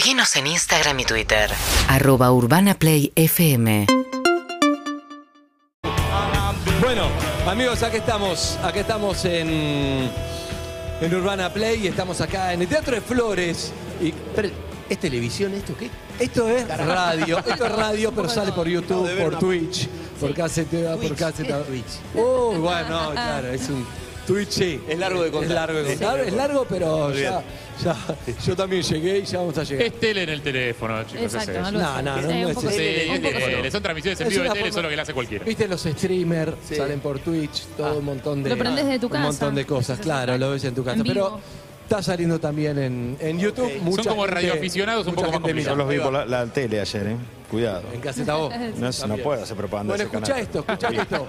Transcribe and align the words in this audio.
Seguinos 0.00 0.34
en 0.36 0.46
Instagram 0.46 0.98
y 1.00 1.04
Twitter. 1.04 1.50
arroba 1.86 2.32
urbanaplayfm 2.32 3.84
Bueno, 6.80 7.02
amigos, 7.46 7.82
aquí 7.82 7.98
estamos. 7.98 8.58
Aquí 8.62 8.78
estamos 8.78 9.22
en, 9.26 10.10
en 11.02 11.14
Urbana 11.14 11.52
Play 11.52 11.84
y 11.84 11.88
estamos 11.88 12.22
acá 12.22 12.54
en 12.54 12.62
el 12.62 12.68
Teatro 12.68 12.94
de 12.94 13.02
Flores. 13.02 13.72
Y 14.00 14.12
Pero, 14.34 14.48
¿Es 14.88 14.98
televisión 14.98 15.52
esto 15.52 15.76
qué? 15.76 15.90
esto 16.18 16.48
es 16.48 16.66
radio. 16.66 17.36
Esto 17.36 17.66
es 17.66 17.72
radio, 17.72 18.10
pero 18.10 18.30
sale 18.30 18.52
por 18.52 18.66
YouTube, 18.66 19.06
por 19.22 19.38
Twitch, 19.38 19.86
por 20.18 20.32
KZT, 20.32 20.96
por 20.98 21.14
KZT. 21.14 22.14
Uy, 22.14 22.56
bueno, 22.56 22.88
no, 22.88 23.10
claro, 23.10 23.48
es 23.48 23.68
un 23.68 23.86
Twitch. 24.32 24.50
sí. 24.50 24.80
Es 24.88 24.98
largo 24.98 25.22
de 25.22 25.30
contar. 25.30 25.50
Es 25.50 25.54
largo 25.54 25.78
de 25.82 25.86
contar, 25.96 26.20
es 26.20 26.32
largo, 26.32 26.66
pero 26.68 27.12
ya, 27.14 27.42
ya, 27.82 27.96
yo 28.46 28.56
también 28.56 28.82
llegué 28.82 29.18
y 29.18 29.24
ya 29.24 29.38
vamos 29.38 29.58
a 29.58 29.64
llegar. 29.64 29.86
Es 29.86 30.00
tele 30.00 30.22
en 30.22 30.28
el 30.28 30.42
teléfono, 30.42 31.02
chicos. 31.04 31.22
Exacto, 31.22 31.50
es 31.52 31.56
eso. 31.58 31.70
No, 31.72 31.80
no, 31.80 32.02
no, 32.02 32.16
no 32.22 32.28
un 32.28 32.32
es 32.34 32.50
es 32.50 32.56
un 32.64 32.68
tele, 32.70 33.70
son 33.70 33.82
transmisiones 33.82 34.20
en 34.20 34.26
Es 34.26 34.32
vivo 34.32 34.42
de 34.44 34.48
tele, 34.50 34.60
forma- 34.60 34.68
eso 34.68 34.78
es 34.78 34.82
lo 34.82 34.88
que 34.90 34.96
le 34.96 35.02
hace 35.02 35.14
cualquiera. 35.14 35.44
Viste 35.44 35.68
los 35.68 35.80
streamers, 35.82 36.52
Sí. 36.68 36.76
salen 36.76 37.00
por 37.00 37.18
Twitch, 37.20 37.64
todo 37.76 37.98
un 37.98 38.04
montón 38.04 38.42
de. 38.42 38.50
Lo 38.50 38.56
prendés 38.58 38.84
desde 38.86 38.98
tu 38.98 39.06
Un 39.06 39.12
casa. 39.12 39.24
montón 39.24 39.54
de 39.54 39.66
cosas, 39.66 39.98
claro, 40.00 40.36
lo 40.38 40.50
ves 40.52 40.64
en 40.64 40.74
tu 40.74 40.84
casa. 40.84 40.96
En 40.98 41.04
Pero 41.04 41.40
está 41.84 42.02
saliendo 42.02 42.38
también 42.38 42.78
en, 42.78 43.16
en 43.20 43.38
YouTube. 43.38 43.66
Ok. 43.76 43.82
Mucha 43.82 44.02
Son 44.04 44.10
como 44.12 44.22
gente- 44.22 44.34
radioaficionados 44.40 45.06
un 45.06 45.14
poco 45.14 45.40
más. 45.40 45.64
Yo 45.64 45.74
los 45.76 45.88
vi 45.88 45.98
por 45.98 46.12
la, 46.12 46.24
la 46.24 46.46
tele 46.46 46.80
ayer, 46.80 47.06
¿eh? 47.08 47.16
Cuidado. 47.50 47.82
En 47.92 48.00
Caseta 48.00 48.36
Voz. 48.36 48.54
No, 48.78 48.88
es- 48.88 49.06
no 49.08 49.16
puedo 49.16 49.42
hacer 49.42 49.56
propaganda 49.56 49.94
Bueno, 49.96 50.08
de 50.08 50.16
escucha 50.16 50.38
esto, 50.38 50.60
escucha 50.60 50.88
esto. 50.88 51.26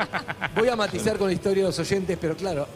Voy 0.56 0.70
a 0.70 0.76
matizar 0.76 1.18
con 1.18 1.28
la 1.30 1.34
historia 1.34 1.64
de 1.64 1.70
los 1.70 1.80
oyentes, 1.80 2.16
pero 2.22 2.36
claro, 2.38 2.68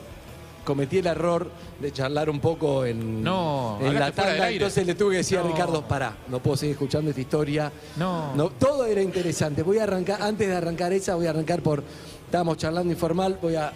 cometí 0.65 0.97
el 0.97 1.07
error 1.07 1.49
de 1.79 1.91
charlar 1.93 2.29
un 2.29 2.41
poco 2.41 2.85
en, 2.85 3.23
No, 3.23 3.79
en 3.81 3.93
la 3.93 4.11
tanda. 4.11 4.49
Entonces 4.49 4.85
le 4.85 4.95
tuve 4.95 5.11
que 5.11 5.17
decir 5.17 5.37
a. 5.37 5.43
Ricardo, 5.43 5.81
pará, 5.83 6.17
no 6.27 6.39
puedo 6.39 6.57
seguir 6.57 6.73
escuchando 6.73 7.11
esta 7.11 7.21
historia. 7.21 7.71
No. 7.95 8.51
Todo 8.59 8.85
era 8.85 9.01
interesante. 9.01 9.63
Voy 9.63 9.77
a 9.77 9.83
arrancar, 9.83 10.21
antes 10.21 10.47
de 10.47 10.55
arrancar 10.55 10.91
esa, 10.91 11.15
voy 11.15 11.27
a 11.27 11.29
arrancar 11.29 11.61
por. 11.61 11.83
Estábamos 12.25 12.57
charlando 12.57 12.91
informal, 12.91 13.39
voy 13.41 13.55
a. 13.55 13.71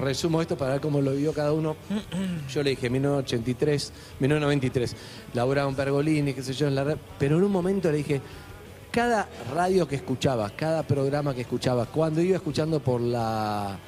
Resumo 0.00 0.42
esto 0.42 0.58
para 0.58 0.72
ver 0.72 0.82
cómo 0.82 1.00
lo 1.00 1.12
vivió 1.12 1.32
cada 1.32 1.54
uno. 1.54 1.74
Yo 2.52 2.62
le 2.62 2.70
dije 2.70 2.90
1983, 2.90 3.92
1993, 4.20 4.94
laburaba 5.32 5.70
en 5.70 5.74
Pergolini, 5.74 6.34
qué 6.34 6.42
sé 6.42 6.52
yo, 6.52 6.68
en 6.68 6.74
la 6.74 6.84
red. 6.84 6.98
Pero 7.18 7.38
en 7.38 7.44
un 7.44 7.50
momento 7.50 7.90
le 7.90 7.96
dije, 7.96 8.20
cada 8.90 9.28
radio 9.54 9.88
que 9.88 9.96
escuchaba, 9.96 10.50
cada 10.50 10.82
programa 10.82 11.34
que 11.34 11.42
escuchaba, 11.42 11.86
cuando 11.86 12.20
iba 12.20 12.36
escuchando 12.36 12.80
por 12.80 13.00
la. 13.00 13.78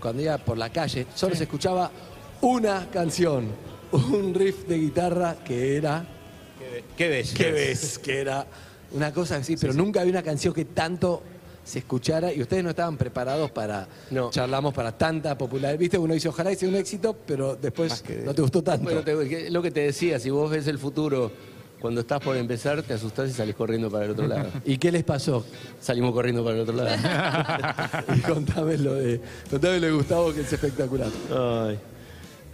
Cuando 0.00 0.22
iba 0.22 0.38
por 0.38 0.56
la 0.58 0.70
calle, 0.70 1.06
solo 1.14 1.34
se 1.34 1.44
escuchaba 1.44 1.90
una 2.42 2.88
canción, 2.90 3.48
un 3.92 4.34
riff 4.34 4.66
de 4.66 4.78
guitarra 4.78 5.36
que 5.44 5.76
era. 5.76 6.04
¿Qué 6.96 7.08
ves? 7.08 7.34
¿Qué 7.34 7.50
ves? 7.52 7.98
Que 7.98 8.20
era 8.20 8.46
una 8.92 9.12
cosa 9.12 9.36
así, 9.36 9.56
pero 9.56 9.72
nunca 9.72 10.00
había 10.00 10.12
una 10.12 10.22
canción 10.22 10.54
que 10.54 10.64
tanto 10.64 11.22
se 11.62 11.80
escuchara 11.80 12.32
y 12.32 12.40
ustedes 12.40 12.64
no 12.64 12.70
estaban 12.70 12.96
preparados 12.96 13.50
para 13.50 13.86
No. 14.10 14.30
charlamos 14.30 14.72
para 14.74 14.96
tanta 14.96 15.36
popularidad. 15.36 15.78
Viste, 15.78 15.98
uno 15.98 16.14
dice, 16.14 16.28
ojalá 16.28 16.54
sea 16.54 16.68
un 16.68 16.74
éxito, 16.76 17.14
pero 17.26 17.54
después 17.56 18.02
no 18.24 18.34
te 18.34 18.42
gustó 18.42 18.62
tanto. 18.62 18.84
Bueno, 18.84 19.02
te- 19.02 19.50
lo 19.50 19.62
que 19.62 19.70
te 19.70 19.80
decía, 19.80 20.18
si 20.18 20.30
vos 20.30 20.50
ves 20.50 20.66
el 20.66 20.78
futuro, 20.78 21.30
cuando 21.80 22.02
estás 22.02 22.20
por 22.20 22.36
empezar, 22.36 22.82
te 22.82 22.94
asustás 22.94 23.30
y 23.30 23.32
salís 23.32 23.54
corriendo 23.54 23.90
para 23.90 24.04
el 24.04 24.10
otro 24.12 24.26
lado. 24.26 24.50
¿Y 24.64 24.78
qué 24.78 24.92
les 24.92 25.04
pasó? 25.04 25.44
Salimos 25.80 26.12
corriendo 26.12 26.44
para 26.44 26.56
el 26.56 26.62
otro 26.62 26.76
lado. 26.76 28.04
y 28.16 28.20
contame 28.20 28.76
lo 28.78 28.94
de, 28.94 29.20
contame 29.50 29.80
lo 29.80 29.86
de 29.86 29.92
Gustavo, 29.92 30.32
que 30.32 30.42
es 30.42 30.52
espectacular. 30.52 31.08
Ay. 31.32 31.78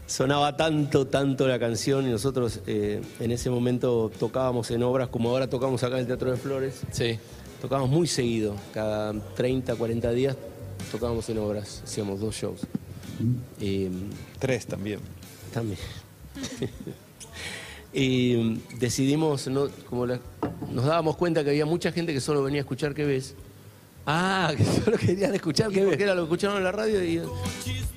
Sonaba 0.07 0.57
tanto, 0.57 1.09
tanto 1.09 1.49
la 1.49 1.59
canción 1.59 2.07
y 2.07 2.11
nosotros 2.11 2.61
eh, 2.69 3.03
en 3.19 3.33
ese 3.33 3.51
momento 3.51 4.11
tocábamos 4.21 4.71
en 4.71 4.85
obras 4.85 5.09
como 5.09 5.31
ahora 5.31 5.49
tocamos 5.49 5.83
acá 5.83 5.97
en 5.97 6.03
el 6.03 6.07
Teatro 6.07 6.31
de 6.31 6.37
Flores. 6.37 6.83
Sí. 6.93 7.19
Tocábamos 7.61 7.91
muy 7.91 8.07
seguido, 8.07 8.55
cada 8.73 9.13
30, 9.35 9.75
40 9.75 10.11
días 10.13 10.37
tocábamos 10.91 11.29
en 11.29 11.39
obras, 11.39 11.83
hacíamos 11.85 12.21
dos 12.21 12.35
shows. 12.35 12.61
Y, 13.61 13.89
Tres 14.39 14.67
también. 14.67 15.01
también. 15.53 15.79
y 17.99 18.61
decidimos, 18.79 19.49
¿no? 19.49 19.69
como 19.89 20.05
la- 20.07 20.21
nos 20.71 20.85
dábamos 20.85 21.17
cuenta 21.17 21.43
que 21.43 21.51
había 21.51 21.65
mucha 21.67 21.91
gente 21.93 22.13
que 22.13 22.21
solo 22.21 22.43
venía 22.43 22.61
a 22.61 22.63
escuchar 22.63 22.93
qué 22.95 23.05
ves. 23.05 23.35
Ah, 24.07 24.53
que 24.57 24.65
solo 24.85 24.97
querían 24.99 25.35
escuchar 25.35 25.71
Y 25.73 25.75
que 25.75 25.83
porque 25.85 26.03
era 26.03 26.15
lo 26.15 26.23
que 26.23 26.27
escucharon 26.27 26.59
en 26.59 26.65
la 26.65 26.73
radio 26.73 27.03
y, 27.03 27.23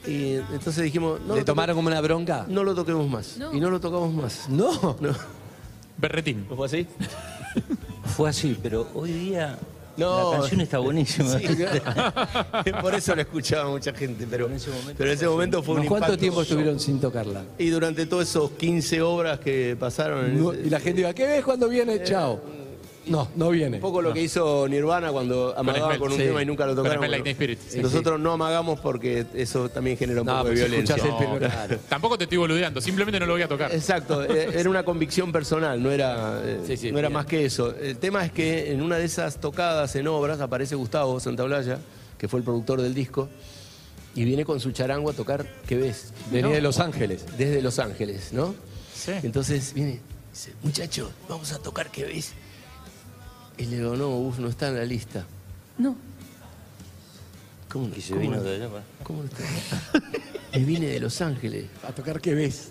y 0.10 0.34
entonces 0.54 0.84
dijimos, 0.84 1.20
no 1.28 1.36
¿Le 1.36 1.44
tomaron 1.44 1.76
como 1.76 1.88
una 1.90 2.00
bronca? 2.02 2.46
no 2.48 2.64
lo 2.64 2.74
toquemos 2.74 3.08
más. 3.10 3.38
No. 3.38 3.54
Y 3.54 3.60
no 3.60 3.70
lo 3.70 3.80
tocamos 3.80 4.14
más. 4.14 4.48
No. 4.50 4.98
No. 5.02 5.12
Berretín. 5.98 6.46
¿No 6.50 6.56
fue 6.56 6.66
así? 6.68 6.88
Fue 8.16 8.30
así, 8.30 8.58
pero 8.62 8.88
hoy 8.94 9.12
día 9.12 9.58
No. 10.00 10.32
la 10.34 10.40
canción 10.40 10.62
está 10.62 10.78
buenísima. 10.80 11.38
Sí, 11.40 11.46
por 12.82 12.96
eso 12.96 13.16
la 13.16 13.22
escuchaba 13.24 13.70
mucha 13.70 13.94
gente, 13.94 14.26
pero 14.30 14.48
En 14.48 14.54
ese 14.54 14.70
momento 14.70 14.94
pero 14.98 15.10
en 15.12 15.16
ese 15.16 15.28
momento 15.28 15.64
fue 15.64 15.76
un 15.76 15.86
¿Cuánto 15.86 16.06
impacto. 16.08 16.18
tiempo 16.18 16.42
estuvieron 16.42 16.80
sin 16.80 17.00
tocarla? 17.00 17.44
Y 17.58 17.70
durante 17.70 18.06
todos 18.06 18.28
esos 18.30 18.52
15 18.52 19.02
obras 19.02 19.40
que 19.40 19.76
pasaron, 19.80 20.26
en 20.26 20.42
No, 20.44 20.52
ese- 20.54 20.68
y 20.68 20.70
la 20.70 20.80
gente 20.80 21.02
iba, 21.02 21.14
¿qué 21.14 21.26
ves 21.28 21.44
cuando 21.44 21.68
viene? 21.70 22.02
Chao. 22.04 22.40
No, 23.06 23.28
no 23.36 23.50
viene. 23.50 23.78
un 23.78 23.82
poco 23.82 24.02
lo 24.02 24.14
que 24.14 24.22
hizo 24.22 24.68
Nirvana 24.68 25.12
cuando 25.12 25.58
amagaba 25.58 25.98
con 25.98 26.12
un 26.12 26.18
sí. 26.18 26.26
tema 26.26 26.42
y 26.42 26.46
nunca 26.46 26.66
lo 26.66 26.76
tocaron. 26.76 27.00
Bueno, 27.00 27.16
Spirit, 27.26 27.60
sí, 27.68 27.80
nosotros 27.80 28.20
no 28.20 28.34
amagamos 28.34 28.80
porque 28.80 29.26
eso 29.34 29.70
también 29.70 29.98
genera 29.98 30.22
un 30.22 30.28
No, 30.28 30.38
poco 30.38 30.50
de 30.50 30.56
si 30.58 30.64
violencia. 30.64 30.98
No, 30.98 31.38
claro. 31.40 31.78
Tampoco 31.90 32.18
te 32.18 32.26
estoy 32.26 32.38
boludeando, 32.38 32.82
simplemente 32.82 33.20
no 33.20 33.26
lo 33.26 33.34
voy 33.34 33.42
a 33.42 33.48
tocar. 33.48 33.72
Exacto, 33.74 34.24
eh, 34.30 34.50
era 34.54 34.70
una 34.70 34.84
convicción 34.84 35.32
personal, 35.32 35.82
no 35.82 35.92
era, 35.92 36.42
eh, 36.44 36.92
no 36.92 37.00
era 37.00 37.10
más 37.10 37.26
que 37.26 37.46
eso. 37.46 37.76
El 37.76 37.98
tema 37.98 38.24
es 38.26 38.32
que 38.32 38.72
en 38.72 38.82
una 38.82 38.98
de 38.98 39.06
esas 39.06 39.40
tocadas 39.40 39.96
en 39.96 40.08
obras 40.08 40.40
aparece 40.42 40.76
Gustavo 40.76 41.20
Santaolalla, 41.20 41.80
que 42.18 42.28
fue 42.28 42.40
el 42.40 42.44
productor 42.44 42.82
del 42.82 42.94
disco, 42.94 43.30
y 44.16 44.24
viene 44.26 44.44
con 44.44 44.60
su 44.60 44.72
charango 44.72 45.10
a 45.12 45.14
tocar 45.14 45.46
¿Qué 45.68 45.78
ves? 45.78 46.12
Venía 46.32 46.48
No. 46.50 46.54
de 46.54 46.62
Los 46.62 46.80
Ángeles. 46.80 47.26
Desde 47.38 47.62
Los 47.62 47.80
Ángeles, 47.80 48.34
¿no? 48.34 48.54
Sí. 48.94 49.12
Entonces 49.24 49.74
viene, 49.74 50.02
dice, 50.34 50.52
muchacho, 50.64 51.12
vamos 51.30 51.52
a 51.54 51.60
tocar 51.60 51.90
¿Qué 51.92 52.04
ves? 52.06 52.34
Y 53.60 53.66
le 53.66 53.78
digo, 53.78 53.96
no, 53.96 54.08
Gus, 54.10 54.40
no 54.40 54.48
está 54.48 54.70
en 54.70 54.76
la 54.78 54.86
lista. 54.86 55.26
No. 55.78 55.96
¿Cómo 57.70 57.88
no? 57.88 57.96
Y 57.96 58.02
se 58.02 58.10
¿Cómo 58.12 58.22
vino 58.22 58.38
no? 58.38 58.44
de 58.44 58.56
allá. 58.56 58.70
¿Cómo 59.04 59.24
no 59.24 59.30
está? 59.30 59.44
y 60.58 60.64
viene 60.64 60.88
de 60.88 61.00
Los 61.00 61.22
Ángeles, 61.22 61.66
A 61.88 61.92
tocar 61.92 62.20
qué 62.22 62.34
ves. 62.34 62.70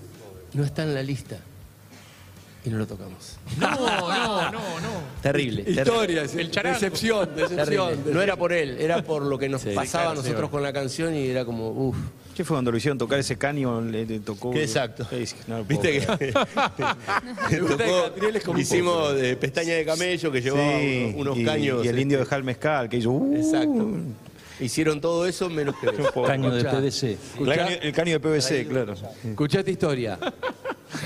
no 0.54 0.64
está 0.64 0.82
en 0.82 0.94
la 0.94 1.02
lista. 1.02 1.38
Y 2.64 2.70
no 2.70 2.78
lo 2.78 2.86
tocamos. 2.86 3.36
No, 3.58 3.70
no, 3.70 4.50
no, 4.50 4.80
no. 4.80 4.90
Terrible. 5.22 5.62
terrible. 5.62 5.82
Historia, 5.82 6.22
El 6.22 6.50
charango. 6.50 6.74
decepción, 6.80 7.28
Terrible. 7.34 7.56
decepción. 7.56 8.14
No 8.14 8.20
era 8.20 8.36
por 8.36 8.52
él, 8.52 8.76
era 8.80 9.02
por 9.02 9.22
lo 9.22 9.38
que 9.38 9.48
nos 9.48 9.62
Sí, 9.62 9.70
pasaba 9.74 10.04
claro, 10.06 10.10
a 10.20 10.22
nosotros 10.22 10.46
sí, 10.46 10.50
con 10.50 10.62
la 10.62 10.72
canción 10.72 11.14
y 11.14 11.28
era 11.28 11.44
como, 11.44 11.70
uff. 11.70 11.96
¿Qué 12.38 12.44
fue 12.44 12.54
cuando 12.54 12.70
lo 12.70 12.76
hicieron 12.76 12.96
tocar 12.96 13.18
ese 13.18 13.36
caño? 13.36 13.80
Le, 13.80 14.06
le 14.06 14.20
tocó. 14.20 14.52
Qué 14.52 14.62
exacto. 14.62 15.04
No 15.48 15.64
Viste 15.64 15.98
que 15.98 16.06
tocó- 17.66 18.04
Catriel 18.04 18.36
es 18.36 18.44
como 18.44 18.54
un 18.54 18.60
hicimos 18.60 19.12
de 19.16 19.34
pestaña 19.34 19.74
de 19.74 19.84
camello 19.84 20.30
que 20.30 20.40
llevaba 20.40 20.78
Sí, 20.78 21.06
unos, 21.16 21.20
unos 21.22 21.38
y, 21.38 21.44
caños. 21.44 21.84
Y 21.84 21.88
el 21.88 21.94
este, 21.96 22.00
indio 22.00 22.18
de 22.20 22.24
Jal 22.26 22.44
Mezcal, 22.44 22.88
que 22.88 22.98
hizo. 22.98 23.10
uh, 23.10 23.34
Exacto. 23.36 23.88
Hicieron 24.60 25.00
todo 25.00 25.26
eso 25.26 25.50
menos 25.50 25.74
que 25.80 25.88
eso. 25.88 26.22
Caño 26.22 26.52
de. 26.52 26.62
PVC. 26.62 27.18
El 27.40 27.56
caño, 27.56 27.76
el 27.82 27.92
caño 27.92 28.12
de 28.12 28.20
PVC, 28.20 28.68
claro. 28.68 28.94
Escuchá 29.28 29.58
esta 29.58 29.70
historia. 29.72 30.16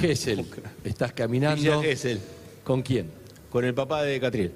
Gessel, 0.03 0.45
estás 0.85 1.15
caminando. 1.15 1.81
Gesell, 1.81 2.21
¿Con 2.63 2.83
quién? 2.83 3.11
con 3.49 3.65
el 3.65 3.73
papá 3.73 4.03
de 4.03 4.21
Catriel. 4.21 4.53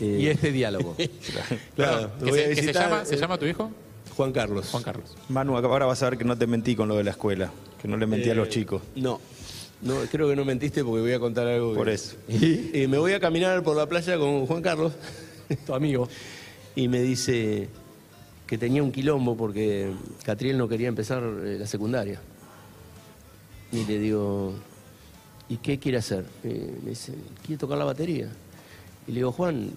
Eh, 0.00 0.18
Y 0.22 0.26
este 0.26 0.50
diálogo. 0.50 0.96
claro, 1.76 2.10
¿Qué 2.18 2.24
lo 2.24 2.30
voy 2.32 2.40
a 2.40 2.54
se, 2.56 2.72
llama, 2.72 3.04
¿Se 3.04 3.14
eh, 3.14 3.18
llama 3.18 3.38
tu 3.38 3.46
hijo? 3.46 3.70
Juan 4.16 4.32
Carlos. 4.32 4.68
Juan 4.70 4.82
Carlos. 4.82 5.14
Manu, 5.28 5.56
ahora 5.56 5.86
vas 5.86 6.02
a 6.02 6.10
ver 6.10 6.18
que 6.18 6.24
no 6.24 6.36
te 6.38 6.46
mentí 6.46 6.76
con 6.76 6.88
lo 6.88 6.96
de 6.96 7.04
la 7.04 7.10
escuela. 7.10 7.50
Que 7.80 7.88
no 7.88 7.96
le 7.96 8.06
mentí 8.06 8.30
a 8.30 8.34
los 8.34 8.46
Eh, 8.48 8.50
chicos. 8.50 8.82
No, 8.96 9.20
no, 9.82 9.96
creo 10.10 10.28
que 10.28 10.36
no 10.36 10.44
mentiste 10.44 10.84
porque 10.84 11.00
voy 11.02 11.12
a 11.12 11.18
contar 11.18 11.46
algo. 11.46 11.72
que- 11.72 11.78
Por 11.78 11.88
eso. 11.88 12.16
Y 12.28 12.86
me 12.86 12.98
voy 12.98 13.12
a 13.12 13.20
caminar 13.20 13.62
por 13.62 13.76
la 13.76 13.86
playa 13.88 14.16
con 14.18 14.46
Juan 14.46 14.62
Carlos 14.62 14.92
tu 15.66 15.74
amigo. 15.74 16.08
y 16.76 16.88
me 16.88 17.02
dice 17.02 17.68
que 18.46 18.58
tenía 18.58 18.82
un 18.82 18.92
quilombo 18.92 19.36
porque 19.36 19.90
Catriel 20.22 20.58
no 20.58 20.68
quería 20.68 20.88
empezar 20.88 21.22
eh, 21.22 21.56
la 21.58 21.66
secundaria. 21.66 22.20
Y 23.72 23.84
le 23.86 23.98
digo, 23.98 24.54
¿y 25.48 25.56
qué 25.56 25.78
quiere 25.78 25.98
hacer? 25.98 26.24
Y 26.44 26.48
me 26.84 26.90
dice, 26.90 27.12
quiere 27.44 27.58
tocar 27.58 27.76
la 27.78 27.84
batería. 27.84 28.28
Y 29.06 29.10
le 29.12 29.16
digo, 29.16 29.32
Juan, 29.32 29.70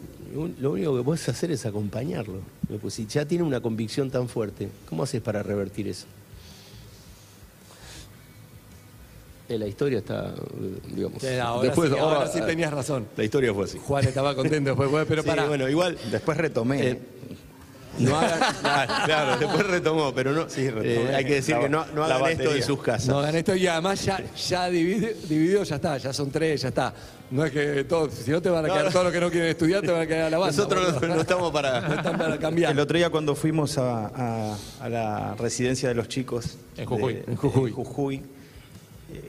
lo 0.59 0.71
único 0.71 0.95
que 0.97 1.03
puedes 1.03 1.27
hacer 1.27 1.51
es 1.51 1.65
acompañarlo. 1.65 2.35
Le 2.35 2.41
digo, 2.69 2.81
Pues 2.81 2.93
si 2.93 3.05
ya 3.07 3.25
tiene 3.25 3.43
una 3.43 3.59
convicción 3.59 4.09
tan 4.09 4.29
fuerte, 4.29 4.69
¿cómo 4.87 5.03
haces 5.03 5.21
para 5.21 5.43
revertir 5.43 5.87
eso? 5.87 6.05
Eh, 9.49 9.57
La 9.57 9.67
historia 9.67 9.99
está, 9.99 10.33
eh, 10.35 10.93
digamos. 10.93 11.21
Sí, 11.21 11.27
ahora, 11.41 11.67
después- 11.67 11.89
sí, 11.91 11.97
ahora 11.97 12.17
ahora- 12.17 12.31
sí 12.31 12.41
tenías 12.45 12.71
razón. 12.73 13.07
La 13.15 13.23
historia 13.23 13.53
fue 13.53 13.63
así. 13.65 13.77
Juan 13.79 14.05
estaba 14.05 14.35
contento 14.35 14.69
después, 14.71 14.89
bueno, 14.91 15.05
pero 15.07 15.21
Sí, 15.23 15.27
para. 15.27 15.47
bueno, 15.47 15.69
igual. 15.69 15.97
Después 16.11 16.37
retomé. 16.37 16.87
eh, 16.91 16.99
No 18.09 18.17
hagan, 18.17 18.39
claro, 18.61 18.93
claro, 19.05 19.37
después 19.37 19.65
retomó, 19.67 20.13
pero 20.13 20.31
no, 20.33 20.49
Sí, 20.49 20.69
retomó. 20.69 21.09
eh, 21.09 21.15
hay 21.15 21.25
que 21.25 21.33
decir 21.35 21.55
La- 21.55 21.61
que 21.61 21.69
no, 21.69 21.85
no 21.95 22.03
hagan 22.03 22.31
esto 22.31 22.55
en 22.55 22.63
sus 22.63 22.81
casas. 22.81 23.07
No 23.07 23.19
hagan 23.19 23.35
esto 23.35 23.55
y 23.55 23.65
además 23.67 24.03
ya, 24.05 24.21
ya 24.35 24.69
divide- 24.69 25.15
dividido, 25.27 25.63
ya 25.63 25.75
está, 25.77 25.97
ya 25.97 26.13
son 26.13 26.29
tres, 26.31 26.61
ya 26.61 26.67
está. 26.69 26.93
No 27.31 27.43
es 27.45 27.51
que 27.51 27.83
todos, 27.83 28.13
si 28.13 28.31
no 28.31 28.41
te 28.41 28.49
van 28.49 28.63
a 28.65 28.67
No, 28.67 28.73
quedar 28.73 28.85
no. 28.85 28.91
todos 28.91 29.03
los 29.05 29.13
que 29.13 29.19
no 29.19 29.29
quieren 29.31 29.49
estudiar, 29.49 29.81
te 29.81 29.91
van 29.91 30.01
a 30.01 30.07
quedar 30.07 30.21
a 30.27 30.29
la 30.29 30.37
banda. 30.37 30.55
Nosotros 30.55 31.01
no, 31.01 31.07
no 31.15 31.21
estamos 31.21 31.43
No 31.47 31.51
para... 31.53 31.95
están 31.95 32.17
para 32.17 32.37
cambiar. 32.37 32.71
El 32.71 32.79
otro 32.79 32.97
día 32.97 33.09
cuando 33.09 33.35
fuimos 33.35 33.77
a, 33.77 34.07
a- 34.07 34.57
a 34.81 34.89
la 34.89 35.35
residencia 35.35 35.89
de 35.89 35.95
los 35.95 36.07
chicos 36.07 36.57
En 36.77 36.85
Jujuy. 36.85 37.13
de- 37.15 37.23
En 37.27 37.35
Jujuy. 37.35 37.69
de 37.71 37.75
Jujuy, 37.75 38.23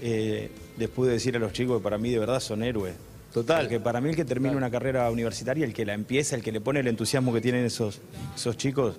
eh, 0.02 0.50
les 0.76 0.88
pude 0.88 1.12
decir 1.12 1.34
a 1.36 1.38
los 1.38 1.52
chicos 1.52 1.78
que 1.78 1.82
para 1.84 1.98
mí 1.98 2.10
de 2.10 2.18
verdad 2.18 2.40
son 2.40 2.62
héroes. 2.62 2.94
Total. 3.32 3.62
Porque 3.62 3.78
para 3.80 4.00
mí 4.00 4.10
el 4.10 4.16
que 4.16 4.24
termina 4.24 4.56
una 4.56 4.70
carrera 4.70 5.10
universitaria, 5.10 5.64
el 5.64 5.74
que 5.74 5.84
la 5.84 5.94
empieza, 5.94 6.34
el 6.36 6.42
que 6.42 6.50
le 6.52 6.60
pone 6.60 6.80
el 6.80 6.88
entusiasmo 6.88 7.32
que 7.32 7.40
tienen 7.40 7.64
esos, 7.64 8.00
esos 8.34 8.56
chicos, 8.56 8.96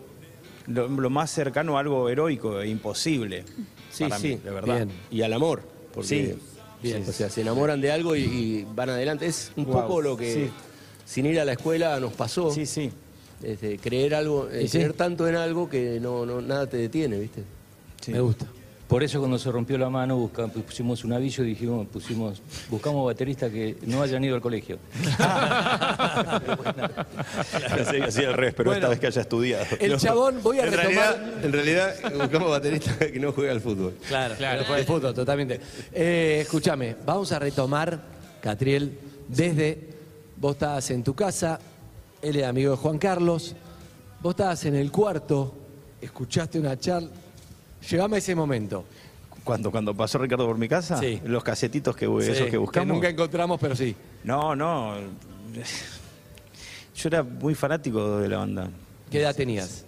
lo, 0.68 0.88
lo 0.88 1.10
más 1.10 1.32
cercano 1.32 1.78
a 1.78 1.80
algo 1.82 2.10
heroico 2.10 2.62
e 2.62 2.68
imposible. 2.70 3.44
Sí, 3.92 4.04
para 4.04 4.20
sí, 4.20 4.28
mí, 4.30 4.36
de 4.44 4.52
verdad. 4.52 4.76
Bien. 4.76 4.90
Y 5.10 5.22
al 5.24 5.34
amor, 5.34 5.64
porque 5.94 6.08
Sí. 6.08 6.36
bien, 6.84 7.04
o 7.08 7.12
sea, 7.12 7.30
se 7.30 7.42
enamoran 7.42 7.82
de 7.82 7.92
algo 7.92 8.16
y, 8.16 8.22
y 8.22 8.68
van 8.76 8.90
adelante. 8.92 9.26
Es 9.26 9.52
un 9.56 9.66
poco 9.66 10.00
lo 10.02 10.16
que 10.16 10.34
sí. 10.34 10.50
sin 11.06 11.26
ir 11.26 11.40
a 11.40 11.46
la 11.46 11.54
escuela 11.54 12.00
nos 12.00 12.14
pasó. 12.14 12.52
Sí, 12.52 12.66
sí. 12.68 12.92
Este, 13.42 13.78
creer 13.80 14.14
algo, 14.16 14.48
eh, 14.52 14.68
sí. 14.68 14.78
creer 14.78 14.94
tanto 14.94 15.28
en 15.28 15.36
algo 15.38 15.70
que 15.70 16.00
no, 16.00 16.26
no 16.26 16.40
nada 16.42 16.68
te 16.68 16.78
detiene, 16.78 17.18
¿viste? 17.18 17.42
sí. 18.02 18.12
Me 18.12 18.20
gusta. 18.20 18.46
Por 18.90 19.04
eso 19.04 19.20
cuando 19.20 19.38
se 19.38 19.52
rompió 19.52 19.78
la 19.78 19.88
mano 19.88 20.32
pusimos 20.66 21.04
un 21.06 21.14
aviso 21.14 21.44
y 21.44 21.50
dijimos, 21.50 21.86
pusimos, 21.88 22.42
buscamos 22.72 23.06
bateristas 23.06 23.52
que 23.52 23.78
no 23.86 24.02
hayan 24.02 24.24
ido 24.24 24.34
al 24.34 24.42
colegio. 24.42 24.80
Que 27.94 28.04
hacía 28.04 28.28
al 28.30 28.34
revés, 28.34 28.54
pero 28.56 28.72
Bueno. 28.72 28.78
esta 28.80 28.90
vez 28.90 29.00
que 29.00 29.08
haya 29.08 29.22
estudiado. 29.22 29.66
El 29.80 29.98
chabón, 29.98 30.42
voy 30.42 30.60
a 30.60 30.66
en 30.66 30.72
retomar. 30.74 30.96
Realidad, 30.96 31.46
en 31.46 31.54
realidad 31.54 31.94
buscamos 32.18 32.50
baterista 32.50 32.98
que 33.12 33.20
no 33.20 33.32
juega 33.32 33.52
al 33.52 33.62
fútbol. 33.62 33.94
Claro, 34.08 34.36
Claro. 34.36 34.64
claro. 34.66 34.80
De 34.80 34.86
fútbol, 34.86 35.14
totalmente. 35.14 35.60
Eh, 35.94 36.40
escúchame, 36.42 36.96
vamos 37.06 37.32
a 37.32 37.38
retomar, 37.40 38.00
Catriel, 38.42 38.98
desde 39.28 39.90
vos 40.38 40.54
estabas 40.54 40.90
en 40.92 41.04
tu 41.04 41.14
casa, 41.14 41.60
él 42.22 42.36
es 42.38 42.44
amigo 42.46 42.72
de 42.72 42.78
Juan 42.78 42.98
Carlos, 42.98 43.56
vos 44.22 44.32
estabas 44.32 44.66
en 44.66 44.76
el 44.76 44.92
cuarto, 44.92 45.54
escuchaste 46.02 46.60
una 46.60 46.78
charla. 46.80 47.10
Llegame 47.90 48.16
a 48.16 48.20
ese 48.20 48.36
momento. 48.36 48.86
Cuando, 49.44 49.72
cuando 49.72 49.96
pasó 49.96 50.18
Ricardo 50.18 50.46
por 50.46 50.58
mi 50.58 50.68
casa, 50.68 50.98
Sí. 51.00 51.22
los 51.24 51.44
casetitos 51.44 51.96
que, 51.96 52.06
Sí, 52.06 52.32
esos 52.32 52.50
que 52.50 52.58
buscamos. 52.58 52.94
nunca 52.96 53.10
encontramos, 53.10 53.60
pero 53.60 53.76
sí. 53.76 53.96
No, 54.24 54.56
no. 54.56 54.96
Yo 56.96 57.08
era 57.08 57.24
muy 57.24 57.56
fanático 57.56 58.18
de 58.20 58.28
la 58.28 58.38
banda. 58.38 58.70
¿Qué 59.10 59.22
edad 59.22 59.36
tenías? 59.36 59.86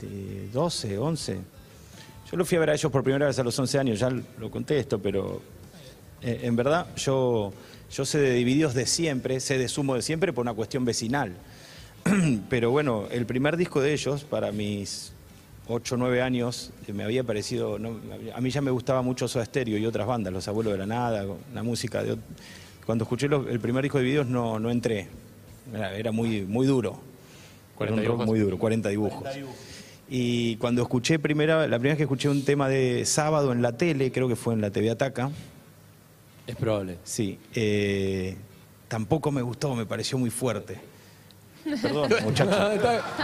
Eh, 0.00 0.04
de 0.06 0.48
12, 0.52 0.98
11. 0.98 1.38
Yo 2.30 2.36
lo 2.36 2.44
fui 2.44 2.56
a 2.56 2.60
ver 2.60 2.70
a 2.70 2.74
ellos 2.74 2.90
por 2.90 3.02
primera 3.04 3.26
vez 3.26 3.38
a 3.38 3.44
los 3.44 3.56
11 3.58 3.78
años, 3.78 4.00
ya 4.00 4.10
lo 4.10 4.50
conté 4.50 4.78
esto, 4.78 4.98
pero 4.98 5.40
eh, 6.22 6.40
en 6.42 6.56
verdad 6.56 6.86
yo, 6.96 7.52
yo 7.92 8.04
sé 8.04 8.18
de 8.18 8.32
Divididos 8.32 8.74
de 8.74 8.86
siempre, 8.86 9.38
sé 9.40 9.58
de 9.58 9.68
Sumo 9.68 9.94
de 9.94 10.02
siempre 10.02 10.32
por 10.32 10.42
una 10.42 10.54
cuestión 10.54 10.84
vecinal. 10.84 11.34
pero 12.48 12.70
bueno, 12.70 13.04
el 13.10 13.26
primer 13.26 13.56
disco 13.56 13.80
de 13.80 13.92
ellos, 13.92 14.24
para 14.24 14.50
mis 14.52 15.12
8 15.68 15.94
o 15.94 15.98
9 15.98 16.20
años, 16.22 16.72
eh, 16.86 16.92
me 16.92 17.04
había 17.04 17.24
parecido, 17.24 17.78
no, 17.78 17.98
a 18.34 18.40
mí 18.40 18.50
ya 18.50 18.60
me 18.60 18.70
gustaba 18.70 19.00
mucho 19.02 19.28
Soda 19.28 19.44
Stereo 19.46 19.78
y 19.78 19.86
otras 19.86 20.06
bandas, 20.06 20.32
Los 20.32 20.46
Abuelos 20.48 20.72
de 20.74 20.78
la 20.78 20.86
Nada, 20.86 21.24
la 21.54 21.62
música 21.62 22.02
de... 22.02 22.16
Cuando 22.84 23.04
escuché 23.04 23.28
los- 23.28 23.46
el 23.48 23.60
primer 23.60 23.82
disco 23.82 23.96
de 23.98 24.04
Divididos 24.04 24.26
no, 24.28 24.58
no 24.58 24.70
entré, 24.70 25.08
era, 25.72 25.94
era 25.96 26.12
muy, 26.12 26.42
muy 26.42 26.66
duro. 26.66 27.00
40 27.76 28.02
Era 28.02 28.10
un 28.12 28.18
rock 28.18 28.18
dibujos. 28.20 28.26
muy 28.26 28.38
duro, 28.40 28.58
40 28.58 28.88
dibujos. 28.90 29.24
Y 30.10 30.56
cuando 30.56 30.82
escuché 30.82 31.18
primera, 31.18 31.66
la 31.66 31.78
primera 31.78 31.92
vez 31.94 31.96
que 31.96 32.02
escuché 32.02 32.28
un 32.28 32.44
tema 32.44 32.68
de 32.68 33.06
sábado 33.06 33.52
en 33.52 33.62
la 33.62 33.72
tele, 33.78 34.12
creo 34.12 34.28
que 34.28 34.36
fue 34.36 34.52
en 34.52 34.60
la 34.60 34.70
TV 34.70 34.90
Ataca, 34.90 35.30
Es 36.46 36.56
probable. 36.56 36.98
sí, 37.04 37.38
eh, 37.54 38.36
tampoco 38.88 39.32
me 39.32 39.40
gustó, 39.40 39.74
me 39.74 39.86
pareció 39.86 40.18
muy 40.18 40.28
fuerte. 40.28 40.78
Perdón, 41.82 42.12
muchachos, 42.24 42.72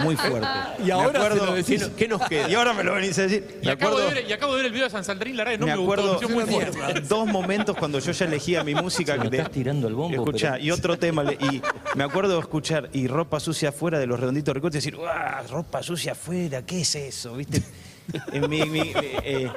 muy 0.03 0.17
fuerte. 0.17 0.49
Y 0.79 0.85
Me 0.85 0.93
ahora 0.93 1.21
se 1.21 1.27
acuerdo- 1.27 1.47
lo 1.47 1.55
decís. 1.55 1.83
¿qué, 1.83 1.89
no- 1.89 1.97
qué 1.97 2.09
nos 2.09 2.29
queda? 2.29 2.49
Y 2.49 2.55
ahora 2.55 2.73
me 2.73 2.83
lo 2.85 2.95
venís 2.95 3.19
a 3.19 3.23
decir. 3.23 3.59
Y 3.63 3.67
Me 3.67 3.73
acabo, 3.73 3.99
de 4.01 4.15
ver, 4.15 4.25
y 4.29 4.33
acabo 4.33 4.53
de 4.53 4.57
ver 4.59 4.67
el 4.67 4.73
video 4.73 4.85
de 4.87 4.91
San 4.91 5.05
Saltarín, 5.05 5.37
la 5.37 5.45
verdad, 5.45 5.59
no 5.61 5.67
me 5.67 5.77
me, 5.77 5.83
acuerdo 5.83 6.13
gustó, 6.15 6.29
me 6.29 6.35
pareció 6.37 6.57
muy 6.63 6.73
fuerte. 6.73 7.01
dos 7.03 7.27
momentos 7.27 7.77
cuando 7.77 7.99
yo 7.99 8.13
ya 8.13 8.25
elegía 8.25 8.65
mi 8.65 8.75
música. 8.75 9.21
Se 9.21 9.29
de- 9.29 9.37
estás 9.39 9.53
tirando 9.53 9.89
al 9.89 9.95
bombo, 9.95 10.15
Escuchá, 10.17 10.53
pero- 10.53 10.65
y 10.65 10.71
otro 10.71 10.99
tema. 10.99 11.25
Y 11.35 11.61
me 11.97 12.05
acuerdo 12.05 12.35
de 12.35 12.41
escuchar 12.41 12.89
y 12.93 13.07
ropa 13.09 13.41
sucia 13.41 13.69
afuera 13.71 13.99
de 13.99 14.07
los 14.07 14.19
redonditos 14.19 14.55
recortes 14.55 14.83
y 14.85 14.91
decir, 14.91 14.97
¡guau! 14.97 15.47
Ropa 15.51 15.83
sucia 15.83 16.13
afuera, 16.13 16.63
¿qué 16.65 16.81
es 16.81 16.95
eso? 16.95 17.37
¿Viste? 17.37 17.63
En 18.33 18.49
mi- 18.51 18.65
mi- 18.65 18.93
eh, 19.23 19.51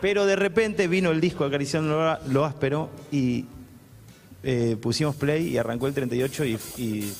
pero 0.00 0.26
de 0.26 0.34
repente 0.34 0.88
vino 0.88 1.10
el 1.12 1.20
disco 1.20 1.44
Acariciando 1.44 1.94
lo- 1.96 2.32
lo 2.32 2.44
áspero 2.44 2.90
y 3.12 3.44
eh, 4.42 4.76
pusimos 4.80 5.14
play 5.14 5.48
y 5.48 5.58
arrancó 5.58 5.86
el 5.86 5.94
38 5.94 6.44
y, 6.44 6.58
y 6.78 7.12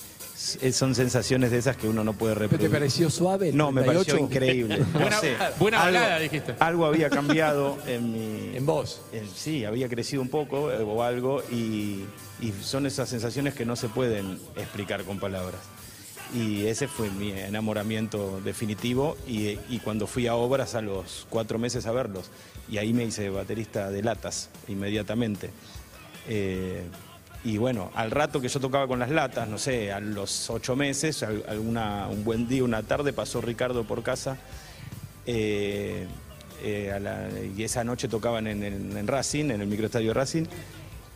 son 0.73 0.95
sensaciones 0.95 1.51
de 1.51 1.59
esas 1.59 1.77
que 1.77 1.87
uno 1.89 2.03
no 2.05 2.13
puede 2.15 2.35
¿Pero 2.35 2.47
repetir. 2.49 2.69
te 2.69 2.73
pareció 2.73 3.11
suave? 3.11 3.51
el 3.51 3.57
No, 3.57 3.71
me 3.71 3.83
38? 3.83 4.11
pareció 4.19 4.27
increíble. 4.27 4.79
No 4.93 5.01
Buena- 5.01 5.21
sé, 5.21 5.37
buena 5.59 5.83
algo- 5.85 5.99
balada, 6.01 6.19
dijiste. 6.19 6.55
Algo 6.59 6.87
había 6.87 7.11
cambiado 7.11 7.79
en 7.87 8.13
mi... 8.13 8.57
En 8.57 8.67
vos. 8.67 9.01
en- 9.13 9.29
sí, 9.29 9.65
había 9.65 9.89
crecido 9.89 10.21
un 10.23 10.29
poco 10.29 10.73
eh, 10.73 10.83
o 10.83 11.03
algo 11.03 11.43
y, 11.51 12.05
y 12.41 12.53
son 12.63 12.87
esas 12.87 13.09
sensaciones 13.09 13.55
que 13.55 13.65
no 13.65 13.77
se 13.77 13.89
pueden 13.89 14.39
explicar 14.57 15.05
con 15.05 15.19
palabras. 15.21 15.61
Y 16.35 16.65
ese 16.67 16.89
fue 16.89 17.11
mi 17.11 17.31
enamoramiento 17.33 18.41
definitivo 18.43 19.17
y, 19.29 19.59
y 19.69 19.81
cuando 19.85 20.07
fui 20.07 20.27
a 20.27 20.35
obras 20.35 20.75
a 20.75 20.81
los 20.81 21.27
cuatro 21.29 21.59
meses 21.59 21.85
a 21.87 21.93
verlos. 21.93 22.31
Y 22.71 22.79
ahí 22.79 22.93
me 22.95 23.05
hice 23.05 23.29
baterista 23.29 23.91
de 23.91 24.03
latas 24.03 24.49
inmediatamente. 24.67 25.51
Eh, 26.29 26.83
y 27.45 27.57
bueno, 27.59 27.91
al 27.95 28.11
rato 28.11 28.41
que 28.41 28.49
yo 28.49 28.61
tocaba 28.61 28.87
con 28.87 28.99
las 28.99 29.11
latas, 29.11 29.49
no 29.49 29.59
sé, 29.59 29.91
a 29.93 29.99
los 30.01 30.49
ocho 30.51 30.77
meses, 30.77 31.23
al- 31.23 31.45
alguna, 31.49 32.07
un 32.09 32.23
buen 32.25 32.47
día, 32.49 32.63
una 32.65 32.83
tarde, 32.83 33.13
pasó 33.13 33.41
Ricardo 33.41 33.85
por 33.85 34.03
casa. 34.03 34.37
eh, 35.27 36.07
eh, 36.65 36.93
a 36.93 36.99
la- 37.01 37.29
y 37.57 37.63
esa 37.65 37.85
noche 37.85 38.09
tocaban 38.09 38.47
en, 38.47 38.63
en- 38.63 38.97
en 38.97 39.07
Racing, 39.07 39.47
en 39.51 39.61
el 39.61 39.67
microestadio 39.67 40.13
Racing. 40.15 40.45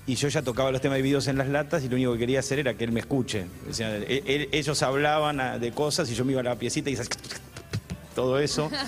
Y 0.07 0.15
yo 0.15 0.29
ya 0.29 0.43
tocaba 0.43 0.71
los 0.71 0.81
temas 0.81 0.97
divididos 0.97 1.27
en 1.27 1.37
las 1.39 1.49
latas 1.49 1.83
y 1.83 1.89
lo 1.89 1.97
único 1.97 2.13
que 2.13 2.19
quería 2.21 2.39
hacer 2.41 2.61
era 2.61 2.75
que 2.75 2.85
él 2.85 2.93
me 2.93 3.01
escuche. 3.01 3.47
O 3.69 3.73
sea, 3.73 3.97
e- 3.97 4.23
e- 4.25 4.49
ellos 4.53 4.81
hablaban 4.85 5.41
ah, 5.41 5.59
de 5.59 5.73
cosas 5.73 6.09
y 6.11 6.15
yo 6.15 6.25
me 6.25 6.33
iba 6.33 6.41
a 6.41 6.45
la 6.45 6.55
piecita 6.57 6.91
y 6.91 6.97
todo 8.15 8.39
eso. 8.39 8.71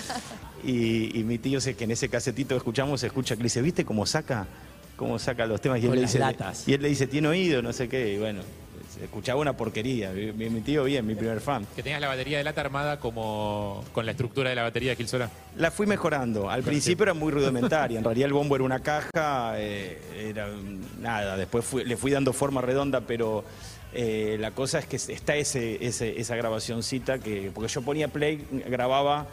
Y, 0.61 1.17
y 1.17 1.23
mi 1.23 1.37
tío, 1.37 1.61
sé 1.61 1.75
que 1.77 1.85
en 1.85 1.91
ese 1.91 2.09
casetito 2.09 2.49
que 2.49 2.57
escuchamos, 2.57 2.99
se 2.99 3.07
escucha 3.07 3.33
que 3.37 3.39
le 3.43 3.45
dice, 3.45 3.61
¿viste 3.61 3.85
cómo 3.85 4.05
saca? 4.05 4.45
¿Cómo 4.99 5.17
saca 5.17 5.45
los 5.45 5.61
temas? 5.61 5.81
Y 5.81 5.85
él, 5.87 5.95
le 5.95 6.01
dice, 6.01 6.19
latas. 6.19 6.67
y 6.67 6.73
él 6.73 6.81
le 6.81 6.89
dice, 6.89 7.07
tiene 7.07 7.29
oído, 7.29 7.61
no 7.61 7.71
sé 7.73 7.87
qué. 7.87 8.13
Y 8.13 8.17
bueno, 8.17 8.41
escuchaba 9.01 9.39
una 9.39 9.53
porquería. 9.55 10.11
Mi, 10.11 10.49
mi 10.49 10.59
tío 10.59 10.83
bien, 10.83 11.07
mi 11.07 11.15
primer 11.15 11.39
fan. 11.39 11.65
Que 11.73 11.81
tenías 11.81 12.01
la 12.01 12.09
batería 12.09 12.37
de 12.37 12.43
lata 12.43 12.59
armada 12.59 12.99
como 12.99 13.83
con 13.93 14.05
la 14.05 14.11
estructura 14.11 14.49
de 14.49 14.57
la 14.57 14.63
batería 14.63 14.89
de 14.91 14.95
Gil 14.97 15.07
Solá. 15.07 15.29
La 15.55 15.71
fui 15.71 15.87
mejorando. 15.87 16.49
Al 16.49 16.63
principio 16.63 17.03
era 17.03 17.13
muy 17.13 17.31
rudimentaria. 17.31 17.97
En 17.97 18.03
realidad 18.03 18.27
el 18.27 18.33
bombo 18.33 18.55
era 18.55 18.65
una 18.65 18.81
caja, 18.81 19.53
eh, 19.55 19.99
era 20.29 20.49
nada. 20.99 21.37
Después 21.37 21.63
fui- 21.63 21.85
le 21.85 21.95
fui 21.95 22.11
dando 22.11 22.33
forma 22.33 22.59
redonda, 22.61 22.99
pero 23.01 23.45
eh, 23.93 24.35
la 24.39 24.51
cosa 24.51 24.79
es 24.79 24.85
que 24.85 24.97
está 24.97 25.35
ese, 25.37 25.83
ese- 25.85 26.19
esa 26.19 26.35
grabacioncita 26.35 27.19
que. 27.19 27.51
Porque 27.55 27.71
yo 27.71 27.81
ponía 27.81 28.09
play, 28.09 28.45
grababa 28.67 29.27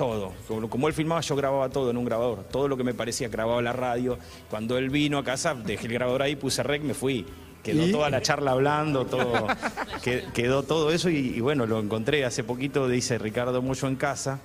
todo. 0.00 0.32
Como, 0.48 0.70
como 0.70 0.88
él 0.88 0.94
filmaba, 0.94 1.20
yo 1.20 1.36
grababa 1.36 1.68
todo 1.68 1.90
en 1.90 1.98
un 1.98 2.06
grabador. 2.06 2.44
Todo 2.50 2.68
lo 2.68 2.76
que 2.78 2.84
me 2.84 2.94
parecía 2.94 3.28
grababa 3.28 3.60
la 3.60 3.74
radio. 3.74 4.18
Cuando 4.48 4.78
él 4.78 4.88
vino 4.88 5.18
a 5.18 5.24
casa, 5.24 5.54
dejé 5.54 5.88
el 5.88 5.92
grabador 5.92 6.22
ahí, 6.22 6.36
puse 6.36 6.62
rec, 6.62 6.82
me 6.82 6.94
fui. 6.94 7.26
Quedó 7.62 7.86
¿Y? 7.86 7.92
toda 7.92 8.08
la 8.08 8.22
charla 8.22 8.52
hablando, 8.52 9.04
todo, 9.04 9.46
que- 10.02 10.24
quedó 10.32 10.62
todo 10.62 10.90
eso 10.90 11.10
y, 11.10 11.16
y 11.36 11.40
bueno, 11.40 11.66
lo 11.66 11.78
encontré 11.78 12.24
hace 12.24 12.42
poquito, 12.44 12.88
dice 12.88 13.18
Ricardo 13.18 13.60
Mucho 13.60 13.86
en 13.88 13.96
casa, 13.96 14.38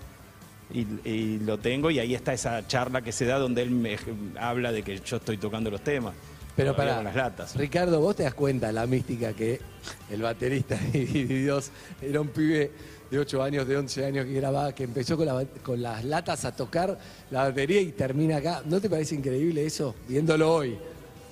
y, 0.73 0.79
y 1.09 1.39
lo 1.39 1.57
tengo 1.57 1.89
y 1.89 1.99
ahí 1.99 2.13
está 2.13 2.33
esa 2.33 2.67
charla 2.67 3.01
que 3.01 3.13
se 3.13 3.25
da 3.25 3.39
donde 3.39 3.61
él 3.61 3.71
me 3.71 3.97
habla 4.37 4.73
de 4.73 4.83
que 4.83 4.99
yo 4.99 5.15
estoy 5.17 5.37
tocando 5.37 5.71
los 5.71 5.79
temas. 5.81 6.13
Pero 6.55 6.75
para 6.75 7.01
las 7.03 7.15
latas. 7.15 7.55
Ricardo, 7.55 7.99
vos 7.99 8.15
te 8.15 8.23
das 8.23 8.33
cuenta 8.33 8.71
la 8.71 8.85
mística 8.87 9.33
que 9.33 9.59
el 10.09 10.21
baterista 10.21 10.77
y 10.93 11.03
Dios 11.23 11.69
era 12.01 12.21
un 12.21 12.29
pibe 12.29 12.71
de 13.11 13.19
8 13.19 13.43
años, 13.43 13.67
de 13.67 13.77
11 13.77 14.05
años 14.05 14.25
que 14.25 14.33
grababa, 14.33 14.73
que 14.73 14.83
empezó 14.85 15.17
con, 15.17 15.25
la 15.25 15.33
ba- 15.33 15.45
con 15.63 15.81
las 15.81 16.03
latas 16.05 16.45
a 16.45 16.55
tocar 16.55 16.97
la 17.29 17.43
batería 17.43 17.81
y 17.81 17.91
termina 17.91 18.37
acá. 18.37 18.61
¿No 18.65 18.79
te 18.79 18.89
parece 18.89 19.15
increíble 19.15 19.65
eso? 19.65 19.93
Viéndolo 20.07 20.53
hoy. 20.53 20.77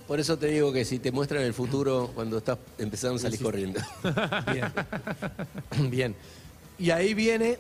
Por 0.08 0.20
eso 0.20 0.38
te 0.38 0.48
digo 0.48 0.74
que 0.74 0.84
si 0.84 1.00
te 1.00 1.12
muestran 1.13 1.42
el 1.44 1.53
futuro 1.53 2.12
cuando 2.13 2.38
estás 2.39 2.58
empezando 2.77 3.15
a 3.15 3.20
salir 3.20 3.42
corriendo. 3.42 3.80
Bien. 4.51 5.89
Bien. 5.89 6.15
Y 6.77 6.89
ahí 6.92 7.13
viene 7.13 7.58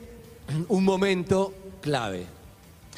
un 0.67 0.83
momento 0.83 1.53
clave. 1.81 2.25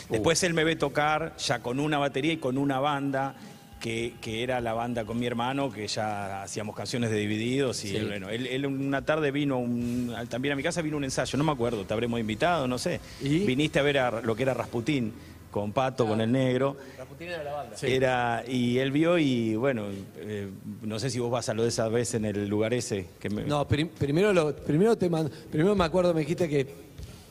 Después 0.10 0.42
él 0.44 0.54
me 0.56 0.64
ve 0.64 0.76
tocar 0.76 1.38
ya 1.38 1.60
con 1.62 1.80
una 1.80 1.98
batería 2.00 2.34
y 2.34 2.38
con 2.38 2.58
una 2.58 2.80
banda 2.80 3.36
que, 3.86 4.14
que 4.20 4.42
era 4.42 4.60
la 4.62 4.74
banda 4.74 5.06
con 5.06 5.20
mi 5.20 5.28
hermano, 5.28 5.72
que 5.72 5.86
ya 5.88 6.42
hacíamos 6.42 6.76
canciones 6.76 7.12
de 7.12 7.18
divididos. 7.18 7.86
Y 7.86 7.96
bueno, 8.00 8.30
él, 8.30 8.48
él 8.48 8.66
una 8.66 9.06
tarde 9.06 9.30
vino 9.30 9.60
un- 9.60 10.12
también 10.28 10.54
a 10.54 10.56
mi 10.56 10.64
casa, 10.64 10.82
vino 10.82 10.98
un 10.98 11.04
ensayo, 11.04 11.38
no 11.38 11.44
me 11.44 11.52
acuerdo, 11.52 11.86
te 11.86 11.94
habremos 11.94 12.20
invitado, 12.20 12.68
no 12.68 12.80
sé. 12.80 13.00
¿Y? 13.22 13.46
Viniste 13.46 13.78
a 13.78 13.84
ver 13.84 14.00
a 14.00 14.22
lo 14.22 14.36
que 14.36 14.42
era 14.42 14.56
Rasputín, 14.56 15.14
con 15.52 15.72
Pato, 15.72 16.08
con 16.08 16.20
el 16.20 16.32
negro. 16.32 16.76
Era, 17.94 18.44
y 18.48 18.80
él 18.80 18.90
vio 18.92 19.20
y 19.20 19.56
bueno, 19.56 19.86
eh, 20.18 20.50
no 20.82 20.98
sé 20.98 21.12
si 21.12 21.20
vos 21.20 21.30
vas 21.30 21.48
a 21.50 21.54
lo 21.54 21.62
de 21.62 21.70
esa 21.70 21.88
vez 21.88 22.16
en 22.16 22.26
el 22.26 22.48
lugar 22.48 22.74
ese. 22.74 23.06
Que 23.20 23.30
me- 23.30 23.44
No, 23.44 23.68
prim- 23.68 23.90
primero, 23.90 24.34
lo, 24.34 24.56
primero, 24.56 24.98
te 24.98 25.10
man- 25.12 25.30
primero 25.52 25.76
me 25.76 25.84
acuerdo, 25.86 26.12
me 26.12 26.22
dijiste 26.22 26.50
que 26.50 26.85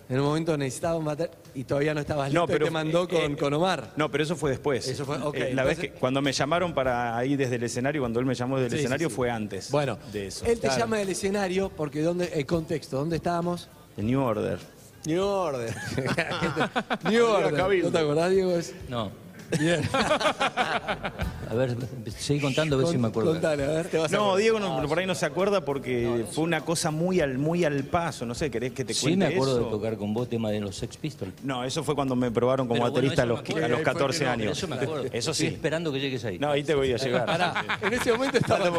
en 0.08 0.18
un 0.20 0.26
momento 0.26 0.56
necesitaba 0.56 0.99
matar 1.00 1.30
y 1.54 1.64
todavía 1.64 1.94
no 1.94 2.00
estabas 2.00 2.28
listo 2.28 2.40
No, 2.40 2.44
y 2.44 2.52
pero 2.52 2.64
te 2.66 2.70
mandó 2.70 3.08
con, 3.08 3.32
eh, 3.32 3.37
con 3.37 3.54
Omar. 3.54 3.92
No, 3.96 4.11
pero 4.11 4.25
eso 4.25 4.37
fue 4.37 4.50
después. 4.50 4.87
Eso 4.88 5.04
fue- 5.04 5.16
ok, 5.18 5.34
Eh, 5.37 5.54
la 5.54 5.64
vez 5.64 5.78
que 5.78 5.90
cuando 5.92 6.20
me 6.20 6.32
llamaron 6.32 6.75
para 6.75 7.25
ir 7.25 7.38
desde 7.38 7.56
el 7.56 7.62
escenario, 7.64 8.02
cuando 8.02 8.20
él 8.20 8.26
me 8.26 8.34
llamó 8.34 8.56
desde 8.56 8.66
el 8.66 8.73
Sí, 8.73 8.84
escenario 8.84 9.08
sí. 9.08 9.14
fue 9.14 9.30
antes. 9.30 9.70
Bueno, 9.70 9.99
de 10.12 10.26
eso. 10.26 10.44
él 10.46 10.54
te 10.61 10.66
Claro. 10.68 10.80
llama 10.80 10.99
del 10.99 11.08
escenario 11.08 11.70
porque 11.70 12.02
¿dónde, 12.02 12.30
el 12.34 12.44
contexto, 12.46 12.99
¿dónde 12.99 13.16
estábamos? 13.16 13.68
El 13.96 14.06
New 14.06 14.20
Order. 14.20 14.58
New 15.06 15.23
Order. 15.23 15.75
New 17.11 17.25
Order. 17.26 17.84
¿No 17.84 17.90
te 17.90 17.99
acordás, 17.99 18.30
Diego? 18.30 18.52
No. 18.88 19.24
Bien. 19.58 19.82
A 19.94 21.54
ver, 21.56 21.76
seguí 22.18 22.40
contando 22.40 22.74
a 22.74 22.78
ver 22.80 22.88
si 22.88 22.98
me 22.98 23.06
acuerdo. 23.08 23.30
Contale, 23.32 23.62
a 23.64 23.68
ver. 23.68 23.86
Te 23.88 23.98
vas 23.98 24.12
a 24.12 24.16
No, 24.16 24.22
acordar. 24.24 24.40
Diego 24.40 24.58
no- 24.60 24.88
por 24.88 24.98
ahí 24.98 25.06
no 25.06 25.14
se 25.14 25.24
acuerda 25.26 25.60
porque 25.64 26.24
fue 26.32 26.42
una 26.42 26.62
cosa 26.62 26.90
muy 26.90 27.20
al, 27.20 27.38
muy 27.38 27.64
al 27.64 27.84
paso. 27.84 28.26
No 28.26 28.34
sé, 28.34 28.50
¿querés 28.50 28.72
que 28.72 28.84
te 28.84 28.92
Sí 28.92 29.02
cuente 29.02 29.28
me 29.28 29.34
acuerdo 29.34 29.56
eso? 29.58 29.64
de 29.66 29.70
tocar 29.70 29.96
con 29.96 30.12
vos 30.14 30.28
tema 30.28 30.50
de 30.50 30.60
los 30.60 30.74
Sex 30.74 30.96
Pistols. 30.96 31.32
No, 31.44 31.62
eso 31.62 31.84
fue 31.84 31.94
cuando 31.94 32.16
me 32.16 32.30
probaron 32.32 32.66
como 32.66 32.80
Pero 32.80 32.90
bueno, 32.90 32.94
baterista 32.94 33.22
a, 33.22 33.26
los, 33.26 33.38
a 33.38 33.42
los 33.42 33.48
Ahí 33.56 33.68
fue 33.70 33.78
que 33.78 33.82
14 33.84 34.24
no, 34.24 34.30
años. 34.30 34.58
Eso 34.58 34.66
me 34.68 34.74
acuerdo. 34.76 35.04
Eso 35.04 35.30
Estoy 35.30 35.34
sí. 35.34 35.46
esperando 35.54 35.92
que 35.92 36.00
llegues 36.00 36.24
ahí. 36.24 36.38
No, 36.40 36.50
ahí 36.50 36.64
te 36.64 36.74
voy 36.74 36.92
a 36.92 36.96
llegar. 37.04 37.26
Pará, 37.26 37.64
en 37.82 37.92
ese 37.92 38.12
momento 38.12 38.38
estaban, 38.38 38.72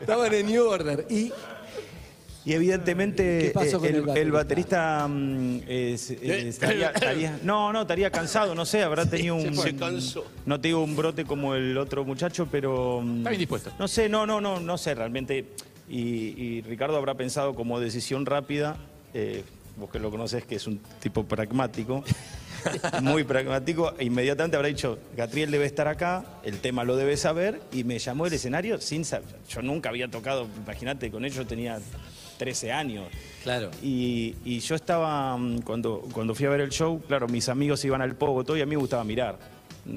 estaban 0.00 0.34
en 0.34 0.46
New 0.46 0.68
Order 0.68 1.04
y 1.10 1.32
Y 2.48 2.54
evidentemente 2.54 3.38
¿Qué 3.42 3.50
pasó 3.50 3.76
eh, 3.76 3.78
con 3.80 3.86
el 3.88 3.94
el, 3.96 4.00
baterista? 4.06 4.22
el 4.22 4.32
baterista 4.32 5.06
mm, 5.06 5.56
es- 5.68 6.10
eh, 6.12 6.48
estaría, 6.48 6.90
estaría- 6.92 7.38
no, 7.42 7.74
no, 7.74 7.82
estaría 7.82 8.10
cansado, 8.10 8.54
no 8.54 8.64
sé, 8.64 8.82
habrá 8.82 9.04
tenido 9.04 9.34
un 9.34 9.54
se 9.54 9.76
cansó. 9.76 10.24
no 10.46 10.58
te 10.58 10.68
digo 10.68 10.82
un 10.82 10.96
brote 10.96 11.26
como 11.26 11.54
el 11.54 11.76
otro 11.76 12.06
muchacho, 12.06 12.48
pero 12.50 13.02
mm, 13.02 13.18
Está 13.18 13.28
bien 13.28 13.40
dispuesto. 13.40 13.70
No 13.78 13.86
sé, 13.86 14.08
no, 14.08 14.24
no, 14.24 14.40
no, 14.40 14.60
no 14.60 14.78
sé 14.78 14.94
realmente. 14.94 15.44
Y, 15.90 15.98
y 16.42 16.62
Ricardo 16.62 16.96
habrá 16.96 17.16
pensado 17.16 17.54
como 17.54 17.80
decisión 17.80 18.24
rápida, 18.24 18.78
eh, 19.12 19.44
vos 19.76 19.90
que 19.90 19.98
lo 19.98 20.10
conoces 20.10 20.46
que 20.46 20.54
es 20.54 20.66
un 20.66 20.80
tipo 21.00 21.24
pragmático, 21.24 22.02
muy 23.02 23.24
pragmático, 23.24 23.92
e 23.98 24.06
inmediatamente 24.06 24.56
habrá 24.56 24.68
dicho, 24.68 24.98
Gatriel 25.18 25.50
debe 25.50 25.66
estar 25.66 25.86
acá, 25.86 26.24
el 26.44 26.60
tema 26.60 26.84
lo 26.84 26.96
debe 26.96 27.18
saber, 27.18 27.60
y 27.72 27.84
me 27.84 27.98
llamó 27.98 28.24
el 28.26 28.32
escenario 28.32 28.80
sin 28.80 29.04
saber. 29.04 29.36
Yo 29.50 29.60
nunca 29.60 29.90
había 29.90 30.08
tocado, 30.08 30.46
imagínate, 30.64 31.10
con 31.10 31.26
ellos 31.26 31.46
tenía 31.46 31.78
13 32.38 32.72
años. 32.72 33.06
Claro. 33.42 33.70
Y, 33.82 34.34
y 34.44 34.60
yo 34.60 34.74
estaba, 34.74 35.36
mm, 35.36 35.60
cuando, 35.62 36.06
cuando 36.12 36.34
fui 36.34 36.46
a 36.46 36.50
ver 36.50 36.60
el 36.62 36.70
show, 36.70 37.00
claro, 37.06 37.28
mis 37.28 37.48
amigos 37.48 37.84
iban 37.84 38.00
al 38.00 38.14
pogo, 38.14 38.44
todo, 38.44 38.56
y 38.56 38.60
a 38.62 38.66
mí 38.66 38.70
me 38.70 38.80
gustaba 38.80 39.04
mirar. 39.04 39.38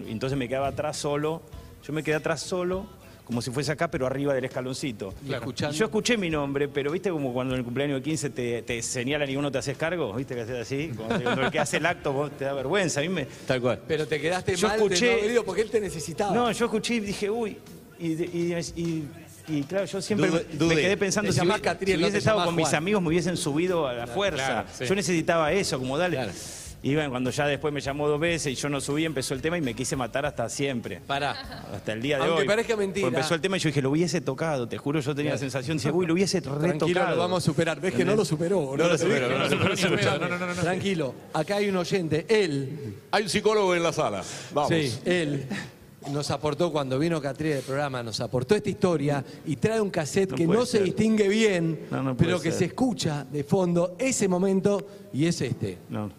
Entonces 0.07 0.37
me 0.37 0.47
quedaba 0.47 0.67
atrás 0.67 0.97
solo, 0.97 1.41
yo 1.85 1.93
me 1.93 2.03
quedé 2.03 2.15
atrás 2.15 2.41
solo, 2.41 2.85
como 3.25 3.41
si 3.41 3.51
fuese 3.51 3.71
acá, 3.71 3.89
pero 3.89 4.05
arriba 4.07 4.33
del 4.33 4.43
escaloncito. 4.45 5.13
Escuchando. 5.29 5.75
Y 5.75 5.79
yo 5.79 5.85
escuché 5.85 6.17
mi 6.17 6.29
nombre, 6.29 6.67
pero 6.67 6.91
viste 6.91 7.09
como 7.11 7.33
cuando 7.33 7.53
en 7.53 7.59
el 7.59 7.63
cumpleaños 7.65 7.99
de 7.99 8.03
15 8.03 8.29
te, 8.31 8.61
te 8.63 8.81
señalan 8.81 9.29
y 9.29 9.35
uno 9.37 9.51
te 9.51 9.57
haces 9.57 9.77
cargo, 9.77 10.13
viste 10.13 10.35
que 10.35 10.41
haces 10.41 10.59
así, 10.61 10.91
cuando, 10.95 11.21
cuando 11.23 11.41
el 11.43 11.51
que 11.51 11.59
hace 11.59 11.77
el 11.77 11.85
acto 11.85 12.11
vos 12.13 12.31
te 12.37 12.45
da 12.45 12.53
vergüenza, 12.53 12.99
a 12.99 13.03
mí 13.03 13.09
me... 13.09 13.25
Tal 13.25 13.61
cual. 13.61 13.79
Pero 13.87 14.07
te 14.07 14.19
quedaste 14.19 14.55
Yo 14.55 14.67
mal 14.67 14.79
escuché- 14.79 15.05
de 15.05 15.11
no 15.13 15.17
haber 15.19 15.31
ido 15.31 15.43
porque 15.45 15.61
él 15.61 15.69
te 15.69 15.79
necesitaba. 15.79 16.33
No, 16.33 16.51
yo 16.51 16.65
escuché 16.65 16.95
y 16.95 16.99
dije, 17.01 17.29
uy, 17.29 17.57
y, 17.99 18.07
y- 18.13 18.55
y- 18.75 19.07
y, 19.59 19.63
claro, 19.63 19.85
yo 19.85 20.01
siempre 20.01 20.29
me- 20.31 20.75
quedé 20.75 20.97
pensando, 20.97 21.27
Te 21.29 21.33
si, 21.33 21.39
llamás 21.39 21.57
hubiese- 21.59 21.63
Catriel, 21.63 21.97
si 21.99 22.03
hubiese 22.03 22.17
estado 22.19 22.45
con 22.45 22.55
mis 22.55 22.73
amigos 22.73 23.01
me 23.01 23.09
hubiesen 23.09 23.37
subido 23.37 23.87
a 23.87 23.93
la 23.93 24.07
fuerza. 24.07 24.45
claro, 24.45 24.67
sí. 24.77 24.85
Yo 24.85 24.95
necesitaba 24.95 25.51
eso, 25.51 25.77
como 25.79 25.97
dale. 25.97 26.17
Claro. 26.17 26.31
Y 26.83 26.95
bueno, 26.95 27.11
cuando 27.11 27.29
ya 27.29 27.45
después 27.45 27.71
me 27.71 27.79
llamó 27.79 28.07
dos 28.07 28.19
veces 28.19 28.53
y 28.53 28.55
yo 28.55 28.67
no 28.67 28.81
subí, 28.81 29.05
empezó 29.05 29.35
el 29.35 29.41
tema 29.43 29.55
y 29.55 29.61
me 29.61 29.75
quise 29.75 29.95
matar 29.95 30.25
hasta 30.25 30.49
siempre. 30.49 30.99
Pará. 31.05 31.65
Hasta 31.75 31.93
el 31.93 32.01
día 32.01 32.17
de 32.17 32.23
Aunque 32.23 32.41
hoy. 32.41 32.47
parezca 32.47 32.75
mentira. 32.75 33.05
Pues 33.05 33.13
empezó 33.17 33.35
el 33.35 33.41
tema 33.41 33.57
y 33.57 33.59
yo 33.59 33.69
dije, 33.69 33.83
lo 33.83 33.91
hubiese 33.91 34.19
tocado, 34.19 34.67
te 34.67 34.79
juro, 34.79 34.99
yo 34.99 35.13
tenía 35.13 35.33
la 35.33 35.37
sensación, 35.37 35.77
dije, 35.77 35.91
uy, 35.91 36.07
lo 36.07 36.13
hubiese 36.13 36.39
retocado. 36.39 36.59
Tranquilo, 36.61 37.07
lo 37.11 37.17
vamos 37.17 37.43
a 37.43 37.45
superar. 37.45 37.79
¿Ves 37.79 37.93
que 37.93 38.03
no 38.03 38.15
lo 38.15 38.25
superó? 38.25 38.75
No, 38.75 38.87
lo 38.87 38.97
superó, 38.97 39.29
no 39.29 39.37
lo 39.37 39.43
superó, 39.47 39.63
no 39.63 39.69
lo 39.69 39.77
superó. 39.77 40.11
No, 40.11 40.27
no, 40.27 40.27
no, 40.29 40.37
no, 40.47 40.55
no. 40.55 40.61
Tranquilo. 40.61 41.13
Acá 41.33 41.57
hay 41.57 41.69
un 41.69 41.77
oyente. 41.77 42.25
Él, 42.27 42.95
Hay 43.11 43.23
un 43.23 43.29
psicólogo 43.29 43.75
en 43.75 43.83
la 43.83 43.93
sala. 43.93 44.23
Vamos. 44.51 44.69
sí, 44.71 44.91
él 45.05 45.45
nos 46.09 46.31
aportó 46.31 46.71
cuando 46.71 46.97
vino 46.97 47.21
Catriel 47.21 47.55
del 47.57 47.63
programa, 47.63 48.01
nos 48.01 48.19
aportó 48.21 48.55
esta 48.55 48.69
historia 48.69 49.23
y 49.45 49.55
trae 49.57 49.79
un 49.79 49.89
cassette 49.91 50.31
No 50.31 50.35
que 50.35 50.47
no 50.47 50.65
se 50.65 50.81
distingue 50.81 51.27
bien, 51.27 51.87
No, 51.91 52.01
no 52.01 52.17
puede 52.17 52.27
pero 52.31 52.41
que 52.41 52.49
ser. 52.49 52.59
se 52.59 52.65
escucha 52.65 53.23
de 53.31 53.43
fondo 53.43 53.95
ese 53.99 54.27
momento 54.27 54.85
y 55.13 55.25
es 55.27 55.39
este. 55.41 55.77
No. 55.89 56.11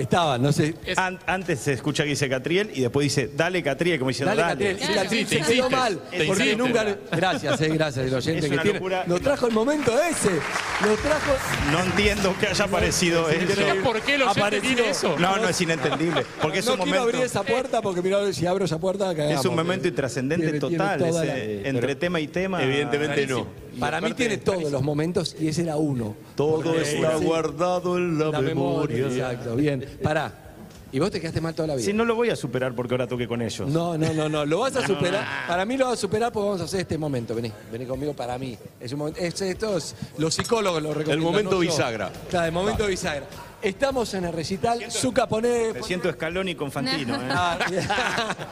Estaba, 0.00 0.38
no 0.38 0.52
sé. 0.52 0.74
An- 0.96 1.18
antes 1.26 1.60
se 1.60 1.72
escucha 1.74 2.04
que 2.04 2.10
dice 2.10 2.28
Catriel 2.28 2.70
y 2.74 2.80
después 2.82 3.04
dice, 3.04 3.30
dale 3.34 3.62
Catriel, 3.62 3.98
como 3.98 4.08
diciendo, 4.10 4.34
Dale, 4.34 4.42
dale. 4.42 4.72
Catriel. 4.76 4.90
Y 4.90 4.94
Catriel 4.94 5.26
se 5.26 5.36
Te 5.36 5.42
quedó 5.42 5.52
insistes, 5.52 5.70
mal. 5.78 5.98
te 6.10 6.24
Porque 6.24 6.26
insistes. 6.44 6.58
nunca. 6.58 6.84
Gracias, 7.12 7.60
eh, 7.60 7.68
gracias, 7.68 8.06
el 8.06 8.14
oyente 8.14 8.38
Es 8.40 8.44
que 8.46 8.52
una 8.54 8.62
tiene. 8.62 8.78
locura. 8.78 9.04
Nos 9.06 9.20
trajo 9.20 9.46
el 9.46 9.52
momento 9.52 9.92
ese. 10.02 10.30
Nos 10.30 10.98
trajo. 11.00 11.32
No 11.72 11.84
entiendo 11.84 12.34
que 12.40 12.46
haya 12.46 12.64
aparecido 12.64 13.28
eso. 13.28 13.60
¿Por 13.82 14.00
qué 14.02 14.14
el 14.14 14.22
oyente 14.22 14.40
Apareció. 14.40 14.74
tiene 14.74 14.90
eso? 14.90 15.16
No, 15.18 15.36
no 15.36 15.48
es 15.48 15.60
inentendible. 15.60 16.24
Porque 16.40 16.58
es 16.60 16.66
no 16.66 16.72
un 16.74 16.78
quiero 16.80 16.98
momento. 17.00 17.16
abrir 17.16 17.26
esa 17.26 17.42
puerta 17.42 17.82
porque 17.82 18.02
mira, 18.02 18.32
si 18.32 18.46
abro 18.46 18.64
esa 18.64 18.78
puerta 18.78 19.14
cagamos. 19.14 19.40
Es 19.40 19.46
un 19.46 19.54
momento 19.56 19.88
intrascendente 19.88 20.46
tiene 20.46 20.58
total, 20.60 20.98
toda 20.98 21.24
ese- 21.24 21.60
la- 21.62 21.68
entre 21.68 21.94
tema 21.96 22.20
y 22.20 22.28
tema. 22.28 22.62
Evidentemente 22.62 23.26
no. 23.26 23.46
Para 23.78 24.00
mí 24.00 24.12
tiene 24.14 24.38
todos 24.38 24.70
los 24.70 24.82
momentos 24.82 25.36
y 25.38 25.48
ese 25.48 25.62
era 25.62 25.76
uno. 25.76 26.14
Todo 26.34 26.74
está 26.80 27.18
Sí. 27.18 27.24
guardado 27.24 27.96
en 27.98 28.18
la, 28.18 28.30
La 28.30 28.40
memoria. 28.40 28.96
memoria. 29.04 29.06
Exacto, 29.28 29.56
bien. 29.56 29.84
Pará. 30.02 30.46
Y 30.92 30.98
vos 30.98 31.08
te 31.12 31.20
quedaste 31.20 31.40
mal 31.40 31.54
toda 31.54 31.68
la 31.68 31.76
vida. 31.76 31.84
Sí, 31.86 31.92
no 31.92 32.04
lo 32.04 32.16
voy 32.16 32.30
a 32.30 32.36
superar 32.36 32.74
porque 32.74 32.94
ahora 32.94 33.06
toqué 33.06 33.28
con 33.28 33.40
ellos. 33.42 33.68
No, 33.70 33.96
no, 33.96 34.12
no, 34.12 34.28
no. 34.28 34.44
Lo 34.44 34.58
vas 34.58 34.74
a 34.74 34.84
superar. 34.86 35.24
Para 35.46 35.64
mí 35.64 35.76
lo 35.76 35.84
vas 35.86 35.94
a 35.94 35.96
superar 36.00 36.32
porque 36.32 36.46
vamos 36.46 36.60
a 36.62 36.64
hacer 36.64 36.80
este 36.80 36.98
momento. 36.98 37.32
Vení, 37.32 37.52
vení 37.70 37.86
conmigo 37.86 38.12
para 38.12 38.36
mí. 38.38 38.58
Es 38.80 38.92
un 38.92 38.98
momento. 38.98 39.20
es- 39.20 39.40
esto 39.40 39.76
es- 39.76 39.94
los 40.18 40.34
psicólogos 40.34 40.82
lo 40.82 40.88
recomiendan. 40.88 41.18
El 41.18 41.24
momento 41.24 41.52
no 41.52 41.58
bisagra. 41.60 42.10
Claro, 42.28 42.46
el 42.46 42.52
momento 42.52 42.86
bisagra. 42.88 43.24
Estamos 43.62 44.14
en 44.14 44.24
el 44.24 44.32
recital. 44.32 44.90
Zucca, 44.90 45.26
poné. 45.28 45.72
Me 45.74 45.82
siento 45.82 46.10
Scaloni 46.10 46.54
con 46.54 46.72
Fantino. 46.72 47.14
¿eh? 47.14 47.28
Ah, 47.30 47.58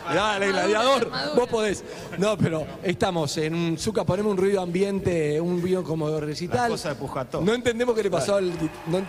Dale, 0.14 0.48
gladiador, 0.48 1.10
vos 1.34 1.48
podés. 1.48 1.82
No, 2.18 2.36
pero 2.36 2.66
estamos 2.82 3.36
en 3.38 3.54
un 3.54 3.78
Zucca, 3.78 4.04
ponemos 4.04 4.32
un 4.32 4.36
ruido 4.38 4.60
ambiente, 4.60 5.40
un 5.40 5.62
ruido 5.62 5.82
como 5.82 6.10
de 6.10 6.20
recital. 6.20 6.64
La 6.64 6.68
cosa 6.68 6.88
de 6.90 6.94
Pujató. 6.96 7.40
No 7.40 7.54
entendemos 7.54 7.94
qué 7.94 8.02
le 8.02 8.10
pasó 8.10 8.36
al. 8.36 8.52
no- 8.86 9.06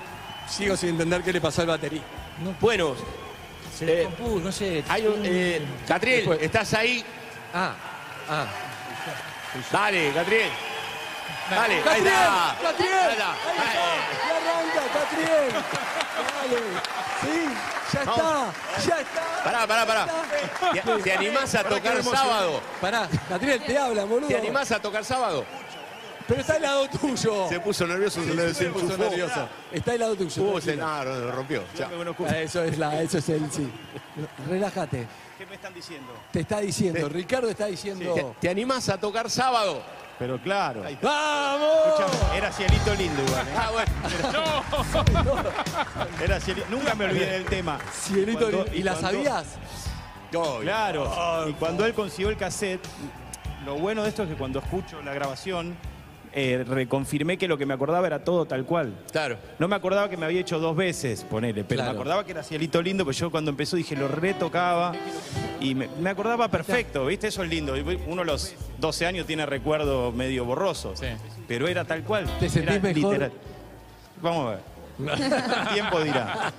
sigo 0.50 0.76
sin 0.78 0.90
entender 0.90 1.22
qué 1.22 1.34
le 1.34 1.42
pasó 1.42 1.62
al 1.62 1.68
batería. 1.68 2.02
Bueno, 2.62 2.96
Se 3.78 3.86
le 3.86 4.02
Eh, 4.02 4.06
compuso, 4.06 4.40
no 4.40 4.52
sé. 4.52 4.84
hay 4.90 5.06
un, 5.08 5.22
eh, 5.24 5.62
Catriel, 5.88 6.18
Después. 6.20 6.40
¿estás 6.42 6.74
ahí? 6.74 7.04
Ah, 7.54 7.74
ah. 8.30 8.46
Dale, 9.72 10.12
Catriel. 10.14 10.50
Dale, 11.50 11.74
ahí 11.76 11.82
¡Catriel! 11.84 12.08
está. 12.08 12.58
¡Catriel! 12.62 12.94
Ahí 12.94 13.12
está. 13.12 13.32
¡Ahí 13.32 13.58
está! 13.58 13.84
¡Ya 14.28 14.38
arranca, 14.38 14.82
Catriel! 14.94 15.54
Dale. 16.40 16.60
Sí, 17.22 17.50
ya 17.94 18.00
está, 18.02 18.54
ya 18.88 19.02
está. 19.02 19.44
Pará, 19.44 19.68
pará, 19.68 19.86
pará. 19.86 20.08
¿Te, 20.74 21.02
te 21.04 21.14
animás 21.14 21.56
a 21.56 21.64
tocar 21.64 22.04
sábado? 22.04 22.62
Pará, 22.80 23.10
Catriel, 23.28 23.64
te 23.64 23.78
habla, 23.78 24.06
boludo. 24.06 24.28
¿Te 24.28 24.38
animás 24.38 24.72
a 24.72 24.80
tocar 24.80 25.04
sábado? 25.04 25.46
Pero 26.28 26.42
está 26.42 26.54
al 26.54 26.62
lado 26.62 26.88
tuyo. 26.90 27.50
Se 27.50 27.60
puso 27.60 27.88
nervioso, 27.88 28.24
se 28.24 28.34
le 28.36 28.54
Se 28.54 28.66
puso 28.70 28.96
nervioso. 28.96 29.50
Está 29.72 29.94
al 29.94 30.00
lado 30.00 30.16
tuyo. 30.16 30.44
No, 30.78 31.04
no, 31.04 31.16
lo 31.16 31.32
rompió. 31.32 31.64
Ah, 32.30 32.38
Eso 32.38 32.64
es 32.64 32.78
la, 32.78 33.02
eso 33.02 33.18
es 33.18 33.30
el 33.30 33.52
sí. 33.52 33.68
Relájate. 34.48 35.08
¿Qué 35.40 35.46
me 35.48 35.56
están 35.56 35.74
diciendo? 35.74 36.14
Te 36.32 36.42
está 36.42 36.60
diciendo, 36.60 37.10
Ricardo 37.10 37.50
está 37.50 37.66
diciendo. 37.66 38.14
¿Te, 38.14 38.26
te 38.42 38.50
animás 38.50 38.90
a 38.90 39.00
tocar 39.00 39.30
sábado? 39.30 39.82
Pero 40.20 40.38
claro. 40.40 40.84
¡Vamos! 41.02 41.72
Era 42.36 42.52
cielito 42.52 42.94
lindo 42.96 43.24
igual. 43.24 43.48
¿eh? 43.48 43.52
Ah, 43.58 43.70
bueno. 43.72 45.46
Era 46.22 46.40
cielito. 46.40 46.68
Nunca 46.70 46.94
me 46.96 47.06
olvidé 47.06 47.26
del 47.32 47.46
tema. 47.46 47.80
Cielito, 47.94 48.50
Cuando- 48.52 48.66
¿y 48.74 48.84
la 48.84 48.92
cuando- 48.94 49.12
sabías? 49.12 49.46
No, 50.32 50.60
Claro. 50.60 51.48
Y 51.50 51.54
cuando 51.54 51.86
él 51.86 51.94
consiguió 51.94 52.30
el 52.30 52.38
cassette, 52.38 52.86
lo 53.66 53.76
bueno 53.76 54.04
de 54.04 54.10
esto 54.10 54.24
es 54.24 54.30
que 54.30 54.36
cuando 54.36 54.60
escucho 54.60 55.02
la 55.02 55.14
grabación, 55.14 55.76
eh, 56.34 56.64
reconfirmé 56.68 57.38
que 57.38 57.48
lo 57.48 57.58
que 57.58 57.66
me 57.66 57.74
acordaba 57.74 58.06
era 58.08 58.24
todo 58.24 58.46
tal 58.46 58.66
cual. 58.66 58.94
Claro. 59.12 59.38
No 59.58 59.68
me 59.68 59.76
acordaba 59.76 60.10
que 60.10 60.18
me 60.18 60.26
había 60.26 60.42
hecho 60.42 60.60
dos 60.60 60.76
veces, 60.76 61.24
ponele, 61.24 61.64
pero 61.64 61.80
Claro. 61.80 61.92
me 61.94 61.98
acordaba 62.00 62.24
que 62.26 62.32
era 62.32 62.44
Cielito 62.44 62.82
Lindo, 62.82 63.04
pues 63.04 63.18
yo 63.18 63.32
cuando 63.32 63.50
empezó 63.52 63.76
dije, 63.78 63.96
lo 63.96 64.08
retocaba 64.08 64.94
y 65.60 65.76
me, 65.76 65.88
me 66.00 66.10
acordaba 66.10 66.48
perfecto, 66.50 67.06
¿viste? 67.08 67.28
Eso 67.28 67.44
es 67.44 67.50
lindo. 67.50 67.74
Uno 68.08 68.22
a 68.22 68.26
los 68.26 68.54
12 68.80 69.06
años 69.06 69.26
tiene 69.26 69.46
recuerdo 69.46 70.12
medio 70.12 70.46
borroso, 70.46 70.96
Sí. 70.96 71.08
pero 71.48 71.68
era 71.68 71.84
tal 71.86 72.04
cual. 72.04 72.26
¿Te 72.40 72.48
sentís 72.50 72.76
Era 72.76 72.80
mejor? 72.94 73.32
Vamos 74.22 74.48
a 74.48 74.50
ver. 74.52 74.60
El 75.00 75.68
tiempo 75.74 76.02
dirá. 76.02 76.52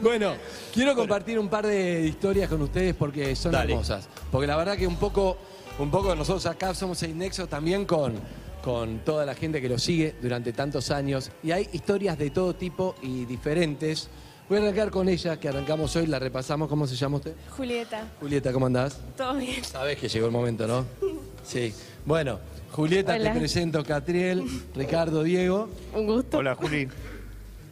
Bueno, 0.00 0.34
quiero 0.72 0.94
compartir 0.94 1.36
un 1.38 1.48
par 1.48 1.66
de 1.66 2.02
historias 2.06 2.48
con 2.48 2.62
ustedes 2.62 2.94
porque 2.94 3.34
son 3.34 3.50
Dale. 3.52 3.72
hermosas. 3.72 4.08
Porque 4.30 4.46
la 4.46 4.56
verdad 4.56 4.76
que 4.76 4.86
un 4.86 4.96
poco, 4.96 5.36
un 5.80 5.90
poco 5.90 6.14
nosotros 6.14 6.46
acá 6.46 6.74
somos 6.74 7.02
el 7.02 7.18
nexo 7.18 7.48
también 7.48 7.84
con, 7.84 8.14
con 8.62 9.00
toda 9.00 9.26
la 9.26 9.34
gente 9.34 9.60
que 9.60 9.68
lo 9.68 9.78
sigue 9.78 10.14
durante 10.22 10.52
tantos 10.52 10.90
años. 10.90 11.30
Y 11.42 11.50
hay 11.50 11.68
historias 11.72 12.18
de 12.18 12.30
todo 12.30 12.54
tipo 12.54 12.94
y 13.02 13.24
diferentes. 13.24 14.08
Voy 14.48 14.58
a 14.58 14.62
arrancar 14.62 14.90
con 14.90 15.08
ella, 15.08 15.38
que 15.38 15.48
arrancamos 15.48 15.94
hoy, 15.96 16.06
la 16.06 16.18
repasamos. 16.18 16.68
¿Cómo 16.68 16.86
se 16.86 16.94
llama 16.94 17.16
usted? 17.16 17.34
Julieta, 17.56 18.08
Julieta, 18.20 18.52
¿cómo 18.52 18.66
andás? 18.66 18.98
todo 19.16 19.34
bien. 19.34 19.64
Sabés 19.64 19.98
que 19.98 20.08
llegó 20.08 20.26
el 20.26 20.32
momento, 20.32 20.66
¿no? 20.66 20.84
Sí. 21.44 21.74
Bueno, 22.06 22.38
Julieta, 22.70 23.14
Hola. 23.14 23.32
te 23.32 23.38
presento 23.40 23.82
Catriel, 23.82 24.44
Ricardo, 24.76 25.24
Diego. 25.24 25.68
Un 25.92 26.06
gusto. 26.06 26.38
Hola, 26.38 26.54
Juli. 26.54 26.86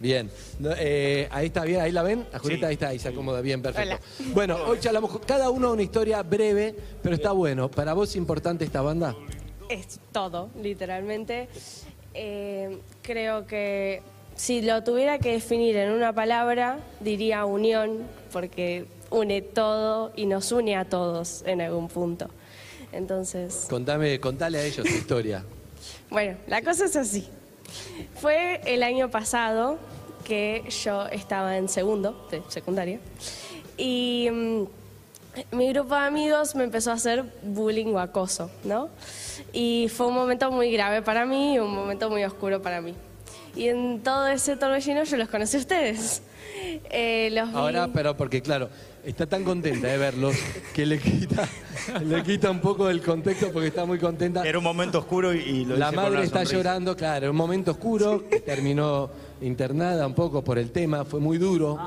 Bien. 0.00 0.28
No, 0.58 0.70
eh, 0.76 1.28
ahí 1.30 1.46
está 1.46 1.64
bien, 1.64 1.80
ahí 1.80 1.92
la 1.92 2.02
ven. 2.02 2.26
A 2.32 2.38
Julieta 2.40 2.66
ahí 2.66 2.72
está, 2.74 2.88
ahí 2.88 2.98
se 2.98 3.08
acomoda 3.08 3.40
bien, 3.42 3.62
perfecto. 3.62 3.96
Hola. 3.96 4.32
Bueno, 4.34 4.56
hoy 4.66 4.78
charlamos 4.80 5.20
cada 5.26 5.50
uno 5.50 5.72
una 5.72 5.82
historia 5.82 6.20
breve, 6.24 6.74
pero 7.02 7.14
está 7.14 7.30
bueno. 7.32 7.70
¿Para 7.70 7.92
vos 7.92 8.08
es 8.08 8.16
importante 8.16 8.64
esta 8.64 8.82
banda? 8.82 9.14
Es 9.70 10.00
todo, 10.10 10.50
literalmente. 10.60 11.48
Eh, 12.12 12.80
creo 13.02 13.46
que 13.46 14.02
si 14.34 14.62
lo 14.62 14.82
tuviera 14.82 15.20
que 15.20 15.32
definir 15.32 15.76
en 15.76 15.92
una 15.92 16.12
palabra, 16.12 16.80
diría 16.98 17.44
unión, 17.44 18.02
porque 18.32 18.86
une 19.10 19.42
todo 19.42 20.12
y 20.16 20.26
nos 20.26 20.50
une 20.50 20.76
a 20.76 20.84
todos 20.84 21.44
en 21.46 21.60
algún 21.60 21.86
punto. 21.86 22.28
Entonces, 22.90 23.66
Contame, 23.70 24.18
contale 24.18 24.58
a 24.58 24.64
ellos 24.64 24.84
tu 24.84 24.92
historia. 24.92 25.44
Bueno, 26.10 26.36
la 26.48 26.62
cosa 26.62 26.86
es 26.86 26.96
así. 26.96 27.28
Fue 28.16 28.60
el 28.64 28.82
año 28.82 29.08
pasado 29.08 29.78
que 30.24 30.64
yo 30.82 31.06
estaba 31.06 31.56
en 31.56 31.68
segundo 31.68 32.26
de 32.32 32.42
secundaria 32.48 32.98
y 33.76 34.28
mm, 34.30 34.64
mi 35.52 35.72
grupo 35.72 35.94
de 35.94 36.00
amigos 36.00 36.54
me 36.54 36.64
empezó 36.64 36.90
a 36.90 36.94
hacer 36.94 37.24
bullying 37.42 37.86
o 37.94 37.98
acoso, 38.00 38.50
¿no? 38.64 38.88
Y 39.52 39.88
fue 39.94 40.06
un 40.06 40.14
momento 40.14 40.50
muy 40.50 40.70
grave 40.72 41.02
para 41.02 41.24
mí 41.26 41.54
y 41.54 41.58
un 41.58 41.74
momento 41.74 42.10
muy 42.10 42.24
oscuro 42.24 42.60
para 42.62 42.80
mí. 42.80 42.94
Y 43.56 43.68
en 43.68 44.00
todo 44.02 44.28
ese 44.28 44.56
torbellino 44.56 45.02
yo 45.04 45.16
los 45.16 45.28
conocí 45.28 45.56
a 45.56 45.60
ustedes. 45.60 46.22
Eh, 46.90 47.30
los 47.32 47.48
vi- 47.50 47.56
Ahora, 47.56 47.88
pero 47.94 48.16
porque 48.16 48.42
claro, 48.42 48.68
está 49.04 49.24
tan 49.26 49.44
contenta 49.44 49.86
de 49.86 49.96
verlos 49.96 50.34
que 50.74 50.84
le 50.84 50.98
quita, 50.98 51.48
le 52.04 52.22
quita 52.22 52.50
un 52.50 52.60
poco 52.60 52.86
del 52.88 53.00
contexto 53.00 53.50
porque 53.50 53.68
está 53.68 53.86
muy 53.86 53.98
contenta. 53.98 54.46
Era 54.46 54.58
un 54.58 54.64
momento 54.64 54.98
oscuro 54.98 55.32
y, 55.32 55.64
lo 55.64 55.76
La 55.76 55.86
con 55.86 55.96
madre 55.96 56.10
una 56.12 56.22
está 56.22 56.38
sonrisa. 56.40 56.56
llorando, 56.56 56.96
claro, 56.96 57.30
un 57.30 57.36
momento 57.36 57.70
oscuro, 57.70 58.28
que 58.28 58.40
terminó 58.40 59.08
internada 59.40 60.06
un 60.06 60.12
poco 60.14 60.42
por 60.44 60.58
el 60.58 60.70
tema, 60.70 61.04
fue 61.04 61.18
muy 61.20 61.38
duro, 61.38 61.78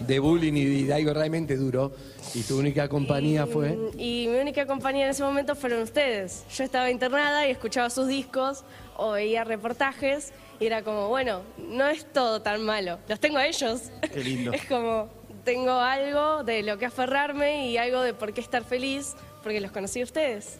de 0.00 0.18
bullying 0.18 0.52
y 0.54 0.82
de 0.84 0.94
algo 0.94 1.12
realmente 1.14 1.56
duro, 1.56 1.92
y 2.34 2.42
tu 2.42 2.58
única 2.58 2.88
compañía 2.88 3.46
Y- 3.48 3.52
fue... 3.52 3.78
Y 3.98 4.26
mi 4.28 4.38
única 4.38 4.66
compañía 4.66 5.04
en 5.04 5.10
ese 5.10 5.22
momento 5.22 5.54
fueron 5.54 5.82
ustedes. 5.82 6.44
Yo 6.54 6.64
estaba 6.64 6.90
internada 6.90 7.46
y 7.46 7.50
escuchaba 7.50 7.90
sus 7.90 8.08
discos 8.08 8.64
o 8.96 9.12
veía 9.12 9.44
reportajes 9.44 10.32
y 10.60 10.66
era 10.66 10.82
como, 10.82 11.08
bueno, 11.08 11.42
no 11.58 11.86
es 11.88 12.10
todo 12.12 12.40
tan 12.42 12.62
malo. 12.62 12.98
Los 13.08 13.20
tengo 13.20 13.38
a 13.38 13.46
ellos. 13.46 13.90
Qué 14.12 14.22
lindo. 14.24 14.52
Es 14.54 14.64
como, 14.64 15.08
tengo 15.44 15.72
algo 15.72 16.42
de 16.44 16.62
lo 16.62 16.78
que 16.78 16.86
aferrarme 16.86 17.68
y 17.70 17.76
algo 17.76 18.00
de 18.00 18.14
por 18.14 18.32
qué 18.32 18.40
estar 18.40 18.64
feliz 18.64 19.14
porque 19.42 19.60
los 19.60 19.70
conocí 19.70 20.00
a 20.00 20.04
ustedes. 20.04 20.58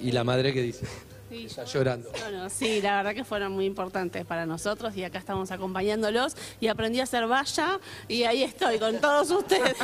Y 0.00 0.10
la 0.12 0.24
madre 0.24 0.52
que 0.52 0.60
dice, 0.60 0.86
Sí. 1.34 1.46
está 1.46 1.64
llorando. 1.64 2.10
Bueno, 2.20 2.48
sí, 2.48 2.80
la 2.80 2.96
verdad 2.96 3.14
que 3.14 3.24
fueron 3.24 3.52
muy 3.52 3.64
importantes 3.66 4.24
para 4.24 4.46
nosotros 4.46 4.96
y 4.96 5.04
acá 5.04 5.18
estamos 5.18 5.50
acompañándolos 5.50 6.36
y 6.60 6.68
aprendí 6.68 7.00
a 7.00 7.04
hacer 7.04 7.26
valla 7.26 7.80
y 8.08 8.22
ahí 8.24 8.42
estoy 8.42 8.78
con 8.78 8.98
todos 9.00 9.30
ustedes. 9.30 9.74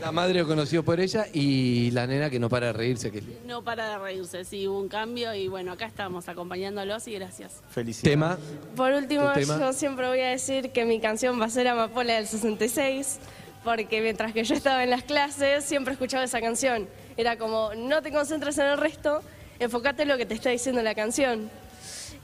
La 0.00 0.12
madre 0.12 0.40
lo 0.40 0.46
conoció 0.46 0.84
por 0.84 1.00
ella 1.00 1.26
y 1.32 1.90
la 1.92 2.06
nena 2.06 2.30
que 2.30 2.38
no 2.38 2.48
para 2.48 2.66
de 2.66 2.72
reírse. 2.72 3.10
Que... 3.10 3.22
No 3.46 3.62
para 3.62 3.90
de 3.90 3.98
reírse, 3.98 4.44
sí, 4.44 4.66
hubo 4.66 4.80
un 4.80 4.88
cambio 4.88 5.34
y 5.34 5.48
bueno, 5.48 5.72
acá 5.72 5.86
estamos 5.86 6.28
acompañándolos 6.28 7.06
y 7.08 7.14
gracias. 7.14 7.62
Felicidades. 7.70 8.12
Tema, 8.12 8.38
Por 8.74 8.92
último, 8.92 9.32
yo 9.34 9.72
siempre 9.72 10.08
voy 10.08 10.20
a 10.20 10.28
decir 10.28 10.70
que 10.72 10.84
mi 10.84 11.00
canción 11.00 11.40
va 11.40 11.46
a 11.46 11.50
ser 11.50 11.68
Amapola 11.68 12.14
del 12.14 12.26
66, 12.26 13.18
porque 13.64 14.00
mientras 14.00 14.32
que 14.32 14.44
yo 14.44 14.54
estaba 14.54 14.82
en 14.84 14.90
las 14.90 15.02
clases, 15.02 15.64
siempre 15.64 15.92
escuchaba 15.92 16.24
esa 16.24 16.40
canción. 16.40 16.88
Era 17.16 17.36
como, 17.36 17.74
no 17.74 18.02
te 18.02 18.12
concentres 18.12 18.58
en 18.58 18.66
el 18.66 18.78
resto, 18.78 19.22
enfócate 19.58 20.02
en 20.02 20.08
lo 20.08 20.16
que 20.16 20.26
te 20.26 20.34
está 20.34 20.50
diciendo 20.50 20.82
la 20.82 20.94
canción. 20.94 21.50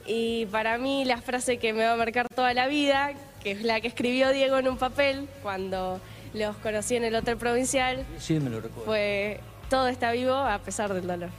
Y 0.05 0.45
para 0.47 0.77
mí 0.77 1.05
la 1.05 1.21
frase 1.21 1.57
que 1.57 1.73
me 1.73 1.85
va 1.85 1.93
a 1.93 1.97
marcar 1.97 2.27
toda 2.33 2.53
la 2.53 2.67
vida, 2.67 3.11
que 3.41 3.51
es 3.51 3.61
la 3.63 3.79
que 3.81 3.87
escribió 3.87 4.29
Diego 4.31 4.57
en 4.57 4.67
un 4.67 4.77
papel 4.77 5.27
cuando 5.41 5.99
los 6.33 6.55
conocí 6.57 6.95
en 6.95 7.03
el 7.05 7.15
Hotel 7.15 7.37
Provincial, 7.37 8.05
Sí, 8.19 8.39
me 8.39 8.49
lo 8.49 8.57
recuerdo. 8.59 8.85
fue, 8.85 9.39
todo 9.69 9.87
está 9.87 10.11
vivo 10.11 10.33
a 10.33 10.59
pesar 10.59 10.93
del 10.93 11.07
dolor. 11.07 11.29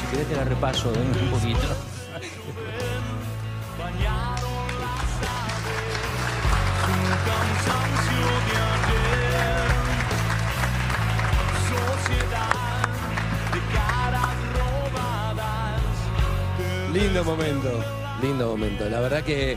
Si 0.00 0.06
querés 0.10 0.28
te 0.28 0.36
la 0.36 0.44
repaso 0.44 0.92
¿eh? 0.92 0.98
un 0.98 1.30
poquito. 1.30 1.95
Lindo 16.96 17.24
momento, 17.24 17.70
lindo 18.22 18.48
momento. 18.48 18.88
La 18.88 19.00
verdad 19.00 19.22
que 19.22 19.56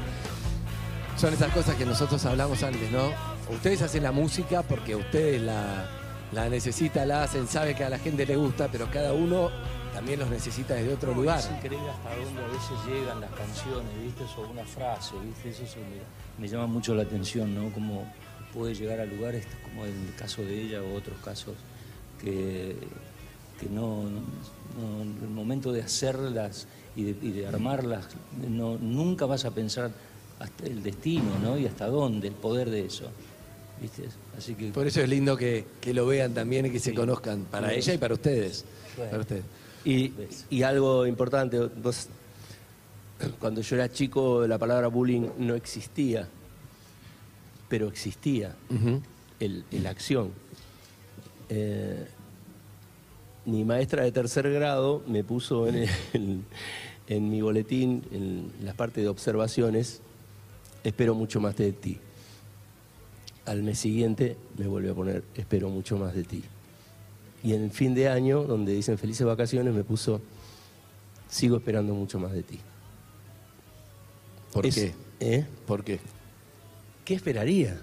son 1.17 1.33
esas 1.33 1.51
cosas 1.53 1.75
que 1.75 1.85
nosotros 1.85 2.23
hablamos 2.25 2.61
antes, 2.63 2.91
¿no? 2.91 3.11
Ustedes 3.53 3.81
hacen 3.81 4.03
la 4.03 4.11
música 4.11 4.61
porque 4.63 4.95
ustedes 4.95 5.41
la, 5.41 5.87
la 6.33 6.49
necesitan, 6.49 7.07
la 7.07 7.23
hacen, 7.23 7.47
sabe 7.47 7.75
que 7.75 7.83
a 7.83 7.89
la 7.89 7.97
gente 7.99 8.25
le 8.25 8.35
gusta, 8.35 8.67
pero 8.71 8.89
cada 8.91 9.13
uno 9.13 9.49
también 9.93 10.19
los 10.19 10.29
necesita 10.29 10.75
desde 10.75 10.93
otro 10.93 11.13
lugar. 11.13 11.39
Es 11.39 11.49
increíble 11.49 11.89
hasta 11.89 12.15
dónde 12.15 12.41
a 12.43 12.47
veces 12.47 12.77
llegan 12.87 13.21
las 13.21 13.31
canciones, 13.31 13.89
¿viste? 14.03 14.23
O 14.37 14.47
una 14.49 14.65
frase, 14.65 15.13
¿viste? 15.25 15.49
Eso 15.49 15.65
se 15.73 15.79
me, 15.79 15.85
me 16.37 16.47
llama 16.47 16.67
mucho 16.67 16.93
la 16.93 17.03
atención, 17.03 17.55
¿no? 17.55 17.71
Cómo 17.73 18.11
puede 18.53 18.73
llegar 18.75 18.99
a 18.99 19.05
lugares 19.05 19.45
como 19.63 19.85
en 19.85 20.07
el 20.07 20.15
caso 20.15 20.41
de 20.43 20.61
ella 20.61 20.81
o 20.81 20.95
otros 20.95 21.17
casos 21.23 21.55
que, 22.19 22.75
que 23.59 23.67
no, 23.69 24.03
no- 24.03 24.49
el 25.01 25.29
momento 25.29 25.71
de 25.73 25.81
hacerlas 25.81 26.67
y 26.95 27.03
de, 27.03 27.27
y 27.27 27.31
de 27.31 27.47
armarlas, 27.47 28.07
no, 28.47 28.77
nunca 28.77 29.25
vas 29.25 29.45
a 29.45 29.51
pensar 29.51 29.91
hasta 30.39 30.65
el 30.65 30.81
destino, 30.83 31.37
¿no? 31.41 31.57
Y 31.57 31.65
hasta 31.65 31.87
dónde, 31.87 32.27
el 32.29 32.33
poder 32.33 32.69
de 32.69 32.85
eso, 32.85 33.05
¿viste? 33.81 34.03
Así 34.37 34.55
que... 34.55 34.71
Por 34.71 34.87
eso 34.87 35.01
es 35.01 35.09
lindo 35.09 35.35
que, 35.37 35.65
que 35.81 35.93
lo 35.93 36.05
vean 36.05 36.33
también 36.33 36.65
y 36.65 36.69
que 36.71 36.79
se 36.79 36.91
Sí. 36.91 36.95
conozcan 36.95 37.45
para 37.51 37.73
ella 37.73 37.93
y 37.93 37.97
para 37.97 38.13
ustedes. 38.13 38.65
Bueno. 38.95 39.11
Para 39.11 39.21
ustedes. 39.21 39.43
Y, 39.85 40.13
y 40.49 40.63
algo 40.63 41.05
importante, 41.07 41.59
vos, 41.59 42.07
cuando 43.39 43.61
yo 43.61 43.75
era 43.75 43.91
chico 43.91 44.45
la 44.47 44.57
palabra 44.57 44.87
bullying 44.87 45.27
no 45.39 45.55
existía, 45.55 46.27
pero 47.67 47.87
existía 47.87 48.55
Ujú. 48.69 49.01
el, 49.39 49.63
el 49.71 49.87
acción. 49.87 50.31
Eh, 51.49 52.07
mi 53.49 53.63
maestra 53.63 54.03
de 54.03 54.11
tercer 54.11 54.51
grado 54.51 55.03
me 55.07 55.23
puso 55.23 55.67
en, 55.67 55.75
el- 56.13 56.41
en 57.07 57.29
mi 57.29 57.41
boletín, 57.41 58.03
en 58.11 58.51
la 58.63 58.73
parte 58.73 59.01
de 59.01 59.07
observaciones, 59.07 60.01
espero 60.83 61.15
mucho 61.15 61.39
más 61.39 61.55
de 61.57 61.71
ti. 61.73 61.97
Al 63.45 63.63
mes 63.63 63.79
siguiente 63.79 64.37
me 64.57 64.67
vuelve 64.67 64.91
a 64.91 64.93
poner, 64.93 65.23
espero 65.35 65.69
mucho 65.69 65.97
más 65.97 66.13
de 66.13 66.23
ti. 66.23 66.43
Y 67.43 67.53
en 67.53 67.63
el 67.63 67.71
fin 67.71 67.95
de 67.95 68.09
año, 68.09 68.43
donde 68.43 68.73
dicen 68.73 68.97
felices 68.97 69.25
vacaciones, 69.25 69.73
me 69.73 69.83
puso, 69.83 70.21
sigo 71.29 71.57
esperando 71.57 71.93
mucho 71.95 72.19
más 72.19 72.31
de 72.33 72.43
ti. 72.43 72.59
¿Por 74.53 74.65
Es- 74.65 74.75
qué? 74.75 74.93
¿eh? 75.19 75.45
¿Por 75.65 75.83
qué? 75.83 75.99
¿Qué 77.05 77.15
esperaría? 77.15 77.79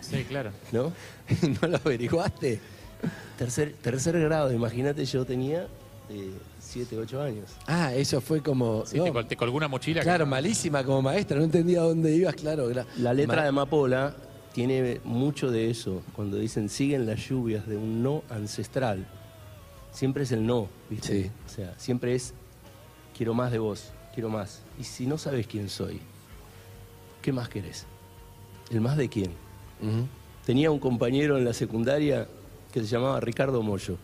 Sí, 0.00 0.24
claro. 0.24 0.52
¿No? 0.72 0.92
¿No 1.62 1.68
lo 1.68 1.76
averiguaste? 1.78 2.60
Tercer, 3.38 3.74
tercer 3.82 4.18
grado, 4.20 4.52
imagínate, 4.52 5.04
yo 5.04 5.24
tenía 5.24 5.66
eh, 6.10 6.30
7, 6.60 6.96
8 6.98 7.22
años. 7.22 7.50
Ah, 7.66 7.92
eso 7.94 8.20
fue 8.20 8.40
como. 8.42 8.84
Sí, 8.86 8.98
no, 8.98 9.04
te, 9.04 9.12
col- 9.12 9.26
te 9.28 9.36
colgó 9.36 9.56
una 9.56 9.68
mochila. 9.68 10.00
que- 10.00 10.04
claro, 10.04 10.26
malísima 10.26 10.84
como 10.84 11.02
maestra, 11.02 11.38
no 11.38 11.44
entendía 11.44 11.80
dónde 11.80 12.14
ibas, 12.14 12.34
claro. 12.34 12.68
La 12.98 13.12
letra 13.14 13.36
Ma- 13.36 13.42
de 13.42 13.48
Amapola 13.48 14.14
tiene 14.52 15.00
mucho 15.04 15.50
de 15.50 15.70
eso, 15.70 16.02
cuando 16.14 16.36
dicen 16.36 16.68
siguen 16.68 17.06
las 17.06 17.28
lluvias 17.28 17.66
de 17.66 17.76
un 17.76 18.02
no 18.02 18.22
ancestral. 18.30 19.06
Siempre 19.90 20.24
es 20.24 20.32
el 20.32 20.44
no, 20.46 20.68
¿viste? 20.90 21.24
Sí. 21.24 21.30
O 21.46 21.48
sea, 21.48 21.74
siempre 21.78 22.14
es 22.14 22.34
quiero 23.16 23.32
más 23.34 23.50
de 23.52 23.58
vos, 23.58 23.92
quiero 24.12 24.28
más. 24.28 24.62
Y 24.78 24.84
si 24.84 25.06
no 25.06 25.18
sabes 25.18 25.46
quién 25.46 25.68
soy, 25.68 26.00
¿qué 27.22 27.32
más 27.32 27.48
querés? 27.48 27.86
¿El 28.70 28.80
más 28.80 28.96
de 28.96 29.08
quién? 29.08 29.30
Tenía 30.44 30.70
un 30.70 30.78
compañero 30.78 31.36
en 31.38 31.44
la 31.44 31.52
secundaria 31.52 32.26
que 32.74 32.80
se 32.80 32.86
llamaba 32.88 33.20
Ricardo 33.20 33.62
Mollo. 33.62 33.96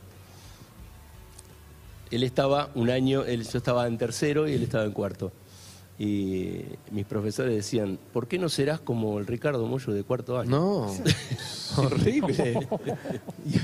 Él 2.09 2.23
estaba 2.23 2.71
un 2.77 2.89
año, 2.89 3.25
él, 3.25 3.43
yo 3.43 3.59
estaba 3.59 3.85
en 3.89 3.99
tercero 3.99 4.49
y 4.49 4.53
él 4.53 4.63
estaba 4.63 4.85
en 4.85 4.93
cuarto. 4.93 5.33
Y 6.03 6.63
mis 6.93 7.05
profesores 7.05 7.55
decían, 7.55 7.99
¿por 8.15 8.27
qué 8.27 8.39
no 8.39 8.49
serás 8.49 8.81
como 8.81 9.19
el 9.19 9.27
Ricardo 9.27 9.67
Mollo 9.67 9.93
de 9.93 10.03
cuarto 10.03 10.39
año? 10.39 10.51
No, 10.51 10.97
horrible. 11.77 12.67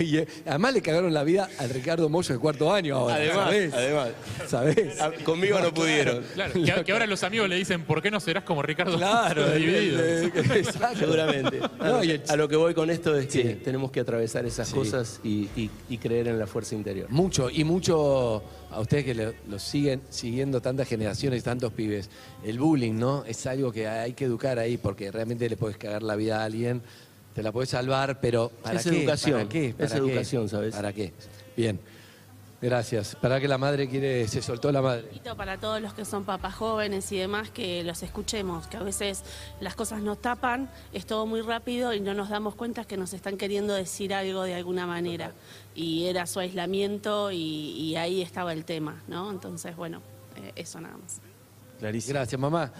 Y, 0.00 0.16
y, 0.18 0.26
además 0.46 0.72
le 0.74 0.80
cagaron 0.82 1.12
la 1.12 1.22
vida 1.22 1.48
al 1.58 1.68
Ricardo 1.70 2.08
Moyo 2.08 2.34
de 2.34 2.40
cuarto 2.40 2.72
año 2.72 2.96
ahora. 2.96 3.16
Además, 3.16 3.36
¿sabés? 3.44 3.74
además. 3.74 4.08
¿Sabés? 4.48 5.00
Ah, 5.00 5.10
Conmigo 5.24 5.60
no 5.60 5.72
pudieron. 5.72 6.24
Claro, 6.34 6.52
que, 6.54 6.84
que 6.84 6.92
ahora 6.92 7.06
los 7.06 7.22
amigos 7.22 7.48
le 7.48 7.56
dicen, 7.56 7.84
¿por 7.84 8.00
qué 8.02 8.10
no 8.10 8.18
serás 8.20 8.44
como 8.44 8.62
Ricardo? 8.62 8.96
Claro, 8.96 9.46
de 9.48 9.58
dividido. 9.58 10.00
exacto. 10.54 10.98
Seguramente. 10.98 11.60
A, 11.78 11.88
No, 11.88 12.00
el- 12.02 12.22
a 12.28 12.36
lo 12.36 12.48
que 12.48 12.56
voy 12.56 12.74
con 12.74 12.90
esto 12.90 13.14
es 13.16 13.26
que 13.28 13.42
Sí. 13.42 13.60
tenemos 13.62 13.90
que 13.90 14.00
atravesar 14.00 14.44
esas 14.46 14.68
Sí. 14.68 14.74
cosas 14.74 15.20
y, 15.22 15.48
y- 15.56 15.70
y 15.90 15.98
creer 15.98 16.28
en 16.28 16.38
la 16.38 16.46
fuerza 16.46 16.74
interior. 16.74 17.08
Mucho, 17.10 17.48
y 17.50 17.64
mucho 17.64 18.42
a 18.76 18.80
ustedes 18.80 19.04
que 19.06 19.14
lo, 19.14 19.32
lo 19.48 19.58
siguen 19.58 20.02
siguiendo 20.10 20.60
tantas 20.60 20.86
generaciones, 20.86 21.42
tantos 21.42 21.72
pibes. 21.72 22.10
El 22.44 22.58
bullying, 22.58 22.94
¿no? 22.94 23.24
Es 23.24 23.46
algo 23.46 23.72
que 23.72 23.88
hay 23.88 24.12
que 24.12 24.26
educar 24.26 24.58
ahí 24.58 24.76
porque 24.76 25.10
realmente 25.10 25.48
le 25.48 25.56
puedes 25.56 25.78
cagar 25.78 26.02
la 26.02 26.14
vida 26.14 26.42
a 26.42 26.44
alguien, 26.44 26.82
te 27.34 27.42
la 27.42 27.52
puedes 27.52 27.70
salvar, 27.70 28.20
pero 28.20 28.50
¿para 28.62 28.78
Es 28.78 28.86
qué? 28.86 29.00
educación, 29.00 29.32
¿Para 29.38 29.48
qué? 29.48 29.74
es 29.78 29.92
educación, 29.94 30.48
¿sabes? 30.48 30.74
¿Para 30.74 30.92
qué? 30.92 31.12
Bien. 31.56 31.78
Gracias. 32.60 33.14
Para 33.16 33.38
que 33.38 33.48
la 33.48 33.58
madre 33.58 33.88
quiere, 33.88 34.26
se 34.28 34.40
soltó 34.40 34.72
la 34.72 34.80
madre. 34.80 35.04
para 35.36 35.58
todos 35.58 35.80
los 35.80 35.92
que 35.92 36.04
son 36.04 36.24
papás 36.24 36.54
jóvenes 36.54 37.12
y 37.12 37.18
demás, 37.18 37.50
que 37.50 37.84
los 37.84 38.02
escuchemos, 38.02 38.66
que 38.66 38.78
a 38.78 38.82
veces 38.82 39.22
las 39.60 39.74
cosas 39.74 40.00
nos 40.00 40.20
tapan, 40.20 40.70
es 40.92 41.04
todo 41.04 41.26
muy 41.26 41.42
rápido 41.42 41.92
y 41.92 42.00
no 42.00 42.14
nos 42.14 42.30
damos 42.30 42.54
cuenta 42.54 42.84
que 42.84 42.96
nos 42.96 43.12
están 43.12 43.36
queriendo 43.36 43.74
decir 43.74 44.14
algo 44.14 44.42
de 44.42 44.54
alguna 44.54 44.86
manera. 44.86 45.32
Y 45.74 46.06
era 46.06 46.26
su 46.26 46.40
aislamiento 46.40 47.30
y, 47.30 47.36
y 47.36 47.96
ahí 47.96 48.22
estaba 48.22 48.52
el 48.54 48.64
tema, 48.64 49.02
¿no? 49.06 49.30
Entonces, 49.30 49.76
bueno, 49.76 50.00
eh, 50.36 50.52
eso 50.56 50.80
nada 50.80 50.96
más. 50.96 51.20
Clarísimo. 51.78 52.14
Gracias, 52.14 52.40
mamá. 52.40 52.72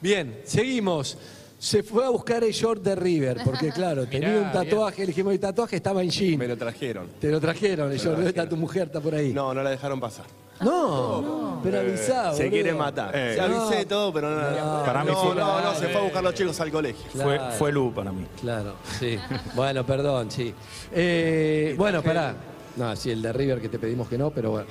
Bien, 0.00 0.42
seguimos. 0.44 1.16
Se 1.62 1.84
fue 1.84 2.04
a 2.04 2.08
buscar 2.08 2.42
el 2.42 2.50
short 2.52 2.82
de 2.82 2.96
River, 2.96 3.38
porque 3.44 3.70
claro, 3.72 4.04
tenía 4.06 4.30
Mirá, 4.30 4.40
un 4.42 4.52
tatuaje, 4.52 5.02
le 5.02 5.06
dijimos 5.06 5.32
el 5.32 5.38
tatuaje 5.38 5.76
estaba 5.76 6.02
en 6.02 6.10
jean. 6.10 6.36
Me 6.36 6.48
lo 6.48 6.56
trajeron. 6.56 7.06
Te 7.20 7.30
lo 7.30 7.40
trajeron, 7.40 7.92
el 7.92 7.98
short, 7.98 8.18
está 8.26 8.48
tu 8.48 8.56
mujer, 8.56 8.88
está 8.88 9.00
por 9.00 9.14
ahí. 9.14 9.32
No, 9.32 9.54
no 9.54 9.62
la 9.62 9.70
dejaron 9.70 10.00
pasar. 10.00 10.24
No, 10.60 11.60
pero 11.62 11.78
avisá, 11.78 12.32
Se 12.32 12.38
boludo. 12.44 12.50
quiere 12.50 12.74
matar. 12.74 13.14
Eh. 13.14 13.34
Se 13.36 13.40
avisé 13.40 13.82
No. 13.82 13.86
todo, 13.88 14.12
pero 14.12 14.30
no. 14.30 14.50
No, 14.78 14.84
Para 14.84 15.04
mí 15.04 15.10
no, 15.12 15.16
fue- 15.16 15.34
no, 15.36 15.60
no, 15.60 15.74
se 15.76 15.86
fue 15.86 16.00
a 16.00 16.04
buscar 16.04 16.24
los 16.24 16.34
chicos 16.34 16.60
al 16.60 16.70
colegio. 16.72 17.04
Fue, 17.12 17.36
Claro. 17.36 17.52
fue 17.54 17.72
Lu 17.72 17.94
para 17.94 18.10
mí. 18.10 18.26
Claro, 18.40 18.74
sí. 18.98 19.16
Bueno, 19.54 19.86
perdón, 19.86 20.32
sí. 20.32 20.52
Eh, 20.92 21.74
bueno, 21.78 22.02
pará. 22.02 22.34
No, 22.76 22.96
sí, 22.96 23.10
el 23.12 23.22
de 23.22 23.32
River 23.32 23.60
que 23.60 23.68
te 23.68 23.78
pedimos 23.78 24.08
que 24.08 24.18
no, 24.18 24.30
pero 24.30 24.50
bueno. 24.50 24.66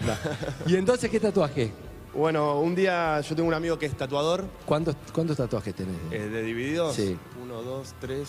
¿Y 0.66 0.76
entonces 0.76 1.10
qué 1.10 1.20
tatuaje? 1.22 1.72
Bueno, 2.14 2.60
un 2.60 2.76
día 2.76 3.22
yo 3.22 3.36
tengo 3.36 3.48
un 3.48 3.54
amigo 3.54 3.80
que 3.80 3.86
es 3.86 3.96
tatuador 3.96 4.44
¿Cuántos, 4.66 4.96
cuántos 5.14 5.38
tatuajes 5.38 5.74
tenés? 5.74 5.96
eh, 6.12 6.20
de 6.28 6.44
divididos. 6.44 6.96
Sí. 6.96 7.18
Uno, 7.42 7.62
dos, 7.62 7.94
tres, 8.02 8.28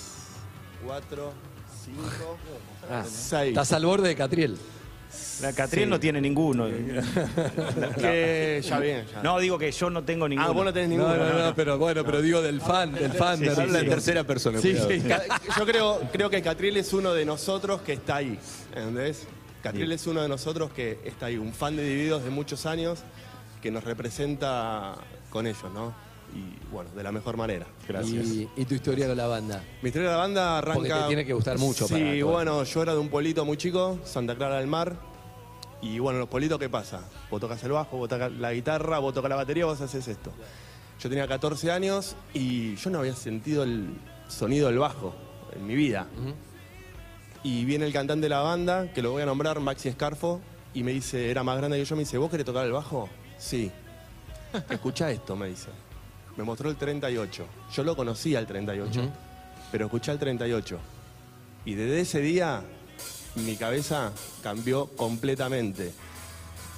cuatro, 0.87 1.33
cinco, 1.85 2.37
Ah, 2.91 3.03
seis. 3.09 3.49
Estás 3.51 3.73
al 3.73 3.85
borde 3.85 4.09
de 4.09 4.15
Catriel. 4.17 4.57
La 5.43 5.53
Catriel 5.53 5.87
Sí. 5.87 5.91
no 5.91 5.99
tiene 6.01 6.21
ninguno. 6.21 6.67
Que 7.99 8.63
ya 8.65 8.79
bien, 8.79 9.05
ya. 9.13 9.23
No, 9.23 9.39
digo 9.41 9.59
que 9.59 9.71
yo 9.73 9.91
no 9.91 10.05
tengo 10.05 10.29
ninguno. 10.29 10.49
Ah, 10.49 10.53
vos 10.53 10.65
no 10.65 10.73
tenés 10.73 10.89
No, 10.97 11.09
ninguno. 11.09 11.33
no, 11.33 11.47
no, 11.47 11.55
pero 11.55 11.77
bueno, 11.77 12.05
pero 12.05 12.23
digo 12.23 12.41
del 12.41 12.61
fan, 12.61 12.93
del 12.95 13.13
fan 13.13 13.41
de 13.41 13.55
sí, 13.55 13.63
sí. 13.67 13.87
tercera 13.89 14.25
persona. 14.25 14.61
Sí, 14.61 14.77
sí. 14.77 15.03
Yo 15.59 15.67
creo, 15.67 16.01
creo 16.13 16.31
que 16.31 16.41
Catriel 16.41 16.77
es 16.77 16.93
uno 16.93 17.13
de 17.15 17.25
nosotros 17.25 17.83
que 17.83 17.95
está 17.95 18.17
ahí. 18.17 18.39
¿Entendés? 18.75 19.27
Catriel 19.63 19.91
es 19.93 20.07
uno 20.07 20.23
de 20.23 20.29
nosotros 20.29 20.71
que 20.71 20.99
está 21.05 21.27
ahí, 21.27 21.37
un 21.37 21.53
fan 21.53 21.77
de 21.77 21.85
Divididos 21.85 22.25
de 22.25 22.31
muchos 22.31 22.65
años 22.67 23.01
que 23.63 23.71
nos 23.71 23.85
representa 23.85 24.95
con 25.31 25.47
ellos, 25.47 25.73
¿no? 25.73 25.95
Y 26.35 26.71
bueno, 26.73 26.91
de 26.97 27.03
la 27.03 27.13
mejor 27.13 27.37
manera. 27.37 27.67
Gracias. 27.87 28.27
Y, 28.27 28.49
y 28.57 28.65
tu 28.65 28.75
historia 28.75 29.07
con 29.07 29.17
la 29.17 29.27
banda. 29.27 29.63
Mi 29.83 29.89
historia 29.89 30.09
de 30.09 30.15
la 30.15 30.21
banda 30.21 30.59
arranca. 30.59 30.75
Porque 30.79 30.93
te 30.95 31.07
tiene 31.07 31.25
que 31.27 31.33
gustar 31.35 31.59
mucho 31.59 31.87
Sí, 31.87 31.95
para 31.95 32.19
todo. 32.21 32.31
bueno, 32.33 32.65
yo 32.65 32.83
era 32.83 32.93
de 32.95 32.99
un 32.99 33.09
pueblito 33.09 33.45
muy 33.45 33.57
chico, 33.57 33.99
Santa 34.05 34.35
Clara 34.35 34.57
del 34.59 34.67
Mar. 34.67 34.97
Y 35.83 35.99
bueno, 35.99 36.17
en 36.17 36.21
los 36.21 36.29
pueblitos, 36.29 36.59
¿qué 36.59 36.69
pasa? 36.69 37.01
Vos 37.31 37.41
tocas 37.41 37.63
el 37.65 37.73
bajo, 37.73 37.97
vos 37.99 38.09
tocas 38.09 38.31
la 38.33 38.53
guitarra, 38.53 38.99
vos 38.99 39.13
tocas 39.13 39.29
la 39.29 39.37
batería, 39.37 39.67
vos 39.67 39.81
haces 39.81 40.07
esto. 40.09 40.31
Yo 41.01 41.09
tenía 41.09 41.27
14 41.27 41.71
años 41.73 42.15
y 42.33 42.77
yo 42.77 42.89
no 42.91 43.01
había 43.01 43.15
sentido 43.17 43.65
el 43.65 43.91
sonido 44.29 44.69
del 44.69 44.79
bajo 44.79 45.15
en 45.55 45.67
mi 45.67 45.75
vida. 45.75 46.07
Y 47.43 47.65
viene 47.65 47.85
el 47.87 47.93
cantante 47.93 48.23
de 48.23 48.29
la 48.29 48.41
banda, 48.41 48.93
que 48.93 49.03
lo 49.03 49.11
voy 49.11 49.23
a 49.23 49.27
nombrar, 49.27 49.59
Maxi 49.61 49.89
Escarfo, 49.89 50.41
y 50.73 50.85
me 50.85 50.93
dice, 50.93 51.31
era 51.31 51.43
más 51.43 51.59
grande 51.59 51.77
que 51.77 51.85
yo, 51.85 51.97
me 51.97 52.01
dice, 52.03 52.17
¿vos 52.17 52.31
querés 52.31 52.47
tocar 52.47 52.65
el 52.65 52.73
bajo? 52.73 53.09
Sí. 53.43 53.71
Escucha 54.71 55.11
esto, 55.11 55.35
me 55.35 55.49
dice. 55.49 55.69
Me 56.37 56.45
mostró 56.45 56.71
el 56.71 56.77
38. 56.77 57.45
Yo 57.75 57.85
lo 57.85 57.97
conocía 57.97 58.39
el 58.39 58.47
38, 58.47 59.01
pero 59.71 59.87
escuché 59.87 60.13
el 60.13 60.19
38. 60.19 60.79
Y 61.65 61.75
desde 61.75 62.01
ese 62.01 62.21
día 62.21 62.63
mi 63.35 63.57
cabeza 63.57 64.13
cambió 64.43 64.87
completamente. 64.89 65.93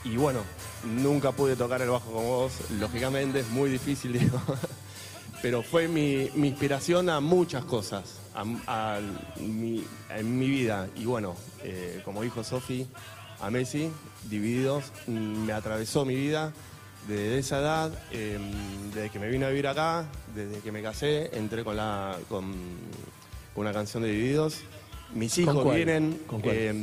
Y 0.05 0.17
bueno, 0.17 0.41
nunca 0.85 1.33
pude 1.33 1.57
tocar 1.57 1.81
el 1.83 1.89
bajo 1.91 2.11
como 2.13 2.23
vos, 2.39 2.53
lógicamente 2.79 3.41
es 3.41 3.49
muy 3.49 3.71
difícil, 3.71 4.13
digo. 4.19 4.41
Pero 5.43 5.63
fue 5.63 5.89
mi, 5.89 6.31
mi 6.35 6.49
inspiración 6.49 7.09
a 7.11 7.21
muchas 7.21 7.65
cosas 7.65 8.17
a- 8.35 8.45
a 8.67 9.01
mi- 9.41 9.85
en 10.11 10.39
mi 10.39 10.49
vida. 10.49 10.89
Y 10.97 11.05
bueno, 11.05 11.35
eh, 11.63 12.01
como 12.05 12.23
dijo 12.23 12.43
Sofi, 12.45 12.87
a 13.41 13.51
Messi, 13.51 13.91
Divididos, 14.29 14.85
me 15.07 15.53
atravesó 15.53 16.05
mi 16.05 16.15
vida 16.15 16.53
desde 17.07 17.39
esa 17.39 17.59
edad, 17.59 17.93
eh, 18.13 18.39
desde 18.95 19.11
que 19.11 19.19
me 19.19 19.29
vine 19.29 19.45
a 19.45 19.49
vivir 19.51 19.67
acá, 19.67 20.07
desde 20.35 20.61
que 20.61 20.73
me 20.73 20.83
casé, 20.83 21.31
entré 21.37 21.63
con, 21.63 21.77
la, 21.77 22.17
con, 22.29 22.53
con 23.55 23.63
una 23.65 23.73
canción 23.73 24.03
de 24.03 24.11
Divididos. 24.11 24.61
Mis 25.13 25.37
hijos 25.39 25.63
cuál? 25.63 25.77
vienen, 25.77 26.23
¿Con 26.27 26.41
cuál? 26.41 26.55
eh, 26.57 26.75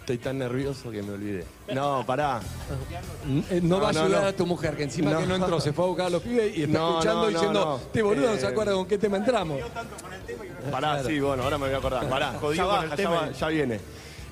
estoy 0.00 0.18
tan 0.18 0.38
nervioso 0.38 0.90
que 0.90 1.02
me 1.02 1.12
olvidé. 1.12 1.44
No, 1.74 2.04
pará. 2.06 2.40
Eh, 3.50 3.60
No, 3.62 3.76
No, 3.76 3.80
va 3.80 3.86
a 3.88 3.90
ayudar 3.90 4.22
no. 4.22 4.28
a 4.28 4.32
tu 4.34 4.46
mujer, 4.46 4.76
que 4.76 4.84
encima 4.84 5.10
No. 5.10 5.20
que 5.20 5.26
no 5.26 5.34
entró, 5.36 5.58
se 5.58 5.72
fue 5.72 5.84
a 5.84 5.88
buscar 5.88 6.06
a 6.06 6.10
los 6.10 6.22
pibes 6.22 6.56
y 6.56 6.62
está 6.64 6.78
No, 6.78 6.90
escuchando 6.90 7.22
no, 7.22 7.28
diciendo, 7.28 7.80
este 7.82 8.02
boludo 8.02 8.30
no 8.30 8.36
se 8.36 8.44
Eh, 8.44 8.48
acuerda 8.48 8.72
con 8.74 8.86
qué 8.86 8.98
tema 8.98 9.16
entramos. 9.16 9.58
Pará, 10.70 11.02
sí, 11.02 11.18
bueno, 11.18 11.42
ahora 11.42 11.58
me 11.58 11.66
voy 11.66 11.74
a 11.74 11.78
acordar. 11.78 12.08
Pará, 12.08 12.32
jodido 12.40 12.54
Ya 12.54 12.64
baja, 12.66 13.08
va- 13.10 13.30
ya 13.32 13.48
viene. 13.48 13.80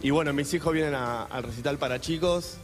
Y 0.04 0.10
bueno, 0.10 0.32
mis 0.34 0.52
hijos 0.52 0.70
vienen 0.72 0.94
a- 0.94 1.22
al 1.24 1.42
recital 1.44 1.78
para 1.78 1.98
chicos. 2.00 2.58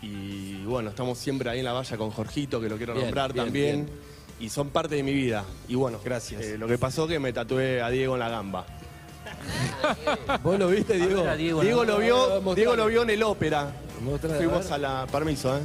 Y 0.00 0.64
bueno, 0.64 0.88
estamos 0.90 1.18
siempre 1.18 1.50
ahí 1.50 1.58
en 1.58 1.66
la 1.66 1.72
valla 1.74 1.96
con 1.98 2.10
Jorgito, 2.10 2.60
que 2.62 2.68
lo 2.70 2.76
quiero 2.78 2.94
Bien, 2.94 3.04
nombrar 3.06 3.32
bien, 3.34 3.44
también. 3.44 3.84
bien. 3.86 3.98
Y 4.40 4.48
son 4.48 4.70
parte 4.70 4.94
de 4.94 5.02
mi 5.02 5.12
vida. 5.12 5.44
Y 5.68 5.74
bueno, 5.74 6.00
Gracias. 6.02 6.40
eh, 6.42 6.56
lo 6.56 6.66
que 6.66 6.78
pasó 6.78 7.06
que 7.06 7.18
me 7.18 7.30
tatué 7.32 7.82
a 7.82 7.90
Diego 7.90 8.14
en 8.14 8.20
la 8.20 8.30
gamba. 8.30 8.64
¿Vos 10.42 10.58
lo 10.58 10.68
viste, 10.68 10.94
Diego? 10.94 11.22
ver 11.24 11.28
a 11.30 11.36
Diego, 11.36 11.60
Diego 11.60 11.84
lo 11.84 11.98
vio. 11.98 12.40
Diego 12.54 12.74
lo 12.74 12.86
vio 12.86 13.02
en 13.02 13.10
el 13.10 13.22
ópera. 13.22 13.64
A 13.64 13.72
Fuimos 14.38 14.64
ver. 14.64 14.72
a 14.72 14.78
la. 14.78 15.06
Permiso, 15.12 15.58
¿eh? 15.58 15.60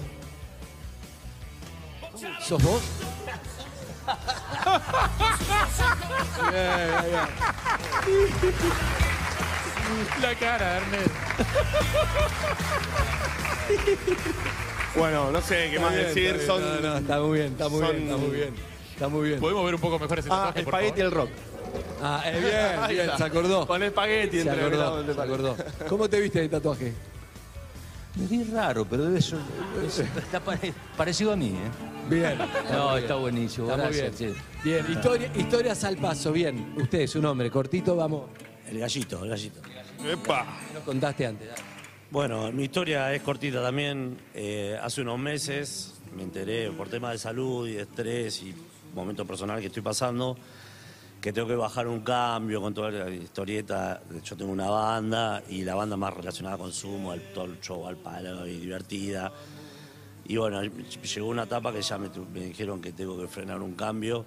¿Sos 2.41 2.61
vos? 2.61 2.81
La 10.21 10.35
cara 10.35 10.77
Ernest. 10.77 11.09
Bueno, 14.95 15.31
no 15.31 15.41
sé 15.41 15.69
qué 15.71 15.79
más 15.79 15.93
Está 15.93 16.13
bien, 16.13 16.35
decir. 16.35 16.35
está 16.41 16.53
bien. 16.57 16.65
Son. 16.67 16.81
No, 16.83 16.89
no, 16.89 16.97
está 16.97 17.19
muy 17.19 17.37
bien, 17.39 17.51
está 17.53 17.69
muy 17.69 17.79
son- 17.81 17.91
bien, 17.91 18.03
está 18.03 18.17
muy 18.17 18.29
bien. 18.35 18.53
Está 18.93 19.07
muy 19.07 19.27
bien. 19.29 19.39
¿Podemos 19.39 19.65
ver 19.65 19.75
un 19.75 19.81
poco 19.81 19.99
mejor 19.99 20.19
ese 20.19 20.29
Ah, 20.31 20.35
tatuaje, 20.35 20.59
el 20.59 20.65
espagueti 20.65 20.99
y 20.99 21.03
el 21.03 21.11
rock. 21.11 21.29
Ah, 22.01 22.21
eh, 22.25 22.39
bien, 22.87 22.87
bien, 23.07 23.17
se 23.17 23.23
acordó. 23.23 23.65
Con 23.67 23.81
el 23.81 23.87
espagueti 23.89 24.41
Se 24.41 24.49
entre 24.49 24.65
acordó, 24.65 25.13
se 25.13 25.21
acordó. 25.21 25.55
¿Cómo 25.89 26.09
te 26.09 26.19
viste 26.21 26.41
de 26.41 26.49
tatuaje? 26.49 26.93
Me 28.15 28.27
vi 28.27 28.43
raro, 28.43 28.85
pero 28.85 29.05
debe 29.05 29.19
ser. 29.21 29.39
es- 29.85 29.99
está 29.99 30.39
pare- 30.39 30.73
parecido 30.95 31.33
a 31.33 31.35
mí, 31.35 31.47
¿eh? 31.49 32.09
Bien. 32.09 32.37
No, 32.71 32.95
está 32.95 33.15
buenísimo. 33.15 33.71
Está 33.71 33.83
muy 33.87 33.97
Gracias, 33.97 34.19
bien. 34.19 34.33
che. 34.35 34.41
Bien, 34.63 34.85
historia- 34.91 35.31
historias 35.35 35.83
al 35.83 35.97
paso, 35.97 36.31
bien. 36.31 36.75
Usted, 36.77 37.07
su 37.07 37.19
nombre, 37.19 37.49
cortito, 37.49 37.95
vamos. 37.95 38.25
El 38.73 38.79
gallito, 38.79 39.23
el 39.23 39.29
gallito. 39.29 39.61
Epa. 40.03 40.47
Nos 40.73 40.81
contaste 40.81 41.27
antes. 41.27 41.47
dale. 41.47 41.61
Bueno, 42.09 42.51
mi 42.51 42.63
historia 42.63 43.13
es 43.13 43.21
cortita 43.21 43.61
también. 43.61 44.17
Eh, 44.33 44.75
hace 44.81 45.01
unos 45.01 45.19
meses 45.19 45.93
me 46.15 46.23
enteré 46.23 46.71
por 46.71 46.89
temas 46.89 47.11
de 47.11 47.17
salud 47.19 47.67
y 47.67 47.73
de 47.73 47.83
estrés 47.83 48.41
y 48.41 48.51
momentos 48.95 49.27
personales 49.27 49.61
que 49.61 49.67
estoy 49.67 49.83
pasando 49.83 50.35
que 51.21 51.31
tengo 51.31 51.47
que 51.47 51.55
bajar 51.55 51.87
un 51.87 52.01
cambio 52.01 52.61
con 52.61 52.73
toda 52.73 52.89
la 52.89 53.09
historieta. 53.11 54.01
Yo 54.23 54.35
tengo 54.35 54.51
una 54.51 54.69
banda 54.69 55.43
y 55.47 55.63
la 55.63 55.75
banda 55.75 55.95
más 55.95 56.11
relacionada 56.15 56.57
con 56.57 56.73
Sumo, 56.73 57.13
el, 57.13 57.21
todo 57.31 57.45
el 57.45 57.59
show 57.61 57.85
al 57.87 57.97
palo 57.97 58.47
y 58.47 58.57
divertida. 58.57 59.31
Y 60.25 60.35
bueno, 60.35 60.63
llegó 60.63 61.27
una 61.27 61.43
etapa 61.43 61.71
que 61.71 61.83
ya 61.83 61.99
me, 61.99 62.09
me 62.33 62.47
dijeron 62.47 62.81
que 62.81 62.91
tengo 62.91 63.17
que 63.21 63.27
frenar 63.27 63.61
un 63.61 63.75
cambio 63.75 64.25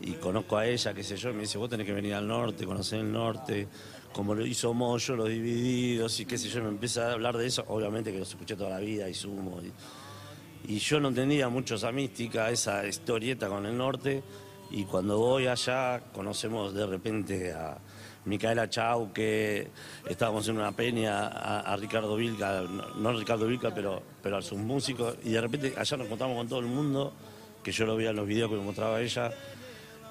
y 0.00 0.12
conozco 0.12 0.56
a 0.56 0.66
ella, 0.66 0.94
qué 0.94 1.02
sé 1.02 1.16
yo, 1.16 1.30
y 1.30 1.34
me 1.34 1.40
dice, 1.42 1.58
vos 1.58 1.68
tenés 1.68 1.86
que 1.86 1.92
venir 1.92 2.14
al 2.14 2.26
norte, 2.26 2.64
conocer 2.64 3.00
el 3.00 3.12
norte, 3.12 3.68
como 4.12 4.34
lo 4.34 4.46
hizo 4.46 4.72
Moyo, 4.74 5.16
los 5.16 5.28
divididos 5.28 6.18
y 6.20 6.26
qué 6.26 6.38
sé 6.38 6.48
yo, 6.48 6.62
me 6.62 6.68
empieza 6.68 7.08
a 7.08 7.12
hablar 7.12 7.36
de 7.36 7.46
eso, 7.46 7.64
obviamente 7.68 8.12
que 8.12 8.18
los 8.18 8.28
escuché 8.28 8.56
toda 8.56 8.70
la 8.70 8.78
vida 8.78 9.08
y 9.08 9.14
sumo. 9.14 9.60
Y, 9.60 10.78
yo 10.78 11.00
no 11.00 11.08
entendía 11.08 11.48
mucho 11.48 11.76
esa 11.76 11.92
mística, 11.92 12.50
esa 12.50 12.86
historieta 12.86 13.48
con 13.48 13.64
el 13.64 13.76
norte, 13.76 14.22
y 14.70 14.84
cuando 14.84 15.18
voy 15.18 15.46
allá 15.46 16.02
conocemos 16.12 16.74
de 16.74 16.86
repente 16.86 17.52
a 17.52 17.78
Micaela 18.26 18.68
Chau, 18.68 19.12
que 19.12 19.70
estábamos 20.06 20.46
en 20.48 20.58
una 20.58 20.72
peña, 20.72 21.28
a, 21.28 21.74
Ricardo 21.76 22.16
Vilca, 22.16 22.62
no, 22.62 23.12
Ricardo 23.12 23.46
Vilca, 23.46 23.74
pero, 23.74 24.02
pero 24.22 24.36
a 24.36 24.42
sus 24.42 24.58
músicos, 24.58 25.16
y 25.24 25.30
de 25.30 25.40
repente 25.40 25.74
allá 25.76 25.96
nos 25.96 26.06
encontramos 26.06 26.36
con 26.36 26.48
todo 26.48 26.60
el 26.60 26.66
mundo, 26.66 27.14
que 27.62 27.72
yo 27.72 27.86
lo 27.86 27.96
veía 27.96 28.10
en 28.10 28.16
los 28.16 28.26
videos 28.26 28.50
que 28.50 28.56
me 28.56 28.62
mostraba 28.62 29.00
ella, 29.00 29.32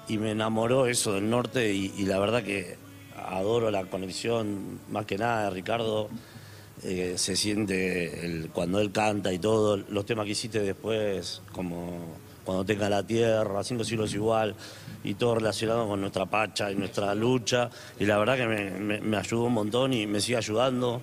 y 0.08 0.18
me 0.18 0.30
enamoró 0.32 0.86
eso 0.86 1.12
del 1.12 1.28
norte 1.28 1.72
y, 1.72 2.04
la 2.06 2.18
verdad 2.18 2.42
que 2.42 2.76
adoro 3.16 3.70
la 3.70 3.84
conexión 3.84 4.80
más 4.90 5.04
que 5.06 5.18
nada 5.18 5.44
de 5.44 5.50
Ricardo. 5.50 6.08
eh, 6.84 7.14
se 7.16 7.34
siente 7.36 8.48
cuando 8.52 8.78
él 8.80 8.92
canta 8.92 9.32
y 9.32 9.38
todo, 9.40 9.76
los 9.76 10.06
temas 10.06 10.24
que 10.26 10.32
hiciste 10.32 10.60
después, 10.60 11.42
como 11.52 12.16
cuando 12.44 12.64
tenga 12.64 12.88
la 12.88 13.02
tierra, 13.02 13.62
cinco 13.64 13.82
siglos 13.84 14.14
igual, 14.14 14.54
y 15.04 15.14
todo 15.14 15.34
relacionado 15.34 15.88
con 15.88 16.00
nuestra 16.00 16.26
pacha 16.26 16.70
y 16.70 16.76
nuestra 16.76 17.14
lucha. 17.14 17.68
Y 17.98 18.06
la 18.06 18.16
verdad 18.18 18.36
que 18.36 18.46
me, 18.46 18.70
me- 18.70 19.00
me 19.00 19.16
ayudó 19.16 19.44
un 19.44 19.54
montón 19.54 19.92
y 19.92 20.06
me 20.06 20.20
sigue 20.20 20.38
ayudando. 20.38 21.02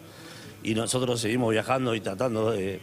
Y 0.64 0.74
nosotros 0.74 1.20
seguimos 1.22 1.52
viajando 1.52 1.94
y 1.94 2.00
tratando 2.00 2.52
de, 2.52 2.80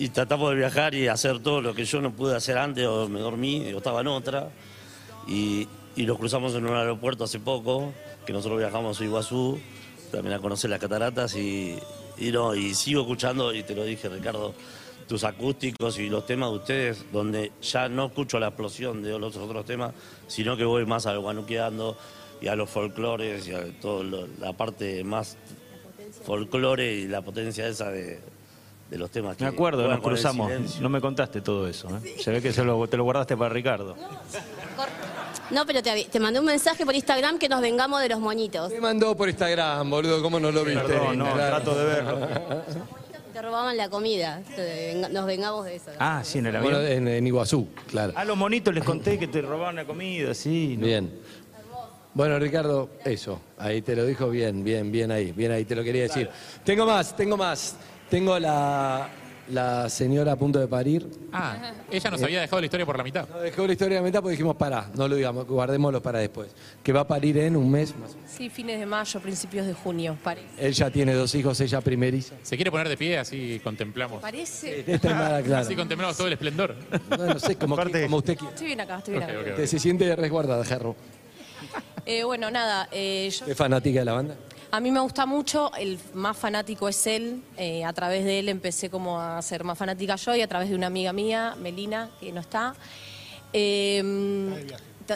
y 0.00 0.08
tratamos 0.08 0.48
de 0.48 0.56
viajar 0.56 0.94
y 0.94 1.08
hacer 1.08 1.40
todo 1.40 1.60
lo 1.60 1.74
que 1.74 1.84
yo 1.84 2.00
no 2.00 2.10
pude 2.10 2.34
hacer 2.34 2.56
antes 2.56 2.86
o 2.86 3.06
me 3.06 3.20
dormí 3.20 3.70
o 3.70 3.76
estaba 3.76 4.00
en 4.00 4.06
otra. 4.06 4.48
Y, 5.28 5.68
y 5.94 6.06
nos 6.06 6.16
cruzamos 6.16 6.54
en 6.54 6.64
un 6.64 6.74
aeropuerto 6.74 7.24
hace 7.24 7.38
poco, 7.38 7.92
que 8.24 8.32
nosotros 8.32 8.58
viajamos 8.58 8.98
a 8.98 9.04
Iguazú, 9.04 9.60
también 10.10 10.36
a 10.36 10.38
conocer 10.38 10.70
las 10.70 10.80
cataratas 10.80 11.36
y, 11.36 11.78
y 12.16 12.32
no, 12.32 12.54
y 12.54 12.74
sigo 12.74 13.02
escuchando, 13.02 13.52
y 13.52 13.62
te 13.62 13.74
lo 13.74 13.84
dije 13.84 14.08
Ricardo, 14.08 14.54
tus 15.06 15.22
acústicos 15.22 15.98
y 15.98 16.08
los 16.08 16.24
temas 16.24 16.50
de 16.50 16.56
ustedes, 16.56 17.04
donde 17.12 17.52
ya 17.60 17.90
no 17.90 18.06
escucho 18.06 18.38
la 18.38 18.46
explosión 18.46 19.02
de 19.02 19.18
los 19.18 19.36
otros 19.36 19.66
temas, 19.66 19.92
sino 20.28 20.56
que 20.56 20.64
voy 20.64 20.86
más 20.86 21.04
al 21.04 21.20
guanuqueando 21.20 21.98
y 22.40 22.48
a 22.48 22.56
los 22.56 22.70
folclores 22.70 23.46
y 23.48 23.52
a 23.52 23.64
toda 23.82 24.26
la 24.38 24.54
parte 24.54 25.04
más 25.04 25.36
folclore 26.24 26.90
y 26.90 27.06
la 27.06 27.20
potencia 27.20 27.68
esa 27.68 27.90
de, 27.90 28.18
de 28.90 28.98
los 28.98 29.10
temas 29.10 29.36
que 29.36 29.44
Me 29.44 29.50
acuerdo, 29.50 29.86
nos 29.88 30.00
cruzamos. 30.00 30.80
No 30.80 30.88
me 30.88 31.00
contaste 31.00 31.40
todo 31.40 31.68
eso. 31.68 31.88
¿eh? 32.04 32.16
Se 32.18 32.30
ve 32.32 32.42
que 32.42 32.52
se 32.52 32.64
lo- 32.64 32.86
te 32.88 32.96
lo 32.96 33.04
guardaste 33.04 33.36
para 33.36 33.48
Ricardo. 33.54 33.94
No, 35.50 35.66
pero 35.66 35.82
te, 35.82 36.20
mandé 36.20 36.38
un 36.40 36.46
mensaje 36.46 36.84
por 36.84 36.94
Instagram 36.94 37.38
que 37.38 37.48
nos 37.48 37.60
vengamos 37.60 38.00
de 38.00 38.08
los 38.08 38.20
moñitos. 38.20 38.70
Te 38.70 38.80
mandó 38.80 39.16
por 39.16 39.28
Instagram, 39.28 39.88
boludo, 39.90 40.22
¿cómo 40.22 40.38
no 40.40 40.50
lo 40.52 40.64
viste? 40.64 40.82
Perdón, 40.84 41.18
no, 41.18 41.32
Claro. 41.32 41.56
trato 41.56 41.78
de 41.78 41.84
verlo. 41.84 42.28
Te 43.32 43.42
robaban 43.42 43.76
la 43.76 43.88
comida. 43.88 44.42
Nos 45.12 45.26
vengamos 45.26 45.64
de 45.64 45.76
eso. 45.76 45.90
Ah, 45.98 46.22
sí, 46.24 46.38
en 46.38 46.46
el 46.46 46.56
avión. 46.56 46.72
Bueno, 46.72 46.86
en, 46.86 47.06
en 47.08 47.26
Iguazú, 47.26 47.68
claro. 47.88 48.12
A 48.16 48.24
los 48.24 48.36
monitos 48.36 48.74
les 48.74 48.84
conté 48.84 49.18
que 49.18 49.28
te 49.28 49.40
robaban 49.40 49.76
la 49.76 49.84
comida, 49.84 50.34
sí. 50.34 50.76
¿no? 50.78 50.86
Bien. 50.86 51.20
Bueno, 52.12 52.38
Ricardo, 52.40 52.90
eso. 53.04 53.40
Ahí 53.56 53.82
te 53.82 53.94
lo 53.94 54.04
dijo 54.04 54.28
bien, 54.30 54.64
bien, 54.64 54.90
bien 54.90 55.12
ahí, 55.12 55.30
bien 55.30 55.52
ahí, 55.52 55.64
te 55.64 55.76
lo 55.76 55.84
quería 55.84 56.02
decir. 56.02 56.28
Tengo 56.64 56.84
más, 56.86 57.14
tengo 57.16 57.36
más. 57.36 57.76
Tengo 58.10 58.38
la, 58.40 59.08
la 59.50 59.88
señora 59.88 60.32
a 60.32 60.36
punto 60.36 60.58
de 60.58 60.66
parir. 60.66 61.08
Ah, 61.32 61.72
ella 61.90 62.10
nos 62.10 62.22
había 62.22 62.40
dejado 62.40 62.60
la 62.60 62.66
historia 62.66 62.84
por 62.84 62.98
la 62.98 63.04
mitad. 63.04 63.28
Nos 63.28 63.42
dejó 63.42 63.66
la 63.66 63.72
historia 63.72 63.98
de 63.98 64.02
mitad 64.04 64.20
porque 64.20 64.32
dijimos, 64.32 64.56
pará, 64.56 64.90
no 64.96 65.06
lo 65.06 65.14
digamos, 65.14 65.46
guardémoslo 65.46 66.02
para 66.02 66.18
después. 66.18 66.48
Que 66.82 66.92
va 66.92 67.02
a 67.02 67.06
parir 67.06 67.38
en 67.38 67.56
un 67.56 67.70
mes 67.70 67.94
más. 67.96 68.16
Sí, 68.26 68.50
fines 68.50 68.80
de 68.80 68.86
mayo, 68.86 69.20
principios 69.20 69.66
de 69.66 69.74
junio, 69.74 70.16
parece. 70.24 70.46
Él 70.58 70.72
ya 70.72 70.90
tiene 70.90 71.14
dos 71.14 71.32
hijos, 71.36 71.60
ella 71.60 71.80
primeriza. 71.80 72.34
Se 72.42 72.56
quiere 72.56 72.70
poner 72.72 72.88
de 72.88 72.96
pie, 72.96 73.18
así 73.18 73.60
contemplamos. 73.62 74.20
Parece. 74.20 74.80
Esta 74.80 75.08
es 75.08 75.14
nada 75.14 75.42
clara. 75.42 75.60
Así 75.62 75.76
contemplamos 75.76 76.16
todo 76.16 76.26
el 76.26 76.32
esplendor. 76.32 76.74
No, 77.10 77.16
no 77.26 77.38
sé, 77.38 77.54
como, 77.56 77.76
que- 77.76 78.02
como 78.04 78.16
usted 78.16 78.36
quiera. 78.36 78.50
Estoy 78.54 78.66
bien 78.66 78.80
acá, 78.80 78.98
estoy 78.98 79.14
bien 79.14 79.24
acá. 79.30 79.38
Usted 79.50 79.66
se 79.66 79.78
siente 79.78 80.16
resguardada, 80.16 80.64
Jarro. 80.64 80.96
Eh, 82.06 82.24
bueno, 82.24 82.50
nada, 82.50 82.88
eh, 82.90 83.30
yo- 83.30 83.46
¿Es 83.46 83.56
fanática 83.56 84.00
de 84.00 84.04
la 84.04 84.12
banda? 84.14 84.34
A 84.72 84.80
mí 84.80 84.90
me 84.90 85.00
gusta 85.00 85.26
mucho, 85.26 85.72
el 85.78 85.98
más 86.14 86.36
fanático 86.36 86.88
es 86.88 87.06
él, 87.06 87.42
eh, 87.56 87.84
a 87.84 87.92
través 87.92 88.24
de 88.24 88.38
él 88.38 88.48
empecé 88.48 88.88
como 88.90 89.20
a 89.20 89.40
ser 89.42 89.64
más 89.64 89.76
fanática 89.76 90.16
yo 90.16 90.34
y 90.36 90.42
a 90.42 90.46
través 90.48 90.68
de 90.68 90.74
una 90.76 90.86
amiga 90.86 91.12
mía, 91.12 91.56
Melina, 91.60 92.10
que 92.20 92.30
no 92.32 92.40
está. 92.40 92.74
Eh, 93.52 94.02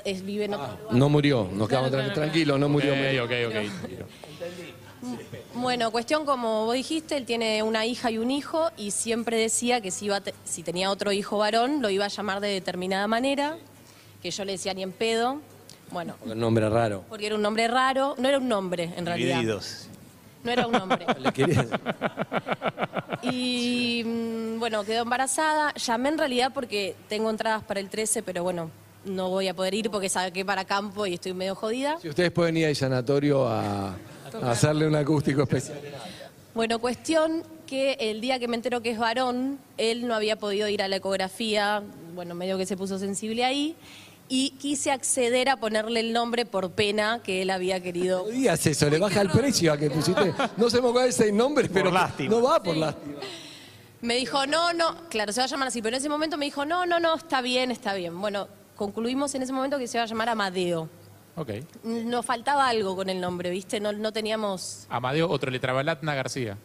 es- 0.04 0.24
vive 0.24 0.46
en 0.46 0.54
otro 0.54 0.76
lugar. 0.82 0.94
No 0.96 1.08
murió, 1.08 1.48
nos 1.52 1.68
quedamos 1.68 1.90
Claro, 1.90 2.12
tranquilos, 2.12 2.58
no 2.58 2.68
murió. 2.68 2.92
Ok, 2.94 2.98
Melina. 2.98 3.22
ok, 3.22 3.30
ok. 3.48 3.54
Bueno, 5.54 5.90
cuestión 5.92 6.24
como 6.24 6.64
vos 6.64 6.74
dijiste, 6.74 7.16
él 7.16 7.26
tiene 7.26 7.62
una 7.62 7.86
hija 7.86 8.10
y 8.10 8.18
un 8.18 8.30
hijo 8.30 8.70
y 8.76 8.90
siempre 8.90 9.36
decía 9.36 9.80
que 9.80 9.90
si, 9.90 10.06
iba 10.06 10.16
a 10.16 10.20
te- 10.20 10.34
si 10.44 10.62
tenía 10.64 10.90
otro 10.90 11.12
hijo 11.12 11.38
varón 11.38 11.80
lo 11.82 11.90
iba 11.90 12.06
a 12.06 12.08
llamar 12.08 12.40
de 12.40 12.48
determinada 12.48 13.06
manera, 13.06 13.56
que 14.22 14.30
yo 14.32 14.44
le 14.44 14.52
decía 14.52 14.74
ni 14.74 14.82
en 14.82 14.92
pedo. 14.92 15.40
Bueno, 15.94 16.16
Un 16.26 16.38
nombre 16.38 16.68
raro. 16.68 17.04
porque 17.08 17.26
era 17.26 17.36
un 17.36 17.42
nombre 17.42 17.68
raro, 17.68 18.14
no 18.18 18.28
era 18.28 18.38
un 18.38 18.48
nombre 18.48 18.92
en 18.96 19.06
realidad. 19.06 19.36
Divididos. 19.36 19.86
No 20.42 20.50
era 20.50 20.66
un 20.66 20.72
nombre. 20.72 21.06
Le 21.20 21.32
quería- 21.32 21.66
Y 23.22 24.02
mm, 24.04 24.58
bueno, 24.58 24.84
quedó 24.84 25.02
embarazada. 25.02 25.72
Llamé 25.74 26.10
en 26.10 26.18
realidad 26.18 26.50
porque 26.52 26.94
tengo 27.08 27.30
entradas 27.30 27.62
para 27.62 27.80
el 27.80 27.88
13, 27.88 28.22
pero 28.22 28.42
bueno, 28.42 28.70
no 29.04 29.30
voy 29.30 29.48
a 29.48 29.54
poder 29.54 29.74
ir 29.74 29.90
porque 29.90 30.08
saqué 30.08 30.44
para 30.44 30.64
campo 30.64 31.06
y 31.06 31.14
estoy 31.14 31.32
medio 31.32 31.54
jodida. 31.54 31.98
Si 32.00 32.08
ustedes 32.08 32.30
pueden 32.32 32.56
ir 32.56 32.66
al 32.66 32.76
sanatorio 32.76 33.46
a, 33.48 33.88
a 33.90 34.50
hacerle 34.50 34.86
un 34.86 34.96
acústico 34.96 35.42
especial. 35.42 35.78
Bueno, 36.54 36.78
cuestión 36.78 37.42
que 37.66 37.96
el 38.00 38.20
día 38.20 38.38
que 38.38 38.48
me 38.48 38.56
entero 38.56 38.82
que 38.82 38.90
es 38.90 38.98
varón, 38.98 39.58
él 39.78 40.06
no 40.06 40.14
había 40.14 40.36
podido 40.36 40.68
ir 40.68 40.82
a 40.82 40.88
la 40.88 40.96
ecografía, 40.96 41.82
bueno, 42.14 42.34
medio 42.34 42.58
que 42.58 42.66
se 42.66 42.76
puso 42.76 42.98
sensible 42.98 43.44
ahí, 43.44 43.74
y 44.28 44.50
quise 44.52 44.90
acceder 44.90 45.48
a 45.48 45.56
ponerle 45.56 46.00
el 46.00 46.12
nombre 46.12 46.46
por 46.46 46.70
pena 46.70 47.20
que 47.22 47.42
él 47.42 47.50
había 47.50 47.80
querido. 47.80 48.24
No 48.24 48.30
digas 48.30 48.66
eso, 48.66 48.88
le 48.88 48.98
baja 48.98 49.20
el 49.20 49.30
precio 49.30 49.72
a 49.72 49.76
que 49.76 49.90
pusiste. 49.90 50.32
No 50.56 50.70
sé 50.70 50.80
cuál 50.80 51.08
es 51.08 51.20
el 51.20 51.36
nombre, 51.36 51.68
pero 51.68 51.90
lástima. 51.90 52.30
no 52.30 52.42
va 52.42 52.62
por 52.62 52.76
lástima. 52.76 53.16
Me 54.00 54.16
dijo, 54.16 54.46
no, 54.46 54.72
no, 54.72 55.08
claro, 55.08 55.32
se 55.32 55.40
va 55.40 55.44
a 55.44 55.48
llamar 55.48 55.68
así, 55.68 55.80
pero 55.80 55.96
en 55.96 56.00
ese 56.00 56.08
momento 56.08 56.36
me 56.36 56.44
dijo, 56.44 56.64
no, 56.64 56.84
no, 56.84 57.00
no, 57.00 57.14
está 57.14 57.40
bien, 57.40 57.70
está 57.70 57.94
bien. 57.94 58.20
Bueno, 58.20 58.48
concluimos 58.76 59.34
en 59.34 59.42
ese 59.42 59.52
momento 59.52 59.78
que 59.78 59.88
se 59.88 59.96
iba 59.96 60.04
a 60.04 60.06
llamar 60.06 60.28
Amadeo. 60.28 60.88
Ok. 61.36 61.50
Nos 61.84 62.24
faltaba 62.24 62.68
algo 62.68 62.94
con 62.94 63.08
el 63.08 63.20
nombre, 63.20 63.50
¿viste? 63.50 63.80
No, 63.80 63.92
no 63.92 64.12
teníamos 64.12 64.86
Amadeo, 64.88 65.28
otro 65.28 65.50
letrabalatna 65.50 66.14
García. 66.14 66.56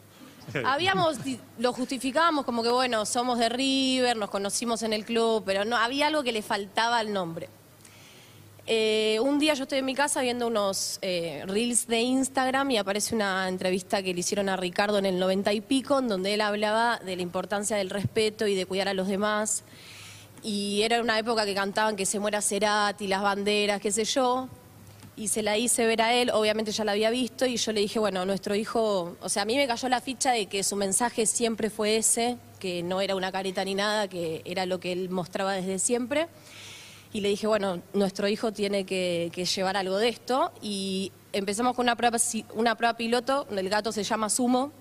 Habíamos, 0.65 1.17
lo 1.57 1.73
justificábamos 1.73 2.45
como 2.45 2.63
que, 2.63 2.69
bueno, 2.69 3.05
somos 3.05 3.39
de 3.39 3.49
River, 3.49 4.17
nos 4.17 4.29
conocimos 4.29 4.83
en 4.83 4.93
el 4.93 5.05
club, 5.05 5.43
pero 5.45 5.65
no 5.65 5.77
había 5.77 6.07
algo 6.07 6.23
que 6.23 6.31
le 6.31 6.41
faltaba 6.41 6.99
al 6.99 7.13
nombre. 7.13 7.49
Eh, 8.71 9.19
un 9.21 9.39
día 9.39 9.55
yo 9.55 9.63
estoy 9.63 9.79
en 9.79 9.85
mi 9.85 9.95
casa 9.95 10.21
viendo 10.21 10.45
unos 10.45 10.99
eh, 11.01 11.43
reels 11.47 11.87
de 11.87 12.01
Instagram 12.01 12.69
y 12.69 12.77
aparece 12.77 13.15
una 13.15 13.47
entrevista 13.47 14.03
que 14.03 14.13
le 14.13 14.19
hicieron 14.19 14.47
a 14.47 14.57
Ricardo 14.57 14.99
en 14.99 15.07
el 15.07 15.17
90 15.17 15.53
y 15.53 15.61
pico, 15.61 15.97
en 15.97 16.07
donde 16.07 16.35
él 16.35 16.41
hablaba 16.41 16.99
de 16.99 17.15
la 17.15 17.21
importancia 17.23 17.77
del 17.77 17.89
respeto 17.89 18.45
y 18.45 18.53
de 18.53 18.67
cuidar 18.67 18.87
a 18.87 18.93
los 18.93 19.07
demás. 19.07 19.63
Y 20.43 20.83
era 20.83 21.01
una 21.01 21.17
época 21.17 21.45
que 21.45 21.55
cantaban 21.55 21.95
que 21.95 22.05
se 22.05 22.19
muera 22.19 22.41
Cerati, 22.41 23.07
las 23.07 23.23
banderas, 23.23 23.81
qué 23.81 23.91
sé 23.91 24.05
yo 24.05 24.47
y 25.19 25.27
se 25.27 25.43
la 25.43 25.57
hice 25.57 25.85
ver 25.85 26.01
a 26.01 26.13
él, 26.13 26.31
obviamente 26.33 26.71
ya 26.71 26.85
la 26.85 26.93
había 26.93 27.09
visto 27.09 27.45
y 27.45 27.57
yo 27.57 27.73
le 27.73 27.81
dije, 27.81 27.99
bueno, 27.99 28.25
nuestro 28.25 28.55
hijo, 28.55 29.17
o 29.19 29.27
sea, 29.27 29.43
a 29.43 29.45
mí 29.45 29.57
me 29.57 29.67
cayó 29.67 29.89
la 29.89 29.99
ficha 29.99 30.31
de 30.31 30.45
que 30.45 30.63
su 30.63 30.77
mensaje 30.77 31.25
siempre 31.25 31.69
fue 31.69 31.97
ese, 31.97 32.37
que 32.57 32.83
no 32.83 33.01
era 33.01 33.17
una 33.17 33.29
careta 33.29 33.65
ni 33.65 33.75
nada, 33.75 34.07
que 34.07 34.41
era 34.45 34.65
lo 34.65 34.79
que 34.79 34.93
él 34.93 35.09
mostraba 35.09 35.51
desde 35.51 35.77
siempre. 35.77 36.27
Y 37.11 37.19
le 37.19 37.27
dije, 37.27 37.47
bueno, 37.47 37.81
nuestro 37.93 38.29
hijo 38.29 38.53
tiene 38.53 38.85
que, 38.85 39.29
que 39.33 39.43
llevar 39.43 39.75
algo 39.75 39.97
de 39.97 40.07
esto 40.07 40.53
y 40.61 41.11
empezamos 41.33 41.75
con 41.75 41.83
una 41.83 41.97
prueba, 41.97 42.17
una 42.53 42.75
prueba 42.75 42.95
piloto, 42.95 43.45
el 43.51 43.67
gato 43.67 43.91
se 43.91 44.03
llama 44.03 44.29
Sumo 44.29 44.71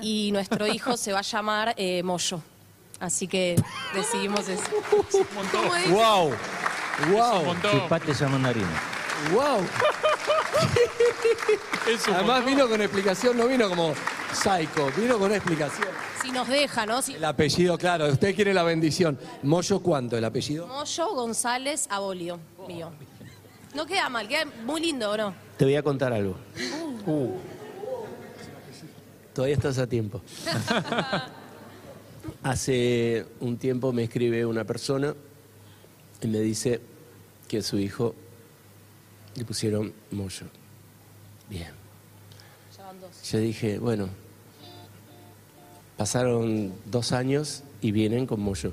y 0.00 0.30
nuestro 0.30 0.68
hijo 0.68 0.96
se 0.96 1.12
va 1.12 1.18
a 1.18 1.22
llamar 1.22 1.74
eh, 1.76 2.04
Moyo. 2.04 2.40
Así 3.00 3.26
que 3.26 3.60
decidimos 3.92 4.46
eso. 4.48 4.62
¡Wow! 5.90 6.30
¡Wow! 7.10 7.56
Chupate 7.68 8.12
esa 8.12 8.28
mandarina. 8.28 9.01
¡Wow! 9.30 9.62
Además 12.14 12.44
vino 12.44 12.68
con 12.68 12.80
explicación, 12.80 13.36
no 13.36 13.46
vino 13.46 13.68
como 13.68 13.94
Psycho, 14.32 14.90
vino 14.96 15.14
con 15.14 15.26
una 15.26 15.36
explicación. 15.36 15.88
Si 16.22 16.30
nos 16.30 16.48
deja, 16.48 16.86
¿no? 16.86 17.02
Si... 17.02 17.14
El 17.14 17.24
apellido, 17.24 17.76
claro, 17.78 18.08
usted 18.08 18.34
quiere 18.34 18.54
la 18.54 18.62
bendición. 18.62 19.18
¿Moyo 19.42 19.80
cuánto 19.80 20.16
el 20.16 20.24
apellido? 20.24 20.66
Moyo 20.66 21.14
González 21.14 21.86
Abolio, 21.90 22.38
mío. 22.66 22.90
No 23.74 23.86
queda 23.86 24.08
mal, 24.08 24.28
queda 24.28 24.44
muy 24.64 24.80
lindo, 24.80 25.16
¿no? 25.16 25.34
Te 25.56 25.64
voy 25.64 25.76
a 25.76 25.82
contar 25.82 26.12
algo. 26.12 26.36
Uh. 27.06 27.32
Todavía 29.34 29.56
estás 29.56 29.78
a 29.78 29.86
tiempo. 29.86 30.20
Hace 32.42 33.26
un 33.40 33.56
tiempo 33.56 33.92
me 33.92 34.04
escribe 34.04 34.46
una 34.46 34.64
persona 34.64 35.14
y 36.20 36.26
me 36.26 36.40
dice 36.40 36.80
que 37.48 37.62
su 37.62 37.78
hijo 37.78 38.14
le 39.36 39.44
pusieron 39.44 39.92
Moyo. 40.10 40.46
Bien. 41.48 41.70
Ya 42.76 42.84
van 42.84 43.00
dos. 43.00 43.30
Yo 43.30 43.38
dije, 43.38 43.78
bueno, 43.78 44.08
pasaron 45.96 46.72
dos 46.86 47.12
años 47.12 47.62
y 47.80 47.92
vienen 47.92 48.26
con 48.26 48.40
Moyo. 48.40 48.72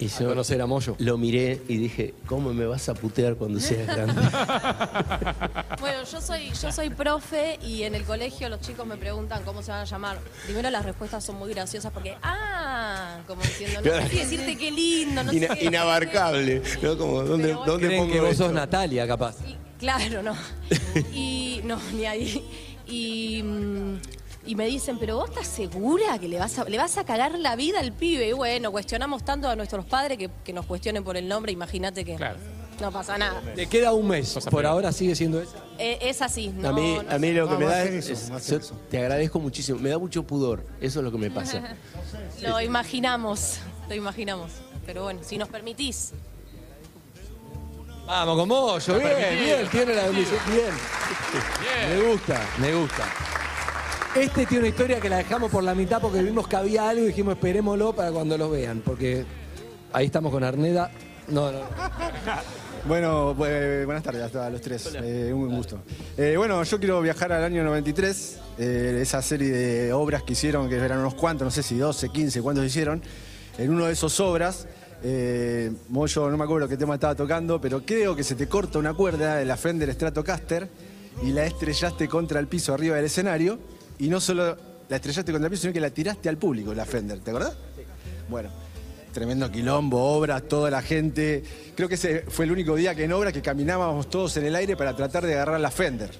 Y 0.00 0.06
yo 0.06 0.28
conocer 0.28 0.60
a 0.62 0.66
Moyo. 0.66 0.94
lo 0.98 1.18
miré 1.18 1.60
y 1.68 1.76
dije, 1.76 2.14
¿cómo 2.26 2.54
me 2.54 2.66
vas 2.66 2.88
a 2.88 2.94
putear 2.94 3.34
cuando 3.34 3.58
seas 3.60 3.86
grande? 3.86 4.20
Bueno, 5.80 6.02
yo 6.10 6.20
soy, 6.20 6.50
yo 6.60 6.72
soy 6.72 6.90
profe 6.90 7.58
y 7.62 7.84
en 7.84 7.94
el 7.94 8.02
colegio 8.04 8.48
los 8.48 8.60
chicos 8.60 8.84
me 8.86 8.96
preguntan 8.96 9.44
cómo 9.44 9.62
se 9.62 9.70
van 9.70 9.80
a 9.80 9.84
llamar. 9.84 10.18
Primero 10.44 10.70
las 10.70 10.84
respuestas 10.84 11.24
son 11.24 11.36
muy 11.36 11.50
graciosas 11.54 11.92
porque, 11.92 12.16
ah, 12.22 13.18
como 13.28 13.42
diciendo, 13.42 13.80
no 13.80 14.02
sé 14.02 14.08
qué 14.10 14.16
decirte 14.18 14.56
qué 14.56 14.70
lindo, 14.72 15.22
no 15.22 15.30
sé 15.30 15.36
Ina- 15.36 15.54
qué. 15.54 15.64
inabarcable. 15.66 16.62
¿no? 16.82 16.98
Como, 16.98 17.22
¿dónde, 17.22 17.54
bueno. 17.54 17.64
¿dónde 17.72 17.86
Creen 17.86 18.02
pongo 18.02 18.12
que 18.12 18.20
vos 18.20 18.30
esto? 18.30 18.44
sos 18.44 18.52
Natalia, 18.52 19.06
capaz. 19.06 19.36
Claro, 19.78 20.22
no. 20.22 20.34
Y 21.14 21.60
no, 21.64 21.78
ni 21.94 22.06
ahí. 22.06 22.44
Y, 22.88 23.42
mm, 23.44 23.94
y 24.48 24.54
me 24.54 24.66
dicen, 24.66 24.98
pero 24.98 25.16
vos 25.16 25.28
estás 25.28 25.46
segura 25.46 26.18
que 26.18 26.26
le 26.26 26.38
vas 26.38 26.58
a, 26.58 26.64
le 26.64 26.78
vas 26.78 26.96
a 26.96 27.04
cagar 27.04 27.38
la 27.38 27.54
vida 27.54 27.80
al 27.80 27.92
pibe. 27.92 28.28
Y 28.28 28.32
bueno, 28.32 28.72
cuestionamos 28.72 29.22
tanto 29.22 29.46
a 29.46 29.54
nuestros 29.54 29.84
padres 29.84 30.16
que, 30.16 30.30
que 30.42 30.54
nos 30.54 30.64
cuestionen 30.64 31.04
por 31.04 31.18
el 31.18 31.28
nombre, 31.28 31.52
imagínate 31.52 32.02
que 32.02 32.16
no 32.80 32.90
pasa 32.90 33.18
nada. 33.18 33.42
Te 33.54 33.66
queda 33.66 33.92
un 33.92 34.08
mes. 34.08 34.38
Por 34.50 34.64
ahora 34.64 34.90
sigue 34.90 35.14
siendo 35.14 35.42
eso. 35.42 35.52
Eh, 35.78 35.98
es 36.00 36.22
así, 36.22 36.48
no, 36.48 36.70
a 36.70 36.72
mí, 36.72 36.98
no 37.06 37.14
a 37.14 37.18
mí 37.18 37.32
lo 37.32 37.46
que 37.46 37.52
No, 37.54 37.60
me 37.60 37.66
va 37.66 37.72
a 37.72 37.74
da 37.76 37.84
es, 37.84 38.08
eso, 38.08 38.12
es- 38.14 38.32
va 38.32 38.36
a 38.36 38.40
ser 38.40 38.62
yo 38.62 38.68
te 38.90 38.98
agradezco 38.98 39.38
muchísimo. 39.38 39.78
Me 39.80 39.90
da 39.90 39.98
mucho 39.98 40.22
pudor. 40.22 40.64
Eso 40.80 41.00
es 41.00 41.04
lo 41.04 41.12
que 41.12 41.18
me 41.18 41.30
pasa. 41.30 41.76
Lo 42.40 42.58
imaginamos, 42.62 43.58
lo 43.88 43.94
imaginamos. 43.94 44.50
Pero 44.86 45.02
bueno, 45.02 45.20
si 45.22 45.36
nos 45.36 45.48
permitís. 45.48 46.12
Vamos 48.06 48.38
con 48.38 48.48
Moyo, 48.48 48.94
bien, 48.98 49.44
bien, 49.44 49.68
tiene 49.70 49.94
la 49.94 50.04
bendición. 50.04 50.40
Bien. 50.50 52.00
Me 52.00 52.10
gusta, 52.10 52.40
me 52.58 52.74
gusta. 52.74 53.04
Este 54.14 54.46
tiene 54.46 54.60
una 54.60 54.68
historia 54.68 55.00
que 55.00 55.08
la 55.08 55.18
dejamos 55.18 55.50
por 55.50 55.62
la 55.62 55.74
mitad 55.74 56.00
porque 56.00 56.22
vimos 56.22 56.48
que 56.48 56.56
había 56.56 56.88
algo 56.88 57.04
y 57.04 57.08
dijimos 57.08 57.34
esperémoslo 57.34 57.92
para 57.94 58.10
cuando 58.10 58.36
lo 58.36 58.50
vean. 58.50 58.82
Porque 58.84 59.24
ahí 59.92 60.06
estamos 60.06 60.32
con 60.32 60.42
Arneda. 60.44 60.90
No, 61.28 61.52
no. 61.52 61.60
Bueno, 62.86 63.34
bu- 63.36 63.84
buenas 63.84 64.02
tardes 64.04 64.34
a 64.36 64.48
los 64.48 64.60
tres. 64.62 64.88
Eh, 65.02 65.32
un 65.34 65.54
gusto. 65.54 65.80
Eh, 66.16 66.36
bueno, 66.38 66.62
yo 66.62 66.78
quiero 66.78 67.02
viajar 67.02 67.32
al 67.32 67.42
año 67.44 67.62
93. 67.64 68.38
eh, 68.56 69.00
esa 69.02 69.20
serie 69.20 69.50
de 69.50 69.92
obras 69.92 70.22
que 70.22 70.32
hicieron, 70.34 70.68
que 70.70 70.76
eran 70.76 70.98
unos 71.00 71.14
cuantos, 71.14 71.44
no 71.44 71.50
sé 71.50 71.62
si 71.64 71.76
12, 71.76 72.08
15, 72.08 72.40
cuántos 72.40 72.64
hicieron. 72.64 73.02
En 73.58 73.70
uno 73.70 73.86
de 73.86 73.92
esos 73.92 74.18
obras, 74.20 74.68
eh, 75.02 75.72
Moyo, 75.88 76.30
no 76.30 76.36
me 76.38 76.44
acuerdo 76.44 76.68
qué 76.68 76.76
tema 76.78 76.94
estaba 76.94 77.16
tocando, 77.16 77.60
pero 77.60 77.84
creo 77.84 78.14
que 78.16 78.22
se 78.22 78.36
te 78.36 78.46
corta 78.48 78.78
una 78.78 78.94
cuerda 78.94 79.36
de 79.36 79.44
la 79.44 79.56
Fender 79.56 79.92
Stratocaster 79.92 80.68
y 81.22 81.32
la 81.32 81.44
estrellaste 81.44 82.08
contra 82.08 82.38
el 82.40 82.46
piso 82.46 82.72
arriba 82.72 82.96
del 82.96 83.06
escenario. 83.06 83.58
Y 83.98 84.08
no 84.08 84.20
solo 84.20 84.56
la 84.88 84.96
estrellaste 84.96 85.32
contra 85.32 85.46
el 85.46 85.50
piso, 85.50 85.62
sino 85.62 85.72
que 85.72 85.80
la 85.80 85.90
tiraste 85.90 86.28
al 86.28 86.38
público, 86.38 86.74
la 86.74 86.84
Fender. 86.84 87.20
¿Te 87.20 87.30
acordás? 87.30 87.54
Bueno, 88.28 88.50
tremendo 89.12 89.50
quilombo, 89.50 90.02
obras, 90.02 90.42
toda 90.48 90.70
la 90.70 90.82
gente. 90.82 91.42
Creo 91.74 91.88
que 91.88 91.96
ese 91.96 92.24
fue 92.28 92.44
el 92.44 92.52
único 92.52 92.74
día 92.76 92.94
que 92.94 93.04
en 93.04 93.12
obras 93.12 93.32
que 93.32 93.42
caminábamos 93.42 94.08
todos 94.08 94.36
en 94.36 94.46
el 94.46 94.54
aire 94.54 94.76
para 94.76 94.94
tratar 94.94 95.26
de 95.26 95.34
agarrar 95.34 95.60
la 95.60 95.70
Fender. 95.70 96.10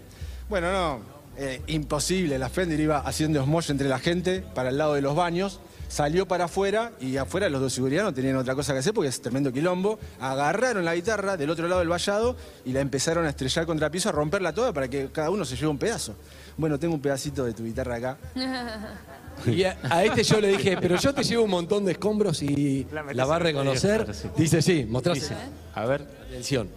Bueno, 0.48 0.72
no, 0.72 1.00
eh, 1.36 1.62
imposible. 1.68 2.38
La 2.38 2.48
Fender 2.48 2.80
iba 2.80 2.98
haciendo 2.98 3.40
osmolle 3.42 3.72
entre 3.72 3.88
la 3.88 3.98
gente 3.98 4.42
para 4.42 4.70
el 4.70 4.78
lado 4.78 4.94
de 4.94 5.02
los 5.02 5.14
baños. 5.14 5.60
Salió 5.88 6.28
para 6.28 6.44
afuera 6.44 6.92
y 7.00 7.16
afuera 7.16 7.48
los 7.48 7.62
de 7.62 7.70
seguridad 7.70 8.02
no 8.04 8.12
tenían 8.12 8.36
otra 8.36 8.54
cosa 8.54 8.72
que 8.74 8.80
hacer 8.80 8.92
porque 8.92 9.08
es 9.08 9.20
tremendo 9.20 9.52
quilombo. 9.52 9.98
Agarraron 10.20 10.84
la 10.84 10.94
guitarra 10.94 11.36
del 11.36 11.48
otro 11.50 11.66
lado 11.66 11.80
del 11.80 11.88
vallado 11.88 12.36
y 12.64 12.72
la 12.72 12.80
empezaron 12.80 13.24
a 13.24 13.30
estrellar 13.30 13.64
contra 13.66 13.86
el 13.86 13.90
piso, 13.90 14.10
a 14.10 14.12
romperla 14.12 14.52
toda 14.52 14.72
para 14.72 14.88
que 14.88 15.08
cada 15.10 15.30
uno 15.30 15.44
se 15.44 15.56
lleve 15.56 15.68
un 15.68 15.78
pedazo. 15.78 16.14
Bueno, 16.56 16.78
tengo 16.78 16.94
un 16.94 17.00
pedacito 17.00 17.44
de 17.44 17.54
tu 17.54 17.64
guitarra 17.64 17.96
acá. 17.96 18.18
Y 19.46 19.62
a, 19.62 19.78
a 19.88 20.04
este 20.04 20.24
yo 20.24 20.40
le 20.40 20.48
dije, 20.48 20.76
pero 20.80 20.96
yo 20.96 21.14
te 21.14 21.22
llevo 21.22 21.44
un 21.44 21.50
montón 21.50 21.84
de 21.84 21.92
escombros 21.92 22.42
y 22.42 22.86
la, 23.12 23.24
va 23.24 23.36
a 23.36 23.38
reconocer. 23.38 24.12
Dice 24.36 24.60
sí, 24.60 24.84
mostrase. 24.84 25.32
A 25.76 25.84
ver. 25.84 26.04
Atención. 26.26 26.68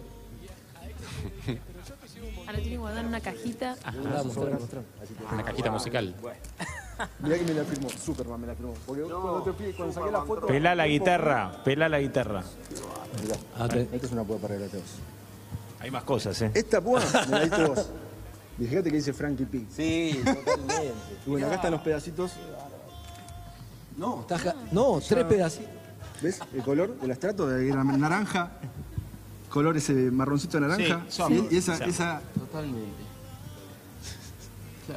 Ahora 2.46 2.58
tiene 2.58 2.70
que 2.70 2.76
guardar 2.76 3.06
una 3.06 3.20
cajita. 3.20 3.76
Una 5.32 5.42
cajita 5.42 5.70
musical. 5.70 6.14
Mirá 7.20 7.38
que 7.38 7.44
me 7.44 7.54
la 7.54 7.64
firmó, 7.64 7.88
Superman 7.90 8.40
me 8.40 8.46
la 8.46 8.54
firmó. 8.54 8.74
Porque 8.86 9.02
cuando, 9.02 9.42
te 9.42 9.52
pide- 9.52 9.74
cuando 9.74 9.94
saqué 9.94 10.10
la 10.10 10.22
foto. 10.22 10.46
Pelá 10.46 10.74
la 10.74 10.86
guitarra, 10.86 11.62
pelá 11.64 11.88
la 11.88 12.00
guitarra. 12.00 12.42
Mirá, 13.22 13.82
esta 13.92 14.06
es 14.06 14.12
una 14.12 14.24
púa 14.24 14.38
para 14.38 14.56
teos. 14.56 14.82
Hay 15.80 15.90
más 15.90 16.04
cosas, 16.04 16.40
¿eh? 16.42 16.50
Esta 16.54 16.80
púa 16.80 17.00
me 17.28 17.30
la 17.38 17.40
diste 17.44 17.64
vos. 17.64 17.88
Fíjate 18.58 18.90
que 18.90 18.96
dice 18.96 19.12
Frankie 19.12 19.44
P. 19.46 19.64
Sí, 19.74 20.20
totalmente. 20.24 20.92
Y 21.26 21.30
bueno, 21.30 21.46
acá 21.46 21.56
están 21.56 21.72
los 21.72 21.80
pedacitos. 21.80 22.32
No, 23.96 24.20
está 24.20 24.38
ja- 24.38 24.54
no, 24.70 25.00
tres 25.06 25.24
pedacitos. 25.24 25.70
¿Ves 26.22 26.38
el 26.54 26.62
color 26.62 26.98
del 27.00 27.10
estrato? 27.10 27.48
De 27.48 27.68
la 27.74 27.82
naranja. 27.82 28.50
Color 29.50 29.76
ese 29.76 29.92
marroncito 29.92 30.58
de 30.60 30.66
naranja. 30.68 31.04
Sí, 31.08 31.16
son- 31.16 31.48
y 31.50 31.56
esa, 31.56 31.74
esa 31.84 32.22
Totalmente. 32.38 33.02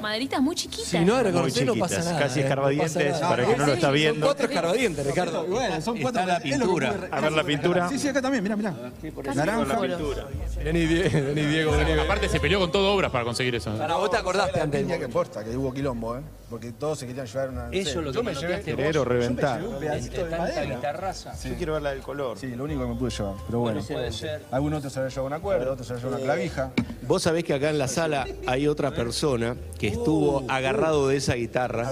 Maderitas 0.01 0.41
muy 0.41 0.55
chiquitas. 0.55 0.88
Si 0.88 0.99
no 0.99 1.21
reconocer 1.21 1.65
no 1.65 1.75
pasa 1.75 1.99
nada. 1.99 2.19
casi 2.19 2.39
eh, 2.39 2.43
no 2.43 2.47
escarbadientes, 2.47 3.17
para 3.19 3.43
el 3.43 3.49
que 3.49 3.58
no 3.58 3.65
lo 3.65 3.73
está 3.73 3.88
Son 3.88 3.93
viendo. 3.95 4.25
cuatro 4.25 4.47
escarbadientes, 4.47 5.05
Ricardo. 5.05 5.45
Bueno, 5.45 5.81
son 5.81 6.01
cuatro. 6.01 6.21
Está 6.21 6.34
la 6.34 6.39
pintura. 6.39 6.95
A 7.12 7.21
ver 7.21 7.31
la 7.31 7.43
pintura. 7.43 7.89
Sí, 7.89 7.99
sí, 7.99 8.08
acá 8.08 8.21
también. 8.21 8.43
Naranja. 8.43 9.79
Vení, 10.63 10.86
Diego, 10.86 11.71
vení. 11.71 11.84
vení. 11.91 11.99
Aparte 11.99 12.29
se 12.29 12.39
peleó 12.39 12.60
con 12.60 12.71
todo 12.71 12.93
obras 12.93 13.12
para 13.12 13.23
conseguir 13.23 13.55
eso. 13.55 13.75
Pará, 13.77 13.95
vos 13.95 14.10
te 14.10 14.17
acordaste 14.17 14.60
antes. 14.60 14.86
Que 14.86 15.05
importa 15.05 15.43
que 15.43 15.55
hubo 15.55 15.73
quilombo, 15.73 16.17
¿eh? 16.17 16.21
Porque 16.49 16.71
todos 16.71 16.99
se 16.99 17.08
querían 17.08 17.25
llevar 17.25 17.49
una. 17.49 17.65
no 17.67 17.71
Eso 17.73 17.84
sé, 17.91 17.99
es 17.99 18.05
lo 18.05 18.12
que 18.12 18.17
me 18.23 18.34
me 18.34 18.39
llevé. 18.39 18.62
Querer 18.62 18.89
o 18.89 18.91
Yo 18.91 19.03
me 19.05 19.10
reventar. 19.10 19.62
llevé 19.62 19.73
un 19.73 19.79
pedacito 19.79 20.25
de 20.25 20.38
madera. 20.38 20.93
Yo 21.43 21.55
quiero 21.58 21.73
ver 21.73 21.81
la 21.81 21.89
del 21.91 22.01
color. 22.01 22.38
Sí, 22.38 22.47
lo 22.55 22.63
único 22.65 22.81
que 22.81 22.88
me 22.88 22.95
pude 22.95 23.10
llevar. 23.10 23.34
Pero 23.47 23.60
bueno, 23.60 23.81
puede 23.84 24.12
ser. 24.12 24.43
algunos 24.51 24.77
otros 24.79 24.93
se 24.93 24.99
habían 24.99 25.10
llevado 25.12 25.27
una 25.27 25.39
cuerda, 25.39 25.71
otros 25.71 25.88
se 25.88 25.93
habían 25.93 26.05
llevado 26.05 26.23
una 26.23 26.34
clavija. 26.34 26.71
Vos 27.08 27.23
sabés 27.23 27.43
que 27.43 27.53
acá 27.53 27.69
en 27.69 27.77
la 27.79 27.88
sala 27.88 28.27
hay 28.47 28.67
otra 28.67 28.91
persona 28.91 29.55
que 29.79 29.88
estuvo 29.88 30.43
agarrado 30.47 31.08
de 31.08 31.17
esa 31.17 31.34
guitarra 31.36 31.91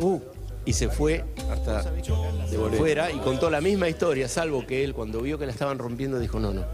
Uh, 0.00 0.18
y 0.64 0.72
se 0.72 0.88
fue 0.88 1.24
hasta 1.50 1.82
de 1.82 2.58
fuera 2.76 3.10
y 3.12 3.18
contó 3.18 3.48
la 3.50 3.60
misma 3.60 3.88
historia, 3.88 4.28
salvo 4.28 4.66
que 4.66 4.82
él 4.82 4.94
cuando 4.94 5.20
vio 5.20 5.38
que 5.38 5.46
la 5.46 5.52
estaban 5.52 5.78
rompiendo 5.78 6.18
dijo 6.18 6.40
no, 6.40 6.52
no. 6.52 6.64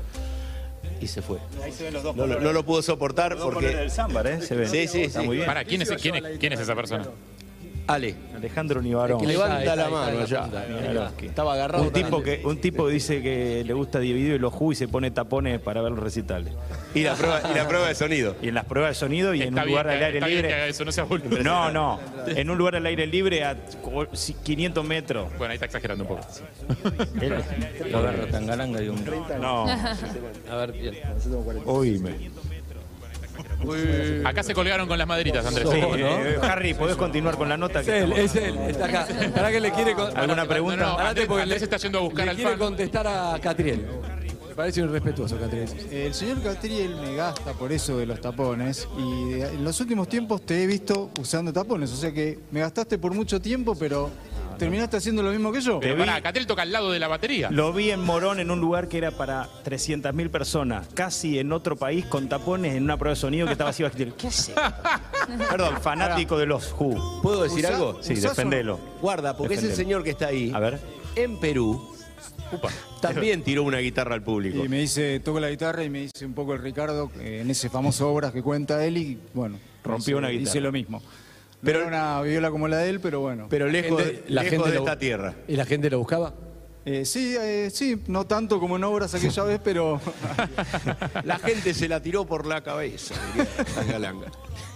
Y 1.01 1.07
se 1.07 1.23
fue. 1.23 1.39
Ahí 1.63 1.73
se 1.73 1.85
ven 1.85 1.95
los 1.95 2.03
dos 2.03 2.15
No, 2.15 2.27
lo- 2.27 2.41
no 2.41 2.53
lo 2.53 2.65
pudo 2.65 2.83
soportar 2.83 3.37
porque... 3.39 3.69
del 3.69 3.91
Zambar, 3.91 4.27
¿eh? 4.27 4.43
Se 4.43 4.55
ve. 4.55 4.67
Sí, 4.69 4.87
sí, 4.87 5.03
Está 5.05 5.23
muy 5.23 5.37
bien. 5.37 5.47
Para, 5.47 5.65
¿quién 5.65 5.81
es, 5.83 5.91
quién, 5.93 6.17
es, 6.17 6.39
quién 6.39 6.53
es 6.53 6.61
esa 6.61 6.75
persona? 6.75 7.09
Ale, 7.95 8.15
Alejandro 8.37 8.81
Nivarón. 8.83 9.21
que 9.21 9.27
levanta 9.27 9.59
está, 9.61 9.77
la 9.77 9.83
está, 9.85 9.95
mano 9.95 10.21
está, 10.21 10.43
allá. 10.45 10.89
Miroski. 10.89 11.27
Estaba 11.27 11.55
agarrado. 11.55 11.85
Un 11.85 11.93
tipo, 11.93 12.23
que, 12.23 12.41
un 12.45 12.59
tipo 12.61 12.87
que 12.87 12.93
dice 12.93 13.23
que 13.23 13.63
le 13.65 13.73
gusta 13.75 13.99
dividir 13.99 14.41
los 14.41 14.53
jugos 14.53 14.77
y 14.77 14.79
se 14.79 14.89
pone 14.89 15.11
tapones 15.11 15.61
para 15.61 15.83
ver 15.83 15.93
los 15.93 16.01
recitales. 16.01 16.55
Y 16.95 17.03
la 17.03 17.15
prueba, 17.15 17.41
y 17.51 17.55
la 17.55 17.69
prueba 17.69 17.89
de 17.89 17.95
sonido. 17.95 18.37
Y 18.43 18.49
en 18.49 18.55
las 18.55 18.65
pruebas 18.65 18.91
de 18.93 18.95
sonido 18.95 19.35
y 19.35 19.43
en 19.43 19.49
un 19.49 19.55
bien, 19.55 19.67
lugar 19.67 19.89
al 19.89 20.03
aire 20.03 20.19
está 20.19 20.27
bien 20.27 20.43
que 20.43 20.47
libre. 20.49 20.69
eso, 20.69 20.85
no 20.85 20.93
sea. 20.93 21.07
No, 21.43 21.71
no. 21.71 22.01
En 22.27 22.51
un 22.51 22.59
lugar 22.59 22.77
al 22.77 22.87
aire 22.87 23.07
libre 23.07 23.45
a 23.45 23.57
co- 23.83 24.07
si- 24.15 24.35
500 24.35 24.85
metros. 24.85 25.29
Bueno, 25.39 25.53
ahí 25.53 25.55
está 25.57 25.67
exagerando 25.67 26.05
un 26.05 26.09
poco. 26.09 26.27
Él 27.21 27.35
lo 27.91 27.99
agarra 27.99 28.27
tangalanga 28.27 28.83
y 28.83 28.89
un... 28.89 29.05
No. 29.41 29.67
a 30.51 30.57
ver, 30.57 30.73
bien. 30.73 30.95
Oíme. 31.67 32.31
Acá 34.25 34.43
se 34.43 34.55
colgaron 34.55 34.87
con 34.89 34.99
las 34.99 35.07
maderitas, 35.07 35.45
Andrés. 35.45 35.69
Sí, 35.71 35.81
Harry, 36.43 36.75
¿podés 36.75 36.97
continuar 36.97 37.37
con 37.37 37.49
la 37.49 37.57
nota? 37.57 37.81
Es 37.81 37.87
que 37.87 37.99
él, 37.99 38.13
estamos- 38.13 38.37
es 38.37 38.43
él, 38.43 38.59
está 38.69 38.85
acá. 38.87 39.07
¿Para 39.35 39.51
que 39.51 39.61
le 39.61 39.71
quiere 39.73 39.95
con- 39.95 40.17
¿Alguna 40.17 40.47
pregunta? 40.47 40.77
No, 40.77 40.93
no, 40.93 40.99
Andrés, 40.99 41.27
porque 41.27 41.43
Andrés 41.43 41.61
le- 41.61 41.65
está 41.65 41.77
yendo 41.77 41.99
a 41.99 42.03
buscar 42.03 42.25
le 42.25 42.31
al 42.31 42.37
quiere 42.37 42.51
fan. 42.53 42.59
contestar 42.59 43.07
a 43.07 43.39
Catriel. 43.41 43.87
Me 44.49 44.55
parece 44.57 44.81
irrespetuoso, 44.81 45.39
Catriel. 45.39 45.69
El 45.91 46.13
señor 46.13 46.43
Catriel 46.43 46.95
me 46.97 47.15
gasta 47.15 47.53
por 47.53 47.73
eso 47.73 47.97
de 47.99 48.05
los 48.07 48.21
tapones 48.21 48.87
y 48.99 49.41
en 49.41 49.65
los 49.65 49.81
últimos 49.81 50.09
tiempos 50.09 50.45
te 50.45 50.63
he 50.63 50.67
visto 50.67 51.11
usando 51.19 51.53
tapones, 51.53 51.91
o 51.93 51.97
sea 51.97 52.13
que 52.13 52.39
me 52.51 52.61
gastaste 52.61 52.99
por 52.99 53.15
mucho 53.15 53.41
tiempo, 53.41 53.75
pero 53.79 54.11
¿Terminaste 54.61 54.97
haciendo 54.99 55.23
lo 55.23 55.31
mismo 55.31 55.53
que 55.53 55.61
yo? 55.61 55.81
Pero 55.81 55.97
pará, 55.99 56.21
Catel 56.21 56.47
toca 56.47 56.63
al 56.63 56.71
lado 56.73 56.91
de 56.93 56.99
la 56.99 57.09
batería. 57.09 57.51
Lo 57.51 57.73
vi 57.73 57.91
en 57.91 58.01
Morón 58.01 58.41
en 58.41 58.51
un 58.51 58.61
lugar 58.61 58.89
que 58.89 58.99
era 58.99 59.11
para 59.11 59.49
300.000 59.65 60.31
personas, 60.31 60.89
casi 60.95 61.39
en 61.39 61.53
otro 61.53 61.77
país 61.77 62.05
con 62.07 62.29
tapones 62.29 62.75
en 62.75 62.85
una 62.85 62.97
prueba 62.97 63.15
de 63.15 63.21
sonido 63.21 63.47
que 63.47 63.53
estaba 63.53 63.71
así. 63.71 63.83
¿Qué 64.19 64.27
hace? 64.29 64.53
Perdón, 65.51 65.81
fanático 65.81 66.39
de 66.39 66.47
los 66.47 66.73
Who. 66.79 67.21
¿Puedo 67.23 67.43
decir 67.43 67.65
Usá- 67.65 67.75
algo? 67.75 67.99
Sí, 68.03 68.13
Usás 68.15 68.37
defendelo. 68.37 68.77
un- 68.77 69.01
Guarda, 69.01 69.37
porque 69.37 69.55
ese 69.55 69.69
Defendelo. 69.69 69.89
señor 69.89 70.05
que 70.05 70.11
está 70.11 70.27
ahí, 70.29 70.53
A 70.55 70.59
ver. 70.61 70.79
en 71.17 71.39
Perú, 71.41 71.95
también 73.01 73.43
tiró 73.45 73.63
una 73.63 73.79
guitarra 73.79 74.15
al 74.15 74.23
público. 74.23 74.65
Y 74.65 74.69
me 74.69 74.79
dice, 74.79 75.21
toco 75.21 75.41
la 75.41 75.51
guitarra 75.51 75.85
y 75.85 75.91
me 75.91 76.01
dice 76.01 76.27
un 76.27 76.35
poco 76.35 76.53
el 76.55 76.63
Ricardo 76.63 77.11
eh, 77.21 77.41
en 77.43 77.51
ese 77.51 77.69
famoso 77.71 78.09
obras 78.11 78.33
que 78.33 78.43
cuenta 78.43 78.85
él 78.85 78.97
y 78.99 79.19
bueno, 79.35 79.57
Rompió 79.85 80.15
hice- 80.15 80.19
una 80.19 80.29
guitarra. 80.29 80.51
Hice 80.51 80.61
lo 80.61 80.73
mismo. 80.73 81.03
Pero 81.63 81.87
una 81.87 82.21
viola 82.23 82.51
como 82.51 82.69
la 82.69 82.79
de 82.79 82.91
él, 82.91 83.01
pero 83.01 83.21
bueno. 83.21 83.47
Pero 83.51 83.69
lejos, 83.69 84.03
la 84.29 84.43
lejos 84.43 84.51
gente 84.59 84.69
de 84.71 84.75
lo- 84.77 84.81
esta 84.85 84.99
tierra. 84.99 85.35
¿Y 85.47 85.57
la 85.57 85.65
gente 85.67 85.91
lo 85.91 85.99
buscaba? 85.99 86.33
Eh, 86.87 87.05
sí, 87.05 87.37
eh, 87.39 87.69
sí, 87.71 88.03
no 88.07 88.27
tanto 88.27 88.59
como 88.59 88.77
en 88.77 88.85
obras 88.85 89.15
aquella 89.15 89.43
vez, 89.45 89.61
pero 89.63 90.01
La 91.25 91.39
gente 91.39 91.75
se 91.75 91.87
la 91.89 92.01
tiró 92.01 92.25
por 92.25 92.47
la 92.47 92.63
cabeza, 92.63 93.15
diría 93.35 93.49
Langa 93.77 93.99
Langa. 93.99 94.27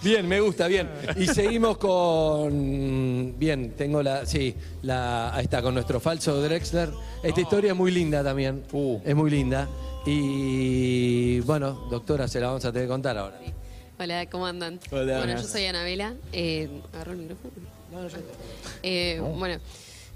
Bien, 0.03 0.27
me 0.27 0.39
gusta, 0.39 0.67
bien. 0.67 0.87
Y 1.17 1.25
seguimos 1.25 1.79
con. 1.79 3.33
Bien, 3.39 3.71
tengo 3.71 4.03
la. 4.03 4.23
Sí, 4.27 4.55
la, 4.83 5.33
ahí 5.35 5.45
está, 5.45 5.63
con 5.63 5.73
nuestro 5.73 5.99
falso 5.99 6.39
Drexler. 6.43 6.89
Esta 7.23 7.41
historia 7.41 7.71
es 7.71 7.77
muy 7.77 7.89
linda 7.91 8.23
también. 8.23 8.63
Es 9.03 9.15
muy 9.15 9.31
linda. 9.31 9.67
Y 10.05 11.39
bueno, 11.41 11.87
doctora, 11.89 12.27
se 12.27 12.39
la 12.39 12.47
vamos 12.47 12.63
a 12.65 12.71
tener 12.71 12.87
que 12.87 12.91
contar 12.91 13.17
ahora. 13.17 13.39
Hola, 13.97 14.25
¿cómo 14.29 14.45
andan? 14.45 14.79
Hola. 14.91 15.17
Bueno, 15.19 15.35
yo 15.41 15.47
soy 15.47 15.65
Anabela. 15.65 16.15
Eh, 16.33 16.69
¿Agarró 16.93 17.13
el 17.13 17.17
micrófono? 17.19 17.53
Eh, 18.83 19.21
Bueno, 19.37 19.57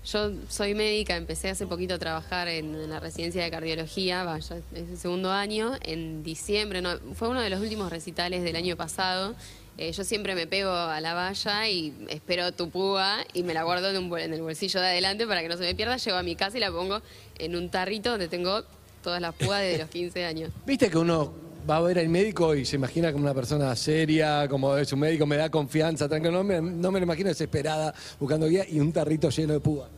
yo 0.05 0.32
soy 0.49 0.73
médica, 0.73 1.15
empecé 1.15 1.49
hace 1.49 1.65
poquito 1.65 1.93
a 1.93 1.99
trabajar 1.99 2.47
en, 2.49 2.75
en 2.75 2.89
la 2.89 2.99
residencia 2.99 3.41
de 3.43 3.49
cardiología, 3.51 4.23
vaya, 4.23 4.57
es 4.73 4.89
el 4.89 4.97
segundo 4.97 5.32
año, 5.32 5.73
en 5.84 6.23
diciembre, 6.23 6.82
no, 6.82 6.97
fue 7.15 7.30
uno 7.30 7.41
de 7.41 7.49
los 7.49 7.61
últimos 7.61 7.89
recitales 7.89 8.43
del 8.43 8.55
año 8.55 8.75
pasado. 8.75 9.36
Eh, 9.77 9.93
yo 9.93 10.03
siempre 10.03 10.36
me 10.36 10.45
pego 10.45 10.71
a 10.71 10.99
la 10.99 11.13
valla 11.13 11.69
y 11.69 11.93
espero 12.09 12.51
tu 12.51 12.69
púa 12.69 13.19
y 13.34 13.43
me 13.43 13.53
la 13.53 13.63
guardo 13.63 13.89
en, 13.89 13.97
un 13.97 14.09
bol- 14.09 14.19
en 14.19 14.34
el 14.34 14.41
bolsillo 14.41 14.82
de 14.82 14.88
adelante 14.88 15.25
para 15.25 15.41
que 15.41 15.47
no 15.47 15.55
se 15.55 15.63
me 15.63 15.73
pierda. 15.73 15.95
Llego 15.95 16.17
a 16.17 16.23
mi 16.23 16.36
casa 16.36 16.57
y 16.57 16.59
la 16.59 16.69
pongo 16.69 17.01
en 17.38 17.55
un 17.55 17.69
tarrito 17.69 18.09
donde 18.09 18.27
tengo 18.27 18.63
todas 19.01 19.21
las 19.21 19.34
púas 19.36 19.61
de 19.61 19.77
los 19.77 19.89
15 19.89 20.25
años. 20.25 20.51
Viste 20.65 20.89
que 20.89 20.97
uno 20.97 21.32
va 21.68 21.78
a 21.78 21.82
ver 21.82 21.99
al 21.99 22.10
médico 22.10 22.53
y 22.55 22.66
se 22.66 22.76
imagina 22.76 23.12
como 23.12 23.24
una 23.24 23.34
persona 23.34 23.76
seria, 23.76 24.47
como 24.47 24.78
es 24.78 24.91
un 24.93 24.99
médico, 24.99 25.26
me 25.26 25.38
da 25.38 25.49
confianza, 25.49 26.07
tranquilo. 26.07 26.32
No 26.32 26.43
me, 26.43 26.62
no 26.62 26.91
me 26.91 26.99
lo 26.99 27.03
imagino 27.05 27.30
desesperada, 27.30 27.93
buscando 28.20 28.47
guía 28.47 28.66
y 28.70 28.80
un 28.80 28.91
tarrito 28.91 29.30
lleno 29.30 29.53
de 29.53 29.60
púa. 29.60 29.89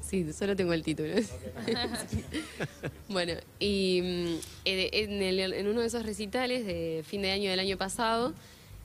Sí, 0.00 0.32
solo 0.32 0.54
tengo 0.54 0.72
el 0.72 0.82
título. 0.84 1.14
bueno, 3.08 3.32
y 3.58 4.00
mm, 4.02 4.36
en, 4.66 5.22
el- 5.22 5.52
en 5.52 5.66
uno 5.66 5.80
de 5.80 5.86
esos 5.88 6.04
recitales 6.04 6.64
de 6.66 7.02
fin 7.06 7.22
de 7.22 7.32
año 7.32 7.50
del 7.50 7.60
año 7.60 7.76
pasado, 7.76 8.32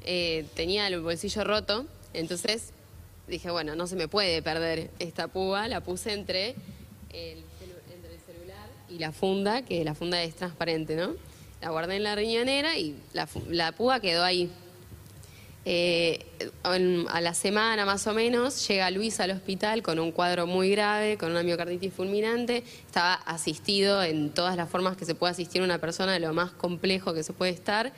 eh, 0.03 0.45
tenía 0.55 0.88
el 0.88 0.99
bolsillo 1.01 1.43
roto, 1.43 1.86
entonces 2.13 2.72
dije, 3.28 3.51
bueno, 3.51 3.76
no 3.76 3.88
se 3.88 3.95
me 3.95 4.07
puede 4.07 4.41
perder 4.41 4.89
esta 4.99 5.28
púa, 5.28 5.67
la 5.67 5.82
puse 5.82 6.13
entre 6.13 6.49
el, 7.13 7.38
celu- 7.39 7.93
entre 7.93 8.13
el 8.15 8.19
celular 8.19 8.67
y 8.89 8.97
la 8.97 9.11
funda, 9.11 9.61
que 9.63 9.84
la 9.84 9.93
funda 9.95 10.22
es 10.24 10.36
transparente, 10.36 10.95
¿no? 10.95 11.13
La 11.62 11.70
guardé 11.70 11.97
en 11.97 12.03
la 12.03 12.16
riñonera 12.16 12.78
y 12.78 12.95
la, 13.14 13.28
la 13.49 13.72
púa 13.72 13.99
quedó 13.99 14.24
ahí. 14.24 14.49
Eh, 15.64 16.26
en- 16.66 17.05
a 17.12 17.22
la 17.22 17.36
semana 17.36 17.86
más 17.86 18.07
o 18.07 18.14
menos 18.16 18.68
llega 18.68 18.89
Luis 18.89 19.20
al 19.20 19.30
hospital 19.30 19.84
con 19.84 19.99
un 19.99 20.12
cuadro 20.12 20.47
muy 20.47 20.72
grave, 20.72 21.18
con 21.18 21.30
una 21.32 21.43
miocarditis 21.43 21.93
fulminante. 21.93 22.64
Estaba 22.88 23.14
asistido 23.14 24.01
en 24.03 24.32
todas 24.32 24.55
las 24.57 24.70
formas 24.70 24.97
que 24.97 25.05
se 25.05 25.14
puede 25.14 25.32
asistir 25.34 25.62
una 25.62 25.78
persona, 25.78 26.14
de 26.14 26.20
lo 26.20 26.34
más 26.34 26.49
complejo 26.51 27.14
que 27.14 27.22
se 27.22 27.34
puede 27.34 27.51
estar. 27.51 27.93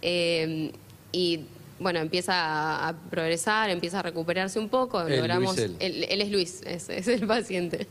Eh, 0.00 0.72
y 1.12 1.40
bueno, 1.78 1.98
empieza 2.00 2.32
a, 2.34 2.88
a 2.88 2.92
progresar, 2.94 3.68
empieza 3.68 3.98
a 3.98 4.02
recuperarse 4.02 4.58
un 4.58 4.70
poco. 4.70 5.02
Él, 5.02 5.16
Logramos, 5.18 5.58
Luis, 5.58 5.70
él. 5.80 6.06
él 6.08 6.20
es 6.22 6.30
Luis, 6.30 6.62
es, 6.64 6.88
es 6.88 7.08
el 7.08 7.26
paciente. 7.26 7.86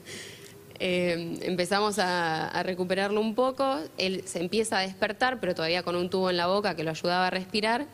Eh, 0.84 1.38
empezamos 1.44 2.00
a, 2.00 2.64
recuperarlo 2.64 3.22
un 3.22 3.36
poco, 3.36 3.78
él 4.00 4.24
se 4.26 4.40
empieza 4.40 4.80
a 4.80 4.82
despertar, 4.82 5.40
pero 5.40 5.54
todavía 5.54 5.84
con 5.84 5.96
un 5.96 6.10
tubo 6.10 6.32
en 6.32 6.38
la 6.38 6.48
boca 6.48 6.76
que 6.76 6.84
lo 6.84 6.90
ayudaba 6.90 7.28
a 7.28 7.30
respirar. 7.30 7.86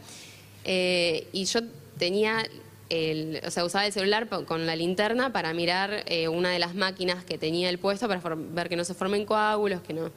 Eh, 0.64 1.28
y 1.34 1.44
yo 1.44 1.60
tenía, 1.98 2.46
el, 2.90 3.42
o 3.46 3.52
sea, 3.52 3.66
usaba 3.66 3.86
el 3.86 3.92
celular 3.92 4.30
con 4.46 4.66
la 4.66 4.78
linterna 4.78 5.34
para 5.34 5.54
mirar 5.54 6.06
eh, 6.06 6.30
una 6.30 6.50
de 6.52 6.60
las 6.60 6.76
máquinas 6.76 7.26
que 7.26 7.38
tenía 7.38 7.70
el 7.70 7.78
puesto 7.78 8.08
para 8.08 8.22
ver 8.36 8.70
que 8.70 8.78
no 8.78 8.86
se 8.86 8.94
formen 8.94 9.26
coágulos, 9.26 9.82
que 9.82 9.92
no, 9.92 10.10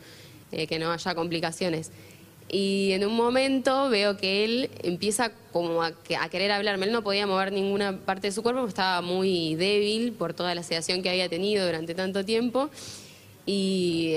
eh, 0.52 0.68
que 0.68 0.78
no 0.78 0.92
haya 0.92 1.14
complicaciones. 1.16 1.90
Y 2.52 2.90
en 2.92 3.06
un 3.06 3.14
momento 3.14 3.88
veo 3.90 4.16
que 4.16 4.44
él 4.44 4.70
empieza 4.82 5.30
como 5.52 5.82
a, 5.84 5.92
que- 6.02 6.16
a 6.16 6.28
querer 6.28 6.50
hablarme. 6.50 6.86
Él 6.86 6.92
no 6.92 7.02
podía 7.02 7.26
mover 7.26 7.52
ninguna 7.52 7.96
parte 7.98 8.26
de 8.26 8.32
su 8.32 8.42
cuerpo, 8.42 8.66
estaba 8.66 9.00
muy 9.02 9.54
débil 9.54 10.12
por 10.12 10.34
toda 10.34 10.54
la 10.56 10.62
sedación 10.64 11.00
que 11.02 11.10
había 11.10 11.28
tenido 11.28 11.64
durante 11.64 11.94
tanto 11.94 12.24
tiempo. 12.24 12.68
Y 13.46 14.14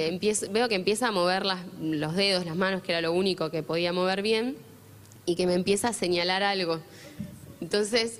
veo 0.51 0.67
que 0.67 0.75
empieza 0.75 1.07
a 1.07 1.11
mover 1.11 1.45
las- 1.45 1.61
los 1.79 2.15
dedos, 2.15 2.45
las 2.45 2.55
manos, 2.55 2.81
que 2.81 2.91
era 2.91 3.01
lo 3.01 3.13
único 3.13 3.51
que 3.51 3.61
podía 3.63 3.93
mover 3.93 4.21
bien, 4.21 4.57
y 5.25 5.35
que 5.35 5.45
me 5.47 5.53
empieza 5.53 5.89
a 5.89 5.93
señalar 5.93 6.41
algo. 6.43 6.79
Entonces, 7.61 8.19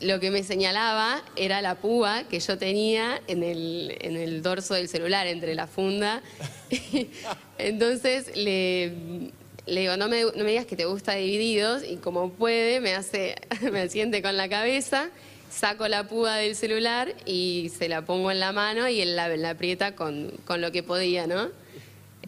lo 0.00 0.18
que 0.20 0.30
me 0.30 0.42
señalaba 0.42 1.22
era 1.36 1.60
la 1.60 1.74
púa 1.76 2.24
que 2.30 2.40
yo 2.40 2.56
tenía 2.58 3.20
en 3.28 3.42
el, 3.42 3.96
en 4.00 4.16
el 4.16 4.42
dorso 4.42 4.72
del 4.74 4.88
celular, 4.88 5.26
entre 5.26 5.54
la 5.54 5.66
funda. 5.66 6.22
Entonces 7.58 8.34
le, 8.36 9.30
le 9.66 9.80
digo, 9.82 9.96
no 9.96 10.08
me, 10.08 10.24
digas 10.50 10.66
que 10.66 10.76
te 10.76 10.84
gusta 10.86 11.14
Divididos, 11.14 11.82
y 11.88 11.96
como 11.96 12.30
puede, 12.30 12.80
me 12.80 12.94
hace, 12.94 13.36
me 13.72 13.80
asiente 13.82 14.22
con 14.22 14.36
la 14.36 14.48
cabeza, 14.48 15.10
saco 15.50 15.86
la 15.88 16.04
púa 16.08 16.36
del 16.36 16.54
celular 16.56 17.14
y 17.26 17.70
se 17.76 17.88
la 17.88 18.02
pongo 18.02 18.30
en 18.30 18.40
la 18.40 18.52
mano 18.52 18.88
y 18.88 19.00
él 19.00 19.16
la, 19.16 19.28
la 19.36 19.50
aprieta 19.50 19.94
con, 19.96 20.30
con 20.44 20.60
lo 20.60 20.72
que 20.72 20.82
podía, 20.82 21.26
¿no? 21.26 21.48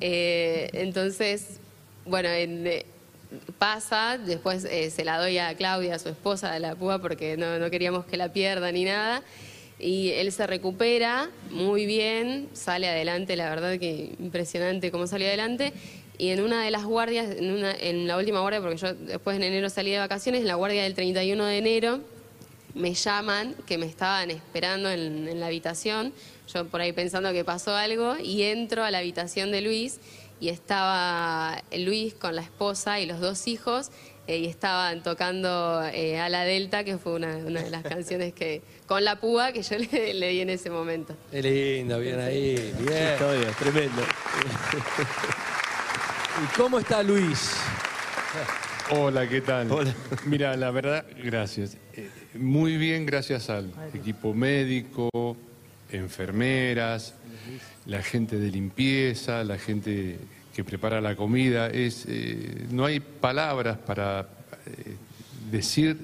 Eh, 0.01 0.71
entonces, 0.73 1.59
bueno, 2.05 2.29
en- 2.29 2.67
eh, 2.67 2.87
pasa, 3.59 4.19
después 4.19 4.65
eh, 4.65 4.91
se 4.91 5.05
la 5.05 5.19
doy 5.19 5.39
a 5.39 5.55
Claudia, 5.57 5.99
su 5.99 6.09
esposa, 6.09 6.53
de 6.53 6.61
la 6.61 6.75
púa, 6.75 6.99
porque 7.01 7.37
no, 7.37 7.59
no 7.59 7.71
queríamos 7.71 8.05
que 8.05 8.17
la 8.17 8.33
pierda 8.33 8.71
ni 8.73 8.85
nada. 8.85 9.23
Y 9.79 10.11
él 10.11 10.31
se 10.33 10.47
recupera 10.47 11.29
muy 11.51 11.87
bien, 11.87 12.49
sale 12.53 12.89
adelante, 12.89 13.35
la 13.37 13.49
verdad 13.51 13.79
que 13.79 14.13
impresionante 14.21 14.91
cómo 14.91 15.07
salió 15.07 15.27
adelante. 15.27 15.73
Y 16.19 16.29
en 16.29 16.41
una 16.43 16.63
de 16.65 16.71
las 16.71 16.85
guardias, 16.85 17.37
en, 17.37 17.51
una- 17.53 17.73
en 17.73 18.07
la 18.07 18.17
última 18.17 18.41
guardia, 18.41 18.61
porque 18.61 18.77
yo 18.77 18.95
después 18.95 19.37
en 19.37 19.43
enero 19.43 19.69
salí 19.71 19.91
de 19.91 19.99
vacaciones, 19.99 20.43
en 20.43 20.47
la 20.49 20.55
guardia 20.55 20.83
del 20.85 20.95
31 20.95 21.45
de 21.47 21.59
enero, 21.59 22.01
me 22.75 22.95
llaman 22.95 23.55
que 23.67 23.77
me 23.79 23.87
estaban 23.87 24.31
esperando 24.31 24.91
en, 24.91 25.29
en 25.29 25.41
la 25.41 25.47
habitación, 25.47 26.13
yo 26.53 26.67
por 26.67 26.81
ahí 26.81 26.93
pensando 26.93 27.33
que 27.33 27.45
pasó 27.45 27.75
algo, 27.75 28.17
y 28.23 28.43
entro 28.43 28.85
a 28.85 28.91
la 28.91 28.99
habitación 28.99 29.51
de 29.53 29.61
Luis 29.63 29.99
y 30.41 30.49
estaba 30.49 31.63
Luis 31.77 32.15
con 32.15 32.35
la 32.35 32.43
esposa 32.43 32.99
y 33.01 33.07
los 33.07 33.21
dos 33.21 33.47
hijos, 33.49 33.91
eh, 34.27 34.39
y 34.39 34.47
estaban 34.47 35.03
tocando 35.03 35.83
eh, 35.93 36.19
A 36.21 36.29
la 36.29 36.45
Delta, 36.45 36.85
que 36.85 36.97
fue 36.99 37.13
una, 37.15 37.37
una 37.39 37.63
de 37.63 37.71
las 37.71 37.83
canciones 37.95 38.33
que, 38.33 38.63
con 38.87 39.05
la 39.05 39.19
púa 39.21 39.53
que 39.53 39.63
yo 39.63 39.77
le, 39.93 40.15
le 40.15 40.29
di 40.29 40.41
en 40.41 40.51
ese 40.51 40.71
momento. 40.71 41.15
Qué 41.31 41.43
lindo, 41.43 41.99
bien 41.99 42.21
ahí, 42.21 42.73
bien. 42.79 43.13
Historia, 43.13 43.51
tremendo. 43.59 44.03
¿Y 46.41 46.57
cómo 46.57 46.79
está 46.79 47.03
Luis? 47.03 47.57
Hola, 48.91 49.29
¿qué 49.29 49.41
tal? 49.41 49.69
Mira, 50.27 50.57
la 50.57 50.71
verdad, 50.71 51.05
gracias. 51.23 51.77
Eh, 51.95 52.09
Muy 52.35 52.77
bien, 52.77 53.05
gracias 53.05 53.51
al 53.51 53.73
equipo 53.93 54.33
médico, 54.33 55.37
enfermeras, 55.91 57.15
la 57.87 58.03
gente 58.03 58.39
de 58.39 58.51
limpieza, 58.51 59.45
la 59.45 59.59
gente 59.59 60.19
que 60.55 60.65
prepara 60.65 61.01
la 61.01 61.17
comida. 61.17 61.69
Es, 61.69 62.07
eh, 62.09 62.67
no 62.71 62.85
hay 62.87 63.01
palabras 63.01 63.79
para 63.79 64.21
eh, 64.67 64.97
decir 65.51 65.97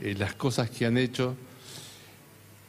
eh, 0.00 0.14
las 0.18 0.34
cosas 0.34 0.70
que 0.70 0.86
han 0.86 0.98
hecho 0.98 1.36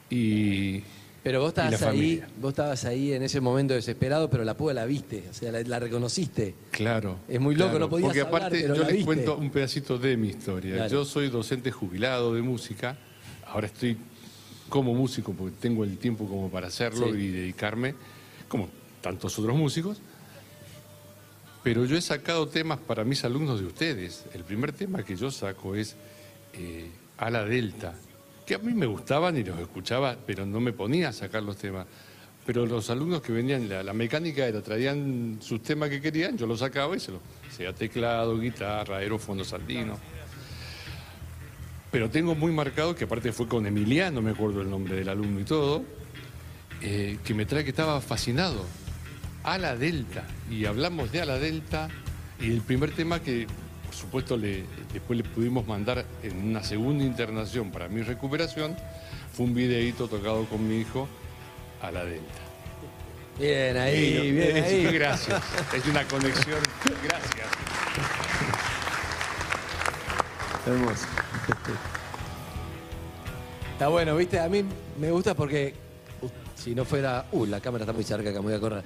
y, 0.09 0.83
Pero 1.23 1.39
vos 1.39 1.49
estabas 1.49 1.73
ahí, 1.81 2.17
familia. 2.17 2.27
vos 2.41 2.49
estabas 2.51 2.83
ahí 2.85 3.13
en 3.13 3.23
ese 3.23 3.39
momento 3.39 3.73
desesperado, 3.73 4.29
pero 4.29 4.43
la 4.43 4.57
púa 4.57 4.73
la 4.73 4.85
viste, 4.85 5.23
o 5.31 5.33
sea, 5.33 5.51
la, 5.53 5.61
la 5.61 5.79
reconociste. 5.79 6.53
Claro. 6.71 7.19
Es 7.29 7.39
muy 7.39 7.55
loco, 7.55 7.69
claro, 7.71 7.79
no 7.85 7.89
podías 7.89 8.07
Porque 8.07 8.21
hablar, 8.21 8.41
aparte, 8.41 8.61
pero 8.61 8.75
yo 8.75 8.81
la 8.81 8.87
les 8.87 8.97
viste. 8.97 9.05
cuento 9.05 9.37
un 9.37 9.49
pedacito 9.49 9.97
de 9.97 10.17
mi 10.17 10.27
historia. 10.29 10.87
Yo 10.87 11.05
soy 11.05 11.29
docente 11.29 11.71
jubilado 11.71 12.33
de 12.33 12.41
música. 12.41 12.97
Ahora 13.47 13.67
estoy 13.67 13.95
como 14.67 14.93
músico 14.93 15.31
porque 15.33 15.55
tengo 15.61 15.83
el 15.85 15.97
tiempo 15.97 16.27
como 16.27 16.49
para 16.49 16.67
hacerlo 16.67 17.07
Sí. 17.13 17.19
y 17.19 17.27
dedicarme, 17.29 17.95
como 18.49 18.67
tantos 19.01 19.37
otros 19.39 19.55
músicos. 19.55 19.99
Pero 21.63 21.85
yo 21.85 21.95
he 21.95 22.01
sacado 22.01 22.47
temas 22.49 22.79
para 22.79 23.05
mis 23.05 23.23
alumnos 23.23 23.61
de 23.61 23.65
ustedes. 23.67 24.25
El 24.33 24.43
primer 24.43 24.73
tema 24.73 25.03
que 25.03 25.15
yo 25.15 25.31
saco 25.31 25.75
es 25.75 25.95
eh, 26.53 26.89
A 27.17 27.29
la 27.29 27.45
Delta. 27.45 27.93
Que 28.45 28.55
a 28.55 28.59
mí 28.59 28.73
me 28.73 28.85
gustaban 28.85 29.37
y 29.37 29.43
los 29.43 29.59
escuchaba, 29.59 30.17
pero 30.25 30.45
no 30.45 30.59
me 30.59 30.73
ponía 30.73 31.09
a 31.09 31.13
sacar 31.13 31.43
los 31.43 31.57
temas. 31.57 31.85
Pero 32.45 32.65
los 32.65 32.89
alumnos 32.89 33.21
que 33.21 33.31
venían, 33.31 33.69
la, 33.69 33.83
la 33.83 33.93
mecánica 33.93 34.45
era, 34.45 34.61
traían 34.61 35.37
sus 35.39 35.63
temas 35.63 35.89
que 35.89 36.01
querían, 36.01 36.37
yo 36.37 36.45
los 36.45 36.59
sacaba 36.59 36.95
y 36.95 36.99
se 36.99 37.11
los, 37.11 37.21
sea 37.55 37.73
teclado, 37.73 38.37
guitarra, 38.37 38.97
aerofondo, 38.97 39.45
saldino. 39.45 39.97
Pero 41.89 42.09
tengo 42.09 42.35
muy 42.35 42.51
marcado, 42.51 42.95
que 42.95 43.05
aparte 43.05 43.31
fue 43.31 43.47
con 43.47 43.65
Emiliano, 43.65 44.21
me 44.21 44.31
acuerdo 44.31 44.61
el 44.61 44.69
nombre 44.69 44.95
del 44.95 45.09
alumno 45.09 45.39
y 45.39 45.43
todo, 45.43 45.83
eh, 46.81 47.19
que 47.23 47.33
me 47.33 47.45
trae 47.45 47.63
que 47.63 47.69
estaba 47.69 48.01
fascinado. 48.01 48.65
Ala 49.43 49.75
Delta. 49.77 50.25
Y 50.49 50.65
hablamos 50.65 51.11
de 51.11 51.21
Ala 51.21 51.37
Delta 51.37 51.89
y 52.41 52.51
el 52.51 52.61
primer 52.61 52.91
tema 52.91 53.19
que, 53.21 53.47
por 53.93 54.01
supuesto, 54.01 54.35
le- 54.37 54.63
después 54.91 55.17
le 55.17 55.23
pudimos 55.23 55.67
mandar 55.67 56.03
en 56.23 56.47
una 56.49 56.63
segunda 56.63 57.03
internación 57.03 57.69
para 57.71 57.87
mi 57.87 58.01
recuperación, 58.01 58.75
fue 59.33 59.45
un 59.45 59.53
videíto 59.53 60.07
tocado 60.07 60.45
con 60.45 60.67
mi 60.67 60.79
hijo, 60.79 61.07
Ala 61.79 62.03
Delta. 62.03 62.25
Bien 63.39 63.77
ahí, 63.77 64.31
bien 64.31 64.57
es- 64.57 64.63
ahí. 64.65 64.83
Gracias. 64.93 65.43
Es 65.75 65.85
una 65.85 66.03
conexión. 66.07 66.59
Gracias. 67.03 67.47
Hermoso. 70.65 71.05
Está 73.73 73.87
bueno, 73.89 74.15
viste, 74.15 74.39
a 74.39 74.49
mí 74.49 74.63
me 74.99 75.11
gusta 75.11 75.35
porque 75.35 75.75
uh, 76.21 76.27
si 76.55 76.73
no 76.73 76.83
fuera, 76.85 77.25
uh, 77.31 77.45
la 77.45 77.59
cámara 77.59 77.83
está 77.83 77.93
muy 77.93 78.03
cerca 78.03 78.29
que 78.31 78.39
me 78.39 78.45
voy 78.45 78.53
a 78.53 78.59
correr, 78.59 78.83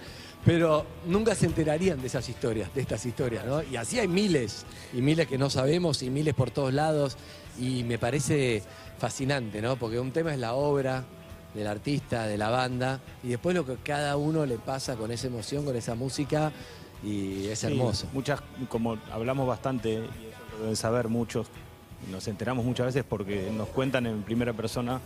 pero 0.48 0.86
nunca 1.06 1.36
se 1.36 1.46
enterarían 1.46 2.00
de 2.00 2.08
esas 2.08 2.30
historias, 2.30 2.74
de 2.74 2.80
estas 2.80 3.06
historias, 3.06 3.46
¿no? 3.46 3.62
Y 3.64 3.76
así 3.76 4.00
hay 4.00 4.08
miles, 4.08 4.66
y 4.94 5.02
miles 5.02 5.28
que 5.28 5.38
no 5.38 5.50
sabemos, 5.50 6.02
y 6.04 6.10
miles 6.10 6.34
por 6.34 6.52
todos 6.52 6.74
lados, 6.74 7.18
y 7.60 7.84
me 7.84 7.98
parece 8.00 8.64
fascinante, 8.98 9.62
¿no? 9.62 9.76
Porque 9.76 10.00
un 10.00 10.12
tema 10.14 10.34
es 10.34 10.40
la 10.40 10.54
obra 10.54 11.04
del 11.54 11.68
artista, 11.68 12.28
de 12.28 12.38
la 12.38 12.50
banda, 12.50 13.02
y 13.26 13.28
después 13.28 13.58
lo 13.58 13.66
que 13.66 13.76
cada 13.76 14.16
uno 14.16 14.46
le 14.46 14.56
pasa 14.58 14.96
con 14.96 15.12
esa 15.12 15.28
emoción, 15.28 15.66
con 15.66 15.76
esa 15.76 15.96
música, 15.96 16.54
y 17.04 17.48
es 17.48 17.60
Sí, 17.60 17.68
hermoso. 17.68 18.08
muchas, 18.14 18.40
como 18.70 18.98
hablamos 19.12 19.48
bastante, 19.48 19.96
y 19.96 19.96
eso 19.96 20.06
lo 20.54 20.62
deben 20.62 20.78
saber 20.78 21.10
muchos, 21.10 21.48
nos 22.10 22.26
enteramos 22.30 22.64
muchas 22.64 22.86
veces 22.86 23.04
porque 23.04 23.52
nos 23.52 23.68
cuentan 23.68 24.06
en 24.06 24.24
primera 24.24 24.54
persona 24.54 25.02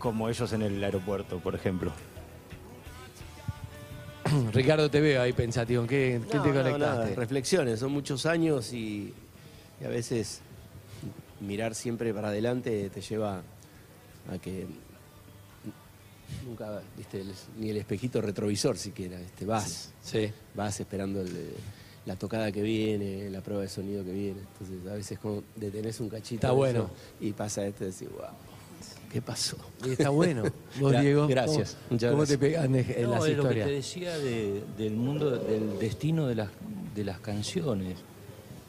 como 0.00 0.28
ellos 0.28 0.52
en 0.52 0.62
el 0.62 0.82
aeropuerto, 0.82 1.38
por 1.38 1.54
ejemplo. 1.54 1.92
Ricardo, 4.52 4.90
te 4.90 5.00
veo 5.00 5.22
ahí 5.22 5.32
pensativo, 5.32 5.82
¿en 5.82 5.88
qué, 5.88 6.20
qué 6.24 6.30
te 6.30 6.36
no, 6.38 6.44
conectaste? 6.44 6.78
nada, 6.78 7.06
reflexiones, 7.14 7.80
son 7.80 7.92
muchos 7.92 8.26
años 8.26 8.72
y, 8.72 9.12
y 9.80 9.84
a 9.84 9.88
veces 9.88 10.40
mirar 11.40 11.74
siempre 11.74 12.12
para 12.14 12.28
adelante 12.28 12.90
te 12.90 13.00
lleva 13.00 13.42
a 14.32 14.38
que 14.38 14.66
nunca, 16.46 16.80
viste, 16.96 17.20
el- 17.20 17.32
ni 17.58 17.70
el 17.70 17.76
espejito 17.76 18.20
retrovisor 18.20 18.76
siquiera, 18.78 19.20
este, 19.20 19.44
vas, 19.44 19.90
Sí. 20.02 20.30
vas 20.54 20.78
esperando 20.80 21.20
el- 21.20 21.52
la 22.06 22.16
tocada 22.16 22.52
que 22.52 22.60
viene, 22.62 23.30
la 23.30 23.40
prueba 23.40 23.62
de 23.62 23.68
sonido 23.68 24.04
que 24.04 24.12
viene, 24.12 24.40
entonces 24.40 24.86
a 24.90 24.94
veces 24.94 25.18
como 25.18 25.42
detenés 25.56 26.00
un 26.00 26.08
cachito 26.10 26.34
Está 26.46 26.50
bueno. 26.52 26.90
y 27.20 27.32
pasa 27.32 27.64
esto 27.66 27.84
y 27.84 27.86
decís, 27.88 28.08
wow, 28.10 28.26
¿qué 29.14 29.22
pasó? 29.22 29.56
Y 29.86 29.90
está 29.92 30.08
bueno. 30.08 30.42
Vos, 30.80 30.92
Gra- 30.92 31.00
Diego, 31.02 31.28
Gracias. 31.28 31.76
¿cómo, 31.76 31.86
muchas 31.92 32.10
cómo 32.10 32.26
te 32.26 32.36
gracias. 32.36 32.38
pegan 32.66 32.74
en 32.74 33.02
No, 33.04 33.10
las 33.12 33.26
es 33.28 33.36
lo 33.36 33.42
que 33.44 33.48
te 33.48 33.54
historias? 33.54 33.68
decía 33.70 34.18
de- 34.18 34.62
del 34.76 34.94
mundo, 34.96 35.30
del 35.30 35.78
destino 35.78 36.26
de 36.26 36.34
las, 36.34 36.48
de 36.96 37.04
las 37.04 37.20
canciones, 37.20 37.94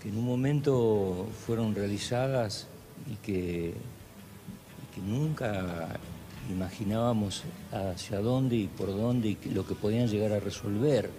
que 0.04 0.10
en 0.10 0.18
un 0.18 0.26
momento 0.26 1.26
fueron 1.48 1.74
realizadas 1.74 2.68
y 3.12 3.16
que, 3.26 3.74
y 3.74 4.96
que 4.96 5.02
nunca 5.02 5.88
imaginábamos 6.52 7.42
hacia 7.72 8.20
dónde 8.20 8.56
y 8.56 8.68
por 8.68 8.90
dónde 8.96 9.30
y 9.30 9.38
lo 9.50 9.66
que 9.66 9.74
podían 9.74 10.08
llegar 10.08 10.32
a 10.32 10.40
resolver 10.40 11.10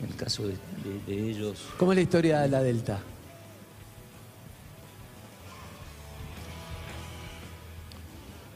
en 0.00 0.06
el 0.08 0.14
caso 0.14 0.44
de, 0.46 0.50
de- 0.52 1.16
de 1.16 1.30
ellos. 1.30 1.58
¿Cómo 1.78 1.90
es 1.92 1.96
la 1.96 2.02
historia 2.02 2.40
de 2.42 2.48
la 2.48 2.62
Delta? 2.62 3.00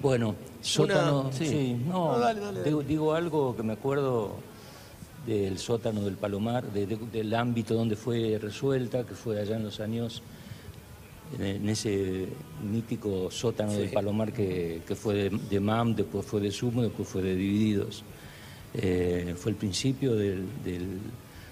Bueno, 0.02 0.34
sótano, 0.60 1.30
sí. 1.32 1.46
sí, 1.46 1.76
no, 1.86 2.12
No, 2.12 2.18
dale, 2.18 2.40
dale. 2.40 2.64
Digo, 2.64 2.82
digo 2.82 3.14
algo 3.14 3.54
que 3.56 3.62
me 3.62 3.72
acuerdo 3.74 4.32
del 5.26 5.58
sótano 5.58 6.02
del 6.02 6.16
Palomar, 6.16 6.64
de- 6.72 6.86
de- 6.86 6.96
del 7.12 7.32
ámbito 7.34 7.74
donde 7.74 7.94
fue 7.96 8.38
resuelta, 8.42 9.04
que 9.04 9.14
fue 9.14 9.40
allá 9.40 9.56
en 9.56 9.62
los 9.64 9.78
años, 9.78 10.22
en, 11.38 11.42
en 11.46 11.68
ese 11.68 12.26
mítico 12.68 13.30
sótano 13.30 13.72
del 13.72 13.90
Palomar 13.90 14.32
que, 14.32 14.82
que 14.86 14.94
fue 14.96 15.14
de, 15.14 15.30
de 15.30 15.60
MAM, 15.60 15.94
después 15.94 16.26
fue 16.26 16.40
de 16.40 16.50
Sumo, 16.50 16.82
después 16.82 17.08
fue 17.08 17.22
de 17.22 17.36
Divididos. 17.36 18.02
Eh, 18.74 19.34
fue 19.38 19.52
el 19.52 19.56
principio 19.56 20.16
del, 20.16 20.44
del- 20.64 20.98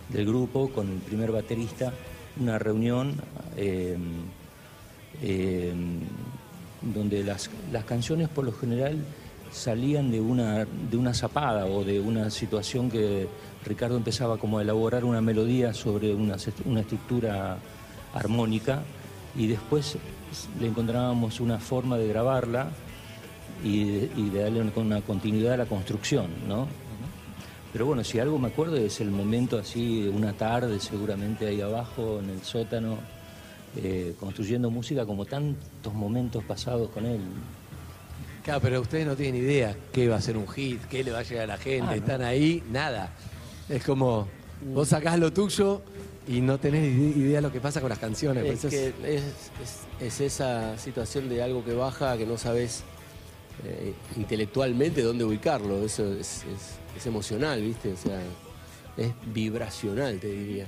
del 0.09 0.27
grupo 0.27 0.69
con 0.71 0.89
el 0.91 0.99
primer 0.99 1.31
baterista, 1.31 1.93
una 2.41 2.59
reunión 2.59 3.15
eh, 3.57 3.97
eh, 5.23 5.73
donde 6.83 7.23
las, 7.25 7.51
las 7.73 7.85
canciones 7.85 8.29
por 8.29 8.45
lo 8.45 8.53
general 8.53 8.99
salían 9.51 10.11
de 10.11 10.21
una, 10.21 10.65
de 10.65 10.97
una 10.97 11.13
zapada 11.13 11.67
o 11.67 11.85
de 11.85 12.01
una 12.01 12.31
situación 12.31 12.91
que 12.91 13.29
Ricardo 13.65 13.97
empezaba 13.97 14.39
como 14.39 14.59
a 14.59 14.63
elaborar 14.63 15.05
una 15.05 15.21
melodía 15.21 15.75
sobre 15.75 16.15
una, 16.15 16.37
una 16.65 16.81
estructura 16.81 17.59
armónica 18.15 18.83
y 19.37 19.47
después 19.47 19.97
le 20.61 20.67
encontrábamos 20.69 21.41
una 21.41 21.59
forma 21.59 21.99
de 21.99 22.09
grabarla 22.09 22.71
y 23.65 23.85
de, 23.85 24.11
y 24.17 24.31
de 24.31 24.43
darle 24.43 24.61
una, 24.61 24.73
una 24.77 25.01
continuidad 25.03 25.55
a 25.55 25.59
la 25.59 25.67
construcción, 25.67 26.29
¿no? 26.49 26.67
Pero 27.73 27.87
bueno, 27.87 28.03
si 28.03 28.19
algo 28.19 28.39
me 28.39 28.49
acuerdo 28.49 28.77
es 28.77 29.01
el 29.01 29.11
momento 29.13 29.57
así, 29.57 30.11
una 30.13 30.33
tarde 30.33 30.81
seguramente 30.81 31.47
ahí 31.47 31.61
abajo 31.61 32.19
en 32.19 32.31
el 32.31 32.43
sótano, 32.43 32.99
eh, 33.77 34.15
construyendo 34.19 34.71
música 34.71 35.07
como 35.07 35.25
tantos 35.25 35.93
momentos 35.95 36.43
pasados 36.45 36.91
con 36.91 37.07
él. 37.07 37.21
Claro, 38.45 38.61
pero 38.61 38.81
ustedes 38.81 39.07
no 39.07 39.15
tienen 39.17 39.43
idea 39.43 39.77
qué 39.93 40.09
va 40.09 40.17
a 40.17 40.21
ser 40.21 40.37
un 40.37 40.49
hit, 40.49 40.81
qué 40.87 41.05
le 41.05 41.11
va 41.13 41.19
a 41.21 41.23
llegar 41.23 41.45
a 41.45 41.47
la 41.49 41.59
gente. 41.59 41.83
Ah, 41.83 41.91
¿no? 41.91 41.93
Están 41.93 42.23
ahí, 42.23 42.63
nada. 42.71 43.13
Es 43.69 43.85
como, 43.85 44.27
vos 44.75 44.89
sacás 44.89 45.19
lo 45.19 45.33
tuyo 45.33 45.83
y 46.27 46.41
no 46.41 46.59
tenés 46.59 46.85
ide- 46.85 47.17
idea 47.19 47.37
de 47.37 47.43
lo 47.43 47.53
que 47.53 47.61
pasa 47.61 47.81
con 47.81 47.91
las 47.91 47.99
canciones. 47.99 48.45
Es 48.45 48.49
Por 48.49 48.59
eso 48.59 48.69
que 48.71 48.89
es, 49.15 49.23
es- 49.23 50.05
es 50.07 50.21
esa 50.21 50.77
situación 50.79 51.29
de 51.29 51.43
algo 51.43 51.65
que 51.65 51.75
baja 51.75 52.17
que 52.17 52.25
no 52.27 52.39
sabes 52.39 52.83
eh, 53.65 53.93
intelectualmente 54.17 55.03
dónde 55.03 55.23
ubicarlo. 55.25 55.85
Eso 55.85 56.11
es, 56.15 56.45
es- 56.45 56.75
es 56.97 57.07
emocional, 57.07 57.61
¿viste? 57.63 57.93
O 57.93 57.97
sea, 57.97 58.21
es 58.97 59.13
vibracional, 59.33 60.19
te 60.19 60.29
diría. 60.29 60.67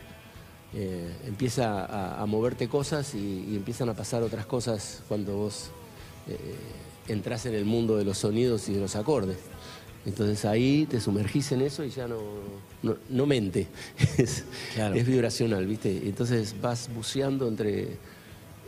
Eh, 0.74 1.12
empieza 1.26 1.84
a, 1.84 2.22
a 2.22 2.26
moverte 2.26 2.66
cosas 2.68 3.14
y, 3.14 3.44
y 3.50 3.56
empiezan 3.56 3.88
a 3.90 3.94
pasar 3.94 4.22
otras 4.22 4.46
cosas 4.46 5.02
cuando 5.06 5.36
vos 5.36 5.66
eh, 6.28 6.36
entras 7.08 7.44
en 7.46 7.54
el 7.54 7.64
mundo 7.66 7.96
de 7.98 8.04
los 8.04 8.16
sonidos 8.18 8.68
y 8.68 8.74
de 8.74 8.80
los 8.80 8.96
acordes. 8.96 9.36
Entonces 10.06 10.44
ahí 10.46 10.86
te 10.90 10.98
sumergís 11.00 11.52
en 11.52 11.60
eso 11.60 11.84
y 11.84 11.90
ya 11.90 12.08
no, 12.08 12.18
no, 12.82 12.96
no 13.10 13.26
mente, 13.26 13.68
es, 14.18 14.44
Claro. 14.74 14.94
es 14.94 15.06
vibracional, 15.06 15.66
¿viste? 15.66 16.08
Entonces 16.08 16.56
vas 16.60 16.88
buceando 16.94 17.46
entre 17.48 17.98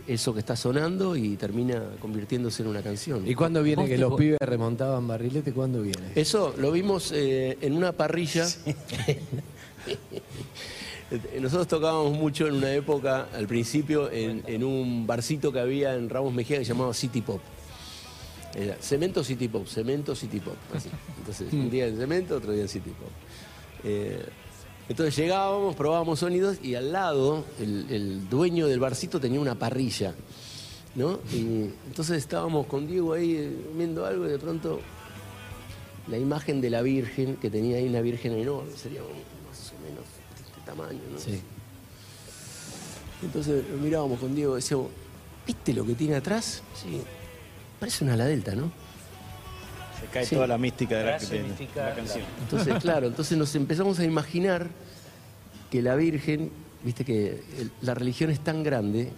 eso 0.06 0.34
que 0.34 0.40
está 0.40 0.54
sonando 0.54 1.16
y 1.16 1.36
termina 1.36 1.82
convirtiéndose 2.00 2.62
en 2.62 2.68
una 2.68 2.82
canción. 2.82 3.26
¿Y 3.26 3.34
cuándo 3.34 3.62
viene 3.62 3.88
que 3.88 3.96
los 3.96 4.14
pibes 4.14 4.38
remontaban 4.40 5.08
barrilete? 5.08 5.52
¿Cuándo 5.54 5.80
viene? 5.80 6.12
Eso 6.14 6.54
lo 6.58 6.70
vimos 6.70 7.10
eh, 7.12 7.56
en 7.62 7.72
una 7.72 7.92
parrilla. 7.92 8.46
Nosotros 11.40 11.68
tocábamos 11.68 12.16
mucho 12.16 12.46
en 12.46 12.54
una 12.54 12.72
época, 12.72 13.28
al 13.34 13.46
principio, 13.46 14.10
en, 14.10 14.64
un 14.64 15.06
barcito 15.06 15.52
que 15.52 15.60
había 15.60 15.94
en 15.94 16.08
Ramos 16.08 16.32
Mejía 16.32 16.58
que 16.58 16.64
llamaba 16.64 16.94
City 16.94 17.20
Pop. 17.20 17.40
Era 18.54 18.76
cemento 18.80 19.22
City 19.22 19.48
Pop, 19.48 19.66
cemento 19.66 20.14
City 20.14 20.40
Pop. 20.40 20.56
Entonces, 21.18 21.52
un 21.52 21.70
día 21.70 21.86
en 21.86 21.96
cemento, 21.96 22.36
otro 22.36 22.52
día 22.52 22.62
en 22.62 22.68
City 22.68 22.90
Pop. 22.90 23.10
Eh, 23.84 24.24
entonces 24.88 25.16
llegábamos, 25.16 25.76
probábamos 25.76 26.18
sonidos 26.18 26.58
y 26.62 26.74
al 26.74 26.92
lado 26.92 27.44
el, 27.58 28.28
dueño 28.28 28.66
del 28.66 28.80
barcito 28.80 29.20
tenía 29.20 29.40
una 29.40 29.54
parrilla. 29.54 30.14
¿no? 30.94 31.18
Y 31.32 31.70
entonces 31.86 32.18
estábamos 32.18 32.66
con 32.66 32.86
Diego 32.86 33.14
ahí 33.14 33.36
eh, 33.36 33.50
viendo 33.76 34.06
algo 34.06 34.26
y 34.26 34.30
de 34.30 34.38
pronto 34.38 34.80
la 36.06 36.18
imagen 36.18 36.60
de 36.60 36.70
la 36.70 36.82
Virgen, 36.82 37.36
que 37.36 37.50
tenía 37.50 37.78
ahí 37.78 37.88
una 37.88 38.00
Virgen 38.00 38.32
enorme, 38.34 38.70
sería 38.76 39.00
más 39.00 39.72
o 39.72 39.88
menos 39.88 40.04
tamaño, 40.64 41.00
¿no? 41.12 41.18
Sí. 41.18 41.40
Entonces 43.22 43.64
lo 43.70 43.76
mirábamos 43.78 44.18
con 44.20 44.34
Diego 44.34 44.52
y 44.54 44.56
decíamos, 44.56 44.88
¿viste 45.46 45.72
lo 45.72 45.84
que 45.86 45.94
tiene 45.94 46.16
atrás? 46.16 46.62
Sí, 46.74 47.00
parece 47.80 48.04
una 48.04 48.14
ala 48.14 48.26
delta, 48.26 48.54
¿no? 48.54 48.70
Se 50.00 50.06
cae 50.08 50.26
Sí. 50.26 50.34
toda 50.34 50.46
la 50.46 50.58
mística 50.58 50.98
de 50.98 51.04
la, 51.04 51.18
Frase 51.18 51.42
de 51.42 51.66
la 51.76 51.94
canción. 51.94 52.24
Entonces, 52.40 52.74
claro, 52.82 53.06
entonces 53.06 53.38
nos 53.38 53.54
empezamos 53.54 53.98
a 53.98 54.04
imaginar 54.04 54.68
que 55.70 55.80
la 55.82 55.94
Virgen, 55.94 56.50
viste 56.82 57.04
que 57.04 57.42
el- 57.58 57.70
la 57.80 57.94
religión 57.94 58.30
es 58.30 58.40
tan 58.40 58.62
grande 58.62 59.10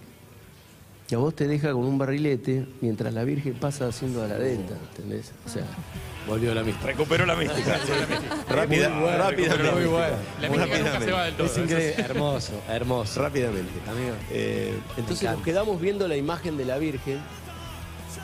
Y 1.09 1.15
a 1.15 1.19
vos 1.19 1.35
te 1.35 1.47
deja 1.47 1.73
con 1.73 1.85
un 1.85 1.99
barrilete 1.99 2.67
mientras 2.81 3.15
la 3.15 3.23
Virgen 3.25 3.55
pasa 3.55 3.87
haciendo 3.87 4.25
a 4.25 4.27
la 4.27 4.39
delta, 4.39 4.75
¿entendés? 4.91 5.31
O 5.47 5.49
sea, 5.49 5.63
volvió 6.27 6.53
la 6.53 6.65
mística. 6.65 6.87
Recuperó 6.89 7.25
la 7.27 7.37
mística. 7.37 7.79
Rápida, 8.49 8.89
rápidamente. 9.17 9.73
muy 9.73 9.85
bueno. 9.85 10.17
La 10.41 10.49
mística 10.51 10.79
nunca 10.79 11.01
se 11.01 11.13
va 11.13 11.25
del 11.27 11.35
todo. 11.35 11.47
Es 11.47 11.59
increíble, 11.59 11.95
hermoso, 11.99 12.53
hermoso. 12.69 13.23
Rápidamente. 13.23 13.71
Eh, 14.33 14.75
entonces 14.97 15.31
nos 15.31 15.43
quedamos 15.43 15.81
viendo 15.81 16.09
la 16.09 16.17
imagen 16.17 16.57
de 16.57 16.65
la 16.65 16.77
Virgen 16.79 17.21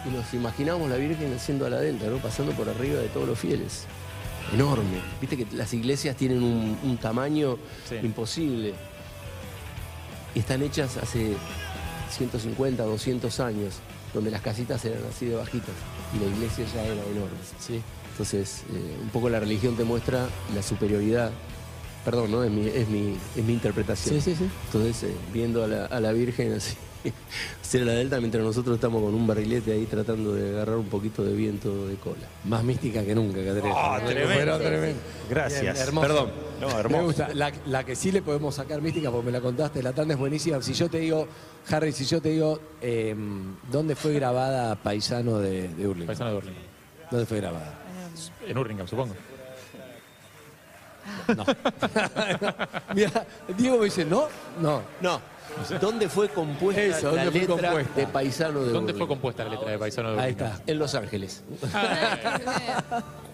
y 0.05 0.09
nos 0.11 0.35
imaginamos 0.35 0.91
la 0.91 0.97
Virgen 0.97 1.33
haciendo 1.35 1.67
a 1.67 1.71
la 1.71 1.79
delta, 1.79 2.07
¿no? 2.07 2.17
Pasando 2.17 2.51
por 2.53 2.69
arriba 2.69 3.01
de 3.01 3.07
todos 3.09 3.29
los 3.29 3.39
fieles. 3.39 3.85
Enorme. 4.53 4.99
Viste 5.21 5.37
que 5.37 5.47
las 5.55 5.73
iglesias 5.73 6.17
tienen 6.17 6.43
un, 6.43 6.77
un 6.83 6.97
tamaño 6.97 7.59
Sí. 7.89 7.95
imposible. 8.03 8.75
Y 10.35 10.41
están 10.41 10.63
hechas 10.63 10.97
hace 10.97 11.35
150, 12.13 12.83
200 12.83 13.41
años, 13.41 13.75
donde 14.15 14.31
las 14.31 14.43
casitas 14.43 14.85
eran 14.85 15.03
así 15.11 15.27
de 15.27 15.37
bajitas 15.37 15.75
y 16.15 16.25
la 16.25 16.35
iglesia 16.35 16.65
ya 16.75 16.85
era 16.85 16.95
enorme. 16.95 17.39
¿sí? 17.59 17.83
Entonces, 18.13 18.63
eh, 18.73 18.99
un 19.03 19.09
poco 19.09 19.29
la 19.31 19.41
religión 19.41 19.77
te 19.77 19.85
muestra 19.85 20.29
la 20.55 20.63
superioridad. 20.63 21.31
Perdón, 22.05 22.33
¿no? 22.33 22.43
Es 22.43 22.51
mi, 22.51 22.67
es 22.67 22.89
mi, 22.89 23.17
es 23.37 23.45
mi 23.45 23.53
interpretación. 23.53 24.21
Sí, 24.21 24.21
sí, 24.21 24.37
sí. 24.37 24.51
Entonces, 24.67 25.05
eh, 25.05 25.15
viendo 25.33 25.63
a 25.63 25.69
la, 25.69 25.87
a 25.87 26.01
la 26.01 26.13
Virgen 26.13 26.53
así, 26.53 26.75
hacer 27.63 27.83
la 27.83 27.93
delta 27.93 28.19
mientras 28.19 28.45
nosotros 28.45 28.77
estamos 28.77 29.03
con 29.03 29.15
un 29.15 29.27
barrilete 29.27 29.73
ahí 29.73 29.87
tratando 29.87 30.35
de 30.35 30.51
agarrar 30.51 30.77
un 30.77 30.87
poquito 30.87 31.25
de 31.25 31.35
viento 31.35 31.87
de 31.87 31.97
cola. 31.97 32.27
Más 32.45 32.63
mística 32.65 33.05
que 33.05 33.15
nunca, 33.15 33.45
Caterina. 33.45 33.75
Ah, 33.77 34.01
tremendo. 34.05 34.59
Gracias. 35.29 35.63
Bien, 35.63 35.77
hermoso. 35.77 36.07
Perdón. 36.07 36.31
No, 36.61 36.71
hermoso. 36.79 36.99
Me 36.99 37.05
gusta. 37.05 37.35
La, 37.35 37.53
la 37.67 37.85
que 37.85 37.97
sí 37.97 38.13
le 38.13 38.23
podemos 38.23 38.55
sacar 38.55 38.81
mística, 38.81 39.11
porque 39.11 39.27
me 39.27 39.33
la 39.33 39.41
contaste, 39.41 39.83
la 39.83 39.93
tanda 39.93 40.15
es 40.15 40.21
buenísima. 40.21 40.61
Si 40.63 40.75
yo 40.75 40.89
te 40.89 40.99
digo, 40.99 41.27
Harry, 41.71 41.93
si 41.93 42.05
yo 42.05 42.21
te 42.21 42.31
digo, 42.31 42.61
eh, 42.81 43.15
¿dónde 43.71 43.97
fue 43.97 44.13
grabada 44.13 44.77
Paisano 44.77 45.39
de, 45.39 45.69
de 45.69 45.89
Hurlingham? 45.89 46.07
Paisano 46.07 46.31
de 46.31 46.37
Hurlingham. 46.37 46.63
¿Dónde 47.11 47.27
fue 47.27 47.39
grabada? 47.39 47.79
En 48.47 48.59
Hurlingham, 48.59 48.87
supongo. 48.89 49.15
No. 51.37 51.45
Mira, 52.95 53.27
Diego 53.57 53.79
me 53.79 53.85
dice, 53.87 54.05
¿no? 54.05 54.29
No. 54.61 54.83
No. 55.01 55.21
¿Dónde 55.81 56.09
fue 56.09 56.29
compuesta 56.29 56.83
Eso, 56.83 57.13
la 57.13 57.25
¿dónde 57.25 57.31
fue 57.31 57.41
letra 57.41 57.71
compuesta? 57.71 58.01
de 58.01 58.07
Paisano 58.07 58.65
de 58.65 58.73
¿Dónde 58.73 58.95
fue 58.95 59.07
compuesta 59.07 59.45
la 59.45 59.51
letra 59.51 59.71
de 59.71 59.79
Paisano 59.79 60.13
de 60.13 60.21
Ahí 60.21 60.31
está. 60.33 60.61
En 60.67 60.79
Los 60.79 60.95
Ángeles. 60.95 61.43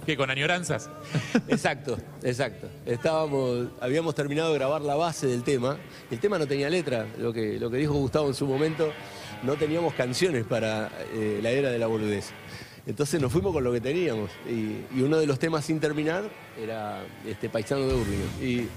¿Qué, 0.06 0.16
con 0.16 0.30
añoranzas? 0.30 0.88
Exacto, 1.48 1.98
exacto. 2.22 2.66
Estábamos, 2.86 3.68
habíamos 3.80 4.14
terminado 4.14 4.52
de 4.52 4.58
grabar 4.58 4.80
la 4.80 4.94
base 4.94 5.26
del 5.26 5.42
tema. 5.42 5.76
El 6.10 6.18
tema 6.18 6.38
no 6.38 6.46
tenía 6.46 6.70
letra, 6.70 7.06
lo 7.18 7.32
que, 7.32 7.60
lo 7.60 7.70
que 7.70 7.76
dijo 7.76 7.92
Gustavo 7.92 8.28
en 8.28 8.34
su 8.34 8.46
momento, 8.46 8.90
no 9.42 9.54
teníamos 9.56 9.92
canciones 9.94 10.44
para 10.44 10.90
eh, 11.12 11.40
la 11.42 11.50
era 11.50 11.70
de 11.70 11.78
la 11.78 11.86
boludez. 11.86 12.30
Entonces 12.86 13.20
nos 13.20 13.30
fuimos 13.30 13.52
con 13.52 13.62
lo 13.62 13.70
que 13.70 13.82
teníamos. 13.82 14.30
Y, 14.48 14.98
y 14.98 15.02
uno 15.02 15.18
de 15.18 15.26
los 15.26 15.38
temas 15.38 15.66
sin 15.66 15.78
terminar 15.78 16.24
era 16.58 17.04
este 17.26 17.50
Paisano 17.50 17.86
de 17.86 17.94
Hurlingham. 17.94 18.42
Y 18.42 18.68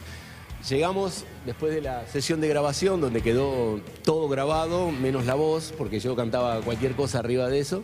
llegamos 0.70 1.26
después 1.45 1.74
de 1.74 1.82
la 1.82 2.07
sesión 2.07 2.41
de 2.41 2.47
grabación, 2.47 3.01
donde 3.01 3.22
quedó 3.22 3.80
todo 4.03 4.28
grabado, 4.28 4.91
menos 4.91 5.26
la 5.26 5.36
voz, 5.36 5.74
porque 5.78 5.99
yo 5.99 6.16
cantaba 6.16 6.62
cualquier 6.62 6.93
cosa 6.95 7.20
arriba 7.20 7.47
de 7.49 7.59
eso. 7.59 7.84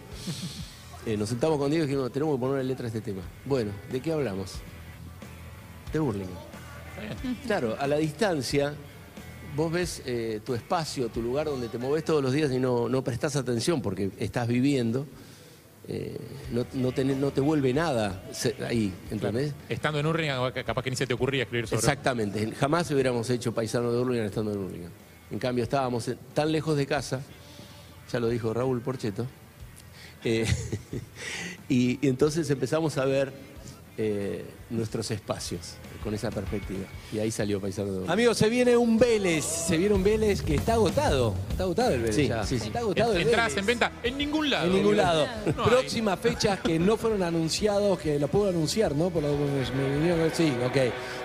Eh, 1.06 1.16
nos 1.16 1.30
sentamos 1.30 1.58
con 1.58 1.72
Diego 1.72 1.86
y 1.86 1.88
dijimos, 1.88 2.12
tenemos 2.12 2.36
que 2.36 2.42
poner 2.42 2.66
letra 2.66 2.86
a 2.86 2.88
este 2.88 3.00
tema. 3.00 3.22
Bueno, 3.46 3.72
¿de 3.92 4.02
qué 4.02 4.12
hablamos? 4.12 4.56
De 5.94 6.00
Hurlingham. 6.00 6.36
Claro, 7.46 7.78
a 7.80 7.88
la 7.88 7.98
distancia, 7.98 8.74
vos 9.56 9.72
ves 9.72 10.02
eh, 10.06 10.42
tu 10.46 10.54
espacio, 10.54 11.08
tu 11.10 11.22
lugar 11.22 11.46
donde 11.46 11.70
te 11.70 11.78
moves 11.78 12.04
todos 12.04 12.22
los 12.22 12.34
días 12.34 12.52
y 12.52 12.60
no, 12.60 12.90
no 12.90 13.04
prestás 13.04 13.36
atención 13.36 13.82
porque 13.82 14.12
estás 14.18 14.48
viviendo. 14.48 15.08
Eh, 15.90 16.18
no, 16.52 16.66
no, 16.74 16.92
te, 16.92 17.06
no 17.06 17.32
te 17.32 17.42
vuelve 17.42 17.74
nada 17.74 18.24
ahí, 18.68 18.94
¿entendés? 19.10 19.54
Estando 19.70 20.00
en 20.00 20.06
Hurlingham, 20.06 20.52
capaz 20.66 20.84
que 20.84 20.90
ni 20.90 20.96
se 20.96 21.08
te 21.08 21.14
ocurría 21.14 21.44
escribir 21.44 21.68
sobre 21.68 21.80
Exactamente, 21.80 22.52
jamás 22.52 22.92
hubiéramos 22.92 23.30
hecho 23.30 23.54
paisano 23.54 23.92
de 23.92 24.00
Hurlingham 24.00 24.26
estando 24.26 24.52
en 24.52 24.58
Hurlingham. 24.60 24.92
En 25.32 25.40
cambio, 25.40 25.64
estábamos 25.64 26.10
tan 26.34 26.52
lejos 26.52 26.78
de 26.78 26.86
casa, 26.86 27.22
ya 28.12 28.20
lo 28.20 28.28
dijo 28.28 28.54
Raúl 28.54 28.82
Porcheto, 28.82 29.28
eh, 30.24 30.46
y, 31.70 32.06
y 32.06 32.10
entonces 32.10 32.50
empezamos 32.50 32.98
a 32.98 33.06
ver 33.06 33.32
eh, 33.98 34.46
nuestros 34.70 35.10
espacios 35.12 35.76
con 36.04 36.14
esa 36.14 36.30
perspectiva. 36.32 36.86
Y 37.14 37.20
ahí 37.20 37.32
salió 37.32 37.58
Hurlingham. 37.60 38.10
Amigos, 38.10 38.38
se 38.38 38.50
viene 38.50 38.76
un 38.78 38.98
Vélez, 38.98 39.44
se 39.46 39.78
viene 39.78 39.96
un 39.96 40.04
Vélez 40.04 40.42
que 40.42 40.56
está 40.56 40.74
agotado. 40.74 41.34
Está 41.50 41.64
agotado 41.64 41.92
el 41.92 42.02
Vélez 42.02 42.16
Sí, 42.16 42.28
ya. 42.28 42.44
sí, 42.44 42.60
sí. 42.60 42.68
Está 42.68 42.80
agotado 42.80 43.14
el 43.14 43.22
Entradas 43.24 43.50
Vélez. 43.56 43.60
en 43.60 43.66
venta 43.66 43.92
en 44.04 44.18
ningún 44.18 44.50
lado. 44.50 44.66
En 44.68 44.74
ningún 44.74 44.98
lado. 44.98 45.28
No. 45.56 45.64
Próximas 45.64 46.20
fechas 46.20 46.60
que 46.60 46.80
no 46.80 46.98
fueron 46.98 47.24
anunciados, 47.24 48.00
que 48.00 48.20
lo 48.20 48.28
puedo 48.28 48.50
anunciar, 48.50 48.96
¿no? 48.96 49.10
Por 49.10 49.24
lo 49.24 49.30
que 49.32 49.38
me, 49.76 49.96
vinieron. 49.98 50.32
Sí, 50.34 50.54
ok. 50.66 50.78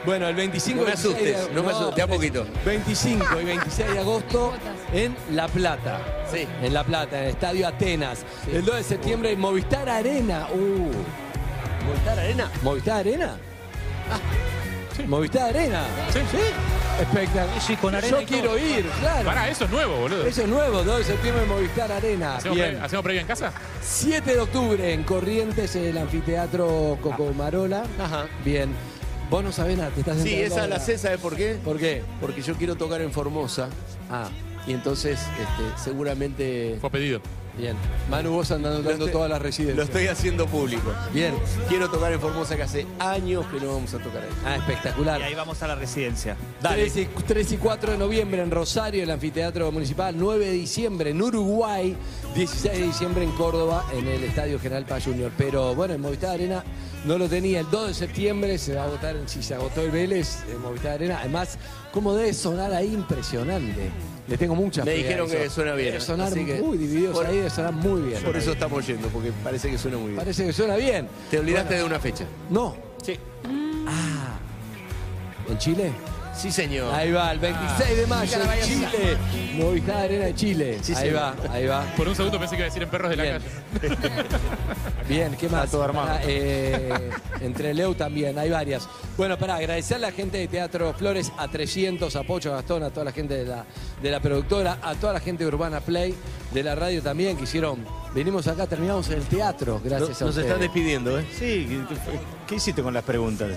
Bueno, 0.07 0.29
el 0.29 0.35
25 0.35 0.81
No 0.81 0.87
me 0.87 0.93
26 0.93 1.15
de- 1.25 1.35
asustes, 1.37 1.55
no 1.55 1.63
me 1.63 1.71
asustes, 1.73 2.05
a 2.05 2.07
poquito. 2.07 2.47
25 2.65 3.27
y 3.41 3.45
26 3.45 3.93
de 3.93 3.99
agosto 3.99 4.53
en 4.93 5.17
La 5.33 5.49
Plata. 5.49 6.01
Sí. 6.33 6.47
En 6.63 6.73
La 6.75 6.83
Plata, 6.85 7.19
en 7.19 7.25
el 7.25 7.31
Estadio 7.31 7.69
Atenas. 7.69 8.25
El 8.53 8.65
2 8.65 8.77
de 8.77 8.83
septiembre 8.83 9.33
en 9.33 9.41
Movistar 9.41 9.89
Arena. 9.89 10.49
Uh. 10.55 10.91
¿Movistar 11.87 12.19
Arena? 12.19 12.51
¿Movistar 12.63 12.97
Arena? 13.01 13.37
Ah, 14.11 14.19
Movistar 15.07 15.51
Arena. 15.51 15.85
Sí. 16.13 16.19
Espectacular. 17.01 17.61
Sí, 17.61 17.77
con 17.77 17.95
arena 17.95 18.11
Yo 18.11 18.23
y 18.23 18.27
todo. 18.27 18.35
quiero 18.39 18.59
ir, 18.59 18.85
claro. 19.01 19.25
Pará, 19.25 19.49
eso 19.49 19.65
es 19.65 19.71
nuevo, 19.71 19.97
boludo. 19.97 20.27
Eso 20.27 20.43
es 20.43 20.49
nuevo, 20.49 20.83
2 20.83 20.99
de 20.99 21.05
septiembre 21.05 21.43
en 21.45 21.49
Movistar 21.49 21.91
Arena. 21.93 22.37
¿Hacemos, 22.37 22.57
Bien. 22.57 22.71
pre- 22.77 22.81
¿Hacemos 22.85 23.03
previa 23.05 23.21
en 23.23 23.27
casa? 23.27 23.53
7 23.83 24.31
de 24.35 24.41
octubre 24.41 24.93
en 24.93 25.03
Corrientes, 25.05 25.75
en 25.77 25.85
el 25.87 25.99
anfiteatro 25.99 26.99
Cocomarola. 27.03 27.85
Ajá. 27.99 28.27
Bien. 28.45 28.71
Vos 29.31 29.43
no 29.43 29.51
sabés 29.53 29.79
nada, 29.79 29.91
te 29.91 30.01
estás 30.01 30.19
Sí, 30.23 30.35
esa 30.35 30.57
la 30.57 30.63
ahora. 30.75 30.81
sé, 30.81 30.99
¿sabes 30.99 31.19
por 31.19 31.35
qué? 31.37 31.59
¿Por 31.65 31.79
qué? 31.79 32.03
Porque 32.21 32.43
yo 32.43 32.55
quiero 32.57 32.75
tocar 32.77 33.01
en 33.01 33.11
Formosa. 33.13 33.69
Ah, 34.11 34.29
Y 34.67 34.75
entonces, 34.75 35.19
este, 35.19 35.83
seguramente. 35.83 36.77
Fue 36.81 36.91
pedido. 36.91 37.21
Bien. 37.57 37.77
Manu, 38.11 38.33
vos 38.33 38.51
andando 38.51 38.83
dando 38.83 39.09
todas 39.09 39.31
las 39.31 39.41
residencias. 39.41 39.77
Lo 39.77 39.83
estoy 39.85 40.07
haciendo 40.07 40.47
público. 40.47 40.93
Bien. 41.13 41.35
Quiero 41.69 41.91
tocar 41.91 42.13
en 42.13 42.21
Formosa 42.21 42.57
que 42.57 42.63
hace 42.63 42.87
años 42.99 43.47
que 43.47 43.61
no 43.61 43.75
vamos 43.75 43.93
a 43.95 43.99
tocar 43.99 44.23
ahí. 44.23 44.29
Ah, 44.45 44.57
espectacular. 44.57 45.21
Y 45.21 45.25
ahí 45.25 45.35
vamos 45.35 45.63
a 45.63 45.67
la 45.69 45.75
residencia. 45.75 46.37
3 46.63 46.97
y, 46.97 47.05
3 47.07 47.53
y 47.53 47.57
4 47.57 47.93
de 47.93 47.99
noviembre 47.99 48.43
en 48.43 48.51
Rosario, 48.51 49.03
el 49.03 49.11
anfiteatro 49.11 49.71
municipal. 49.73 50.15
9 50.17 50.47
de 50.47 50.53
diciembre 50.53 51.11
en 51.11 51.23
Uruguay. 51.23 51.97
16 52.35 52.79
de 52.79 52.87
diciembre 52.87 53.25
en 53.25 53.33
Córdoba, 53.33 53.85
en 53.93 54.07
el 54.07 54.25
Estadio 54.25 54.59
General 54.59 54.85
Paz 54.87 55.05
Junior. 55.05 55.31
Pero 55.37 55.75
bueno, 55.75 55.95
en 55.95 56.01
Movistar 56.01 56.31
Arena 56.31 56.65
no 57.05 57.19
lo 57.19 57.29
tenía. 57.29 57.61
El 57.61 57.71
2 57.71 57.89
de 57.89 57.95
septiembre 57.95 58.57
se 58.59 58.75
va 58.75 58.83
a 58.83 58.85
agotar, 58.87 59.17
si 59.27 59.43
se 59.43 59.55
agotó 59.55 59.83
el 59.83 59.91
Vélez, 59.91 60.39
en 60.51 60.61
Movistar 60.63 60.93
Arena. 60.93 61.19
Además, 61.21 61.59
¿cómo 61.93 62.15
debe 62.15 62.33
sonar 62.33 62.73
ahí? 62.73 62.95
Impresionante. 62.95 63.91
Le 64.29 64.39
tengo 64.39 64.55
mucha 64.55 64.85
Me 64.85 64.93
fe 64.93 64.99
a 64.99 65.03
dijeron 65.03 65.29
eso. 65.29 65.37
que 65.37 65.51
suena 65.51 65.75
bien. 65.75 65.89
Debe 65.93 66.01
sonar 66.01 66.29
así 66.33 66.45
que- 66.47 66.61
muy 66.63 66.79
divididos 66.79 67.15
por- 67.15 67.27
ahí, 67.27 67.37
debe 67.37 67.51
sonar 67.51 67.73
muy 67.75 68.01
bien. 68.03 68.23
Por 68.23 68.37
eso 68.37 68.53
estamos 68.53 68.87
yendo, 68.87 69.09
porque 69.09 69.33
parece 69.45 69.71
que 69.71 69.77
suena 69.79 69.97
muy 69.99 70.07
bien. 70.09 70.19
Parece 70.19 70.47
que 70.47 70.53
suena 70.53 70.77
bien. 70.77 71.09
Te 71.31 71.39
olvidaste 71.39 71.69
Bueno, 71.75 71.83
de 71.83 71.87
una 71.87 72.01
fecha. 72.01 72.25
No. 72.49 72.77
Sí. 73.03 73.19
Ah. 73.87 74.39
¿En 75.51 75.59
Chile? 75.59 75.93
Sí, 76.35 76.51
señor. 76.51 76.93
Ahí 76.95 77.13
va, 77.13 77.31
el 77.33 77.39
26 77.39 77.97
de 77.97 78.07
mayo 78.07 78.33
Cara, 78.33 78.43
en 78.45 78.49
vaya 78.51 78.63
Chile. 78.65 79.17
Movistar 79.55 79.97
Arena 79.97 80.25
de 80.25 80.35
Chile. 80.35 80.79
Sí, 80.83 80.93
ahí 80.95 81.09
señor. 81.09 81.17
va, 81.17 81.35
ahí 81.53 81.67
va. 81.67 81.85
Por 81.97 82.09
un 82.09 82.17
segundo 82.17 82.39
pensé 82.39 82.57
que 82.57 82.63
iba 82.63 82.67
a 82.67 82.69
decir 82.71 82.83
en 82.83 82.89
perros 82.89 83.11
de 83.11 83.17
la 83.17 83.23
Bien. 83.23 83.39
calle. 83.81 83.97
Bien, 85.09 85.37
¿qué 85.39 85.49
más? 85.49 85.71
todo 85.71 85.83
armado. 85.83 86.19
Eh, 86.25 87.11
entre 87.41 87.75
Leu 87.75 87.95
también, 87.95 88.39
hay 88.39 88.49
varias. 88.51 88.89
Bueno, 89.17 89.37
para 89.39 89.57
agradecer 89.57 89.99
a 89.99 90.01
la 90.01 90.13
gente 90.13 90.39
de 90.39 90.49
Teatro 90.49 90.95
Flores, 90.95 91.31
a 91.37 91.49
300, 91.49 92.15
a 92.17 92.23
Pocho 92.23 92.51
Gastón, 92.53 92.83
a 92.83 92.91
toda 92.91 93.05
la 93.05 93.13
gente 93.13 93.35
de 93.35 93.45
la, 93.45 93.65
de 94.03 94.11
la 94.11 94.21
productora, 94.21 94.79
a 94.83 94.95
toda 94.95 95.13
la 95.13 95.21
gente 95.21 95.45
de 95.45 95.49
Urbana 95.49 95.81
Play, 95.81 96.15
de 96.53 96.63
la 96.63 96.75
radio 96.75 97.03
también, 97.03 97.37
que 97.37 97.45
hicieron. 97.45 97.85
Venimos 98.15 98.47
acá, 98.47 98.67
terminamos 98.67 99.09
en 99.09 99.15
el 99.19 99.25
teatro, 99.25 99.81
gracias 99.83 100.11
Nos, 100.11 100.23
a 100.23 100.25
nos 100.27 100.37
están 100.37 100.61
despidiendo, 100.61 101.19
¿eh? 101.19 101.25
Sí, 101.33 101.67
¿qué, 101.89 101.97
qué 102.47 102.55
hiciste 102.57 102.83
con 102.83 102.93
las 102.93 103.05
preguntas? 103.05 103.49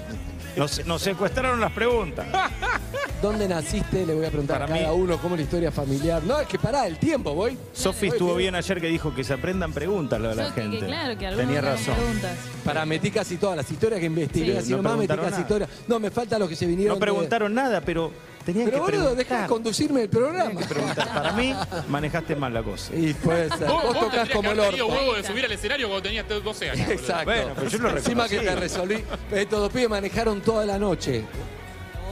Nos, 0.55 0.85
nos 0.85 1.01
secuestraron 1.01 1.59
las 1.59 1.73
preguntas. 1.73 2.25
¿Dónde 3.21 3.49
naciste? 3.49 4.05
Le 4.05 4.13
voy 4.13 4.25
a 4.25 4.29
preguntar 4.29 4.59
Para 4.61 4.65
a 4.73 4.77
cada 4.79 4.93
mí- 4.93 5.01
uno 5.01 5.17
cómo 5.17 5.35
es 5.35 5.39
la 5.39 5.43
historia 5.43 5.71
familiar. 5.71 6.23
No, 6.23 6.39
es 6.39 6.47
que 6.47 6.57
pará, 6.57 6.87
el 6.87 6.97
tiempo, 6.97 7.33
voy. 7.33 7.57
Sofi 7.73 8.07
estuvo 8.07 8.33
bien 8.35 8.55
ayer 8.55 8.79
que 8.79 8.87
dijo 8.87 9.13
que 9.13 9.25
se 9.25 9.33
aprendan 9.33 9.73
preguntas 9.73 10.21
lo 10.21 10.29
de 10.29 10.35
la 10.35 10.47
Yo 10.49 10.55
que- 10.55 10.61
que 10.61 10.69
gente. 10.69 10.85
claro, 10.85 11.17
que 11.17 11.27
algunos 11.27 11.47
Tenía 11.47 11.61
razón. 11.61 11.95
preguntas. 11.95 12.31
Para 12.65 12.85
metí 12.85 13.11
casi 13.11 13.37
todas 13.37 13.55
las 13.55 13.71
historias 13.71 13.99
que 13.99 14.07
investigué, 14.07 14.51
Sí, 14.53 14.57
así 14.57 14.71
no 14.71 14.77
nomás 14.77 14.97
metí 14.97 15.07
casi 15.15 15.21
nada. 15.29 15.39
historias. 15.41 15.69
No, 15.87 15.99
me 15.99 16.09
falta 16.11 16.37
los 16.39 16.49
que 16.49 16.55
se 16.55 16.65
vinieron. 16.65 16.89
No 16.89 16.95
de- 16.95 17.01
preguntaron 17.01 17.53
nada, 17.53 17.79
pero 17.81 18.11
tenían 18.43 18.65
Pero 18.65 18.77
que 18.85 18.91
boludo, 18.91 19.09
preguntar. 19.15 19.41
de 19.43 19.47
conducirme 19.47 20.01
el 20.01 20.09
programa. 20.09 20.59
preguntar. 20.67 21.13
Para 21.13 21.31
mí, 21.33 21.53
manejaste 21.87 22.35
mal 22.35 22.53
la 22.53 22.63
cosa. 22.63 22.93
Y 22.95 23.13
puede 23.13 23.49
ser. 23.55 23.67
Vos, 23.67 23.83
Vos, 23.83 23.99
tendrías 23.99 24.29
como 24.29 24.49
que 24.49 24.53
el 24.53 24.59
orto. 24.59 24.87
huevo 24.87 25.13
de 25.13 25.23
subir 25.23 25.45
al 25.45 25.51
escenario 25.51 25.87
cuando 25.87 26.03
tenías 26.03 26.25
12 26.27 26.69
años. 26.71 26.87
boludo. 26.87 27.01
Exacto. 27.01 27.25
Bueno, 27.25 27.51
pero 27.55 27.69
yo 27.69 27.77
lo 27.77 27.89
Encima 27.97 28.27
que 28.27 28.39
te 28.39 28.55
resolví. 28.55 29.03
Estos 29.31 29.59
dos 29.59 29.71
pibes 29.71 29.89
manejaron 29.89 30.41
toda 30.41 30.65
la 30.65 30.77
noche. 30.79 31.23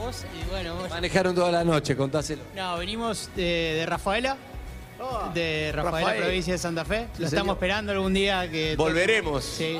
Vos 0.00 0.24
y 0.40 0.50
bueno, 0.50 0.74
vos. 0.76 0.88
Manejaron 0.90 1.34
toda 1.34 1.50
la 1.50 1.64
noche, 1.64 1.96
contáselo. 1.96 2.42
No, 2.54 2.78
venimos 2.78 3.28
de, 3.34 3.42
de 3.42 3.86
Rafaela 3.86 4.36
de 5.34 5.70
Rafael, 5.74 6.02
Rafael. 6.04 6.22
provincia 6.22 6.52
de 6.54 6.58
Santa 6.58 6.82
Fe. 6.84 7.08
Lo 7.18 7.26
estamos 7.26 7.56
esperando 7.56 7.92
algún 7.92 8.14
día 8.14 8.50
que... 8.50 8.74
Volveremos. 8.76 9.44
Sí. 9.44 9.76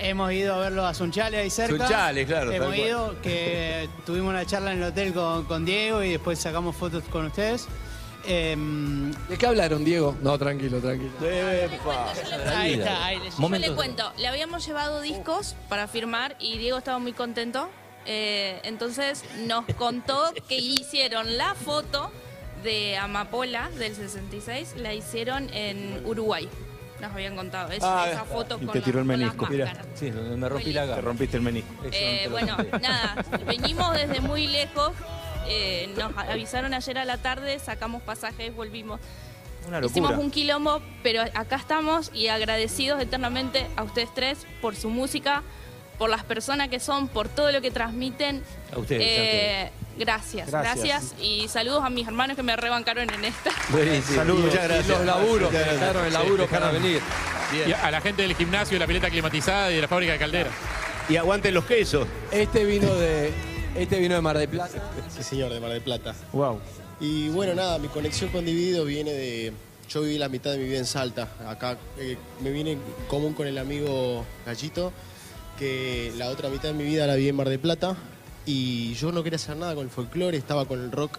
Hemos 0.00 0.32
ido 0.32 0.54
a 0.54 0.58
verlo 0.58 0.86
a 0.86 0.94
Sunchales 0.94 1.40
ahí 1.40 1.50
cerca. 1.50 1.78
Sunchales, 1.86 2.26
claro, 2.26 2.52
Hemos 2.52 2.68
cual. 2.68 2.78
ido, 2.78 3.16
que 3.22 3.88
tuvimos 4.06 4.30
una 4.30 4.44
charla 4.46 4.72
en 4.72 4.78
el 4.78 4.84
hotel 4.84 5.12
con, 5.12 5.44
con 5.44 5.64
Diego 5.64 6.02
y 6.02 6.10
después 6.12 6.38
sacamos 6.38 6.76
fotos 6.76 7.04
con 7.10 7.26
ustedes. 7.26 7.66
Em, 8.26 9.12
¿De 9.28 9.38
qué 9.38 9.46
hablaron, 9.46 9.84
Diego? 9.84 10.14
No, 10.20 10.36
tranquilo, 10.38 10.80
tranquilo. 10.80 11.10
ahí 12.54 12.74
está, 12.74 13.04
ahí 13.06 13.18
les- 13.20 13.36
Yo 13.38 13.48
le 13.48 13.72
cuento, 13.74 14.12
le 14.18 14.26
habíamos 14.28 14.66
llevado 14.66 15.00
discos 15.00 15.54
para 15.68 15.86
firmar 15.88 16.36
y 16.38 16.58
Diego 16.58 16.78
estaba 16.78 16.98
muy 16.98 17.12
contento. 17.12 17.68
Eh, 18.06 18.60
entonces 18.64 19.22
nos 19.46 19.64
contó 19.76 20.32
que 20.48 20.56
hicieron 20.56 21.36
la 21.38 21.54
foto 21.54 22.10
de 22.62 22.96
Amapola 22.98 23.70
del 23.78 23.94
66, 23.94 24.74
la 24.76 24.92
hicieron 24.94 25.48
en 25.54 26.02
Uruguay. 26.04 26.48
Nos 27.00 27.12
habían 27.12 27.36
contado 27.36 27.70
eso, 27.72 27.86
Ah, 27.86 28.06
esa 28.10 28.24
foto 28.24 28.56
y 28.60 28.64
con, 28.64 28.72
te 28.72 28.78
la- 28.80 28.84
tiró 28.84 28.98
el 29.00 29.06
con 29.06 29.20
las 29.20 29.34
menisco. 29.36 29.46
máscaras. 29.46 29.86
Sí, 29.94 30.10
me 30.10 30.48
rompí 30.48 30.72
la 30.72 30.94
Te 30.96 31.00
rompiste 31.00 31.36
el 31.36 31.42
menisco. 31.42 31.72
Eh, 31.92 32.26
bueno, 32.30 32.56
nada, 32.82 33.24
venimos 33.46 33.92
desde 33.94 34.20
muy 34.20 34.46
lejos. 34.48 34.92
eh, 35.50 35.88
nos 35.96 36.14
avisaron 36.18 36.74
ayer 36.74 36.98
a 36.98 37.04
la 37.06 37.16
tarde, 37.18 37.58
sacamos 37.58 38.02
pasajes, 38.02 38.54
volvimos. 38.54 39.00
Una 39.66 39.78
Hicimos 39.80 40.10
locura. 40.10 40.18
un 40.26 40.30
quilombo, 40.30 40.82
pero 41.02 41.22
acá 41.22 41.56
estamos 41.56 42.10
y 42.12 42.28
agradecidos 42.28 43.00
eternamente 43.00 43.66
a 43.76 43.82
ustedes 43.82 44.12
tres 44.14 44.46
por 44.60 44.76
su 44.76 44.90
música, 44.90 45.42
por 45.98 46.08
las 46.10 46.24
personas 46.24 46.68
que 46.68 46.80
son, 46.80 47.08
por 47.08 47.28
todo 47.28 47.50
lo 47.52 47.60
que 47.60 47.70
transmiten. 47.70 48.42
A 48.74 48.78
ustedes, 48.78 49.02
Eh, 49.04 49.70
gracias, 49.98 50.50
Gracias. 50.50 50.84
gracias, 50.84 51.14
Y 51.20 51.48
saludos 51.48 51.82
a 51.84 51.90
mis 51.90 52.06
hermanos 52.06 52.36
que 52.36 52.42
me 52.42 52.56
rebancaron 52.56 53.08
en 53.12 53.24
esta. 53.24 53.50
Buenísimo. 53.70 54.16
Saludos. 54.16 54.44
Muchas 54.46 54.64
gracias. 54.64 54.86
Y 54.86 54.90
los 54.90 55.04
laburos, 55.04 55.50
que 55.50 55.56
gracias. 55.58 55.80
dejaron 55.80 56.06
el 56.06 56.12
laburo 56.12 56.44
Sí, 56.44 56.50
para 56.50 56.70
venir. 56.70 57.00
Y 57.66 57.72
a 57.72 57.90
la 57.90 58.00
gente 58.00 58.22
del 58.22 58.36
gimnasio, 58.36 58.74
de 58.76 58.80
la 58.80 58.86
pileta 58.86 59.08
climatizada 59.10 59.70
y 59.72 59.76
de 59.76 59.80
la 59.82 59.88
fábrica 59.88 60.12
de 60.12 60.18
caldera. 60.18 60.50
Y 61.08 61.16
aguanten 61.16 61.54
los 61.54 61.64
quesos. 61.64 62.06
Este 62.30 62.64
vino 62.66 62.94
de, 62.94 63.32
este 63.74 63.98
vino 63.98 64.14
de 64.14 64.20
Mar 64.20 64.36
del 64.36 64.48
Plata. 64.48 64.78
Sí, 65.16 65.22
señor, 65.22 65.52
de 65.52 65.58
Mar 65.58 65.70
del 65.70 65.80
Plata. 65.80 66.14
Wow. 66.32 66.60
Y 67.00 67.28
bueno, 67.30 67.54
nada, 67.54 67.78
mi 67.78 67.88
conexión 67.88 68.30
con 68.30 68.44
Dividido 68.44 68.84
viene 68.84 69.12
de... 69.12 69.52
Yo 69.88 70.02
viví 70.02 70.18
la 70.18 70.28
mitad 70.28 70.50
de 70.50 70.58
mi 70.58 70.64
vida 70.64 70.76
en 70.78 70.84
Salta. 70.84 71.28
Acá 71.48 71.78
eh, 71.98 72.18
me 72.40 72.50
vine 72.50 72.72
en 72.72 72.80
común 73.08 73.32
con 73.32 73.46
el 73.46 73.56
amigo 73.56 74.22
Gallito, 74.44 74.92
que 75.58 76.12
la 76.16 76.30
otra 76.30 76.48
mitad 76.48 76.68
de 76.68 76.74
mi 76.74 76.84
vida 76.84 77.06
la 77.06 77.16
viví 77.16 77.28
en 77.28 77.36
Mar 77.36 77.48
del 77.48 77.58
Plata. 77.58 77.96
Y 78.46 78.94
yo 78.94 79.12
no 79.12 79.22
quería 79.22 79.36
hacer 79.36 79.56
nada 79.56 79.74
con 79.74 79.84
el 79.84 79.90
folclore, 79.90 80.38
estaba 80.38 80.66
con 80.66 80.80
el 80.80 80.92
rock. 80.92 81.18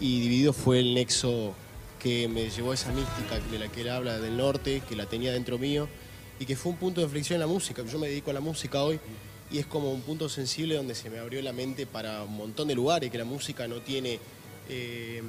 Y 0.00 0.20
Dividido 0.20 0.52
fue 0.52 0.80
el 0.80 0.94
nexo 0.94 1.54
que 1.98 2.28
me 2.28 2.50
llevó 2.50 2.70
a 2.70 2.74
esa 2.74 2.92
mística 2.92 3.38
de 3.50 3.58
la 3.58 3.68
que 3.68 3.80
él 3.82 3.90
habla 3.90 4.18
del 4.18 4.36
norte, 4.36 4.82
que 4.88 4.96
la 4.96 5.06
tenía 5.06 5.32
dentro 5.32 5.58
mío. 5.58 5.88
Y 6.38 6.46
que 6.46 6.56
fue 6.56 6.72
un 6.72 6.78
punto 6.78 7.00
de 7.00 7.06
inflexión 7.06 7.36
en 7.36 7.40
la 7.40 7.46
música. 7.46 7.82
Yo 7.84 7.98
me 7.98 8.08
dedico 8.08 8.30
a 8.30 8.34
la 8.34 8.40
música 8.40 8.82
hoy 8.82 9.00
y 9.50 9.58
es 9.58 9.66
como 9.66 9.92
un 9.92 10.00
punto 10.00 10.28
sensible 10.28 10.76
donde 10.76 10.94
se 10.94 11.10
me 11.10 11.18
abrió 11.18 11.42
la 11.42 11.52
mente 11.52 11.86
para 11.86 12.22
un 12.22 12.36
montón 12.36 12.68
de 12.68 12.74
lugares, 12.74 13.10
que 13.10 13.18
la 13.18 13.24
música 13.24 13.68
no 13.68 13.76
tiene, 13.82 14.18
eh, 14.68 15.22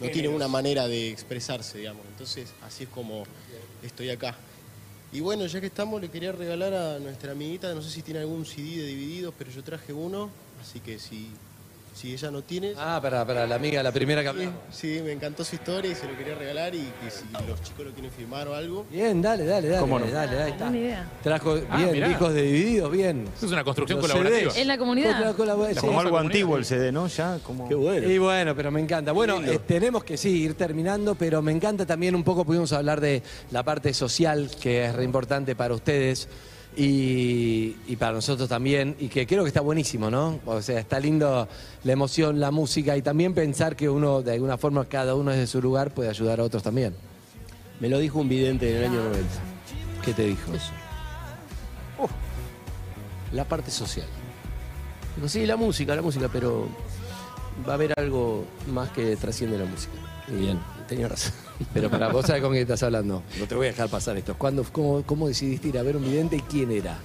no 0.00 0.08
tiene 0.10 0.28
una 0.28 0.48
manera 0.48 0.86
de 0.86 1.10
expresarse, 1.10 1.78
digamos. 1.78 2.04
Entonces, 2.08 2.50
así 2.62 2.84
es 2.84 2.90
como 2.90 3.24
estoy 3.82 4.10
acá. 4.10 4.36
Y 5.10 5.20
bueno, 5.20 5.46
ya 5.46 5.60
que 5.60 5.66
estamos, 5.68 6.00
le 6.02 6.10
quería 6.10 6.32
regalar 6.32 6.74
a 6.74 6.98
nuestra 6.98 7.32
amiguita, 7.32 7.74
no 7.74 7.80
sé 7.80 7.90
si 7.90 8.02
tiene 8.02 8.20
algún 8.20 8.44
CD 8.44 8.82
de 8.82 8.86
Divididos, 8.88 9.34
pero 9.38 9.50
yo 9.50 9.62
traje 9.62 9.92
uno, 9.94 10.28
así 10.60 10.80
que 10.80 10.98
si, 10.98 11.30
si 11.98 12.12
ella 12.12 12.30
no 12.30 12.42
tiene... 12.42 12.74
Ah, 12.78 13.00
para, 13.02 13.26
para 13.26 13.44
la 13.44 13.56
amiga, 13.56 13.82
la 13.82 13.90
primera 13.90 14.22
que 14.22 14.28
hablamos. 14.28 14.54
Sí, 14.70 15.00
me 15.04 15.10
encantó 15.10 15.44
su 15.44 15.56
historia 15.56 15.90
y 15.90 15.94
se 15.96 16.06
lo 16.06 16.16
quería 16.16 16.36
regalar 16.36 16.72
y 16.72 16.92
que 17.02 17.10
si 17.10 17.24
los 17.48 17.60
chicos 17.62 17.86
lo 17.86 17.92
quieren 17.92 18.12
firmar 18.12 18.46
o 18.46 18.54
algo. 18.54 18.86
Bien, 18.88 19.20
dale, 19.20 19.44
dale, 19.44 19.66
dale. 19.68 19.80
¿Cómo 19.80 19.98
no? 19.98 20.06
Dale, 20.06 20.42
ahí 20.42 20.50
está. 20.52 20.64
Buena 20.66 20.78
idea. 20.78 21.10
Trajo 21.24 21.58
Ah, 21.68 21.76
bien, 21.78 21.92
mirá. 21.92 22.08
discos 22.08 22.32
de 22.34 22.42
divididos, 22.42 22.92
bien. 22.92 23.28
Es 23.36 23.50
una 23.50 23.64
construcción 23.64 23.98
Los 23.98 24.08
colaborativa. 24.08 24.52
CDs. 24.52 24.60
En 24.62 24.68
la 24.68 24.78
comunidad. 24.78 25.34
Sí. 25.72 25.80
Como 25.80 26.00
algo 26.00 26.18
antiguo 26.18 26.56
el 26.56 26.64
CD, 26.64 26.92
¿no? 26.92 27.08
Ya, 27.08 27.38
como... 27.42 27.68
Qué 27.68 27.74
bueno. 27.74 28.08
Y 28.08 28.18
bueno, 28.18 28.54
pero 28.54 28.70
me 28.70 28.80
encanta. 28.80 29.10
Bueno, 29.10 29.42
eh, 29.44 29.58
tenemos 29.66 30.04
que 30.04 30.16
sí, 30.16 30.42
ir 30.42 30.54
terminando, 30.54 31.16
pero 31.16 31.42
me 31.42 31.50
encanta 31.50 31.84
también 31.84 32.14
un 32.14 32.22
poco, 32.22 32.44
pudimos 32.44 32.72
hablar 32.72 33.00
de 33.00 33.22
la 33.50 33.64
parte 33.64 33.92
social, 33.92 34.48
que 34.60 34.84
es 34.84 34.94
re 34.94 35.02
importante 35.02 35.56
para 35.56 35.74
ustedes 35.74 36.28
y, 36.76 37.76
y 37.86 37.96
para 37.96 38.12
nosotros 38.12 38.48
también, 38.48 38.96
y 38.98 39.08
que 39.08 39.26
creo 39.26 39.42
que 39.42 39.48
está 39.48 39.60
buenísimo, 39.60 40.10
¿no? 40.10 40.38
O 40.46 40.62
sea, 40.62 40.78
está 40.78 41.00
lindo 41.00 41.48
la 41.84 41.92
emoción, 41.92 42.38
la 42.38 42.50
música, 42.50 42.96
y 42.96 43.02
también 43.02 43.34
pensar 43.34 43.74
que 43.76 43.88
uno, 43.88 44.22
de 44.22 44.32
alguna 44.34 44.58
forma, 44.58 44.84
cada 44.84 45.14
uno 45.14 45.30
desde 45.30 45.46
su 45.46 45.60
lugar 45.60 45.92
puede 45.92 46.08
ayudar 46.08 46.40
a 46.40 46.44
otros 46.44 46.62
también. 46.62 46.94
Me 47.80 47.88
lo 47.88 47.98
dijo 47.98 48.18
un 48.18 48.28
vidente 48.28 48.70
en 48.70 48.76
el 48.76 48.84
año 48.90 49.04
90. 49.04 49.28
¿Qué 50.04 50.12
te 50.12 50.24
dijo? 50.24 50.52
La 53.32 53.44
parte 53.44 53.70
social. 53.70 54.06
Digo, 55.16 55.28
sí, 55.28 55.46
la 55.46 55.56
música, 55.56 55.94
la 55.94 56.02
música, 56.02 56.28
pero 56.32 56.68
va 57.66 57.72
a 57.72 57.74
haber 57.74 57.92
algo 57.98 58.44
más 58.72 58.90
que 58.90 59.16
trasciende 59.16 59.58
la 59.58 59.64
música. 59.64 59.92
Bien. 60.28 60.58
Tenía 60.88 61.06
razón. 61.06 61.32
Pero 61.74 61.90
para 61.90 62.08
vos 62.08 62.26
sabés 62.26 62.42
con 62.42 62.50
quién 62.52 62.62
estás 62.62 62.82
hablando. 62.82 63.22
No 63.38 63.46
te 63.46 63.54
voy 63.54 63.66
a 63.66 63.70
dejar 63.70 63.90
pasar 63.90 64.16
esto. 64.16 64.34
¿Cuándo, 64.38 64.64
cómo, 64.72 65.02
¿Cómo 65.04 65.28
decidiste 65.28 65.68
ir 65.68 65.78
a 65.78 65.82
ver 65.82 65.96
un 65.96 66.02
vidente 66.02 66.36
y 66.36 66.40
quién 66.40 66.70
era? 66.70 66.98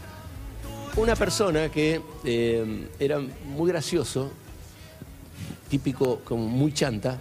Una 0.96 1.16
persona 1.16 1.70
que 1.70 2.02
eh, 2.24 2.88
era 3.00 3.20
muy 3.20 3.70
gracioso, 3.70 4.32
típico, 5.70 6.22
como 6.24 6.48
muy 6.48 6.72
chanta, 6.72 7.18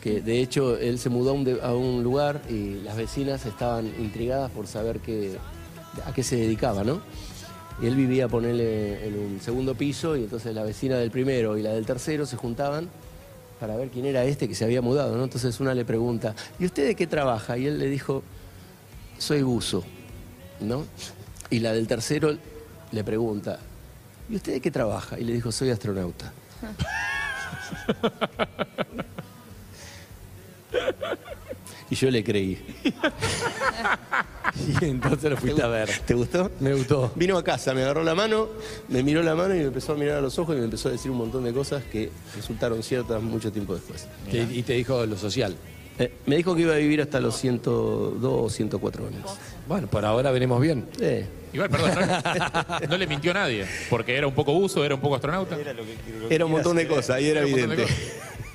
que 0.00 0.20
de 0.20 0.40
hecho 0.40 0.76
él 0.76 0.98
se 0.98 1.08
mudó 1.08 1.30
a 1.30 1.32
un, 1.32 1.58
a 1.62 1.74
un 1.74 2.02
lugar 2.04 2.42
y 2.48 2.74
las 2.82 2.96
vecinas 2.96 3.44
estaban 3.46 3.86
intrigadas 3.98 4.50
por 4.52 4.66
saber 4.66 5.00
qué, 5.00 5.38
a 6.06 6.12
qué 6.12 6.22
se 6.22 6.36
dedicaba, 6.36 6.84
¿no? 6.84 7.00
Y 7.82 7.86
él 7.86 7.96
vivía, 7.96 8.28
ponerle 8.28 9.06
en 9.06 9.18
un 9.18 9.40
segundo 9.40 9.74
piso 9.74 10.16
y 10.16 10.24
entonces 10.24 10.54
la 10.54 10.62
vecina 10.62 10.96
del 10.96 11.10
primero 11.10 11.56
y 11.56 11.62
la 11.62 11.70
del 11.72 11.86
tercero 11.86 12.26
se 12.26 12.36
juntaban 12.36 12.88
para 13.60 13.76
ver 13.76 13.90
quién 13.90 14.06
era 14.06 14.24
este 14.24 14.48
que 14.48 14.54
se 14.54 14.64
había 14.64 14.80
mudado, 14.80 15.14
¿no? 15.16 15.24
Entonces 15.24 15.60
una 15.60 15.74
le 15.74 15.84
pregunta, 15.84 16.34
¿y 16.58 16.64
usted 16.64 16.86
de 16.86 16.94
qué 16.94 17.06
trabaja? 17.06 17.58
Y 17.58 17.66
él 17.66 17.78
le 17.78 17.86
dijo, 17.86 18.22
soy 19.18 19.42
buzo, 19.42 19.84
¿no? 20.60 20.86
Y 21.50 21.60
la 21.60 21.74
del 21.74 21.86
tercero 21.86 22.36
le 22.90 23.04
pregunta, 23.04 23.58
¿y 24.30 24.36
usted 24.36 24.54
de 24.54 24.60
qué 24.62 24.70
trabaja? 24.70 25.18
Y 25.18 25.24
le 25.24 25.34
dijo, 25.34 25.52
soy 25.52 25.68
astronauta. 25.70 26.32
Y 31.90 31.94
yo 31.96 32.10
le 32.10 32.22
creí. 32.24 32.58
Y 34.80 34.84
entonces 34.84 35.30
lo 35.30 35.36
fuiste 35.36 35.62
a 35.62 35.68
ver. 35.68 35.88
¿Te 36.04 36.12
gustó? 36.14 36.50
Me 36.60 36.74
gustó. 36.74 37.12
Vino 37.14 37.38
a 37.38 37.44
casa, 37.44 37.72
me 37.72 37.82
agarró 37.82 38.02
la 38.02 38.14
mano, 38.14 38.48
me 38.88 39.02
miró 39.02 39.22
la 39.22 39.34
mano 39.34 39.54
y 39.54 39.58
me 39.58 39.64
empezó 39.66 39.92
a 39.92 39.94
mirar 39.96 40.18
a 40.18 40.20
los 40.20 40.38
ojos 40.38 40.56
y 40.56 40.58
me 40.58 40.64
empezó 40.64 40.88
a 40.88 40.92
decir 40.92 41.10
un 41.10 41.18
montón 41.18 41.44
de 41.44 41.52
cosas 41.52 41.82
que 41.84 42.10
resultaron 42.34 42.82
ciertas 42.82 43.22
mucho 43.22 43.52
tiempo 43.52 43.74
después. 43.74 44.06
Te- 44.30 44.42
y 44.42 44.62
te 44.62 44.72
dijo 44.74 45.06
lo 45.06 45.16
social. 45.16 45.56
Eh, 45.98 46.12
me 46.26 46.36
dijo 46.36 46.54
que 46.56 46.62
iba 46.62 46.74
a 46.74 46.78
vivir 46.78 47.00
hasta 47.00 47.20
los 47.20 47.36
102 47.36 48.20
o 48.22 48.50
104 48.50 49.06
años. 49.06 49.22
Bueno, 49.68 49.86
por 49.86 50.04
ahora 50.04 50.30
venimos 50.30 50.60
bien. 50.60 50.86
Eh, 51.00 51.26
Igual, 51.52 51.70
perdón, 51.70 51.90
no, 51.96 52.80
no 52.90 52.96
le 52.98 53.06
mintió 53.06 53.30
a 53.32 53.34
nadie, 53.34 53.66
porque 53.88 54.16
era 54.16 54.26
un 54.26 54.34
poco 54.34 54.52
uso, 54.52 54.84
era 54.84 54.94
un 54.94 55.00
poco 55.00 55.14
astronauta. 55.16 55.56
Era 56.28 56.44
un 56.44 56.50
montón 56.52 56.76
de 56.76 56.86
cosas 56.88 57.20
y 57.20 57.26
era 57.28 57.44
un 57.44 57.50
montón 57.52 57.68
de 57.70 57.74
evidente. 57.74 57.94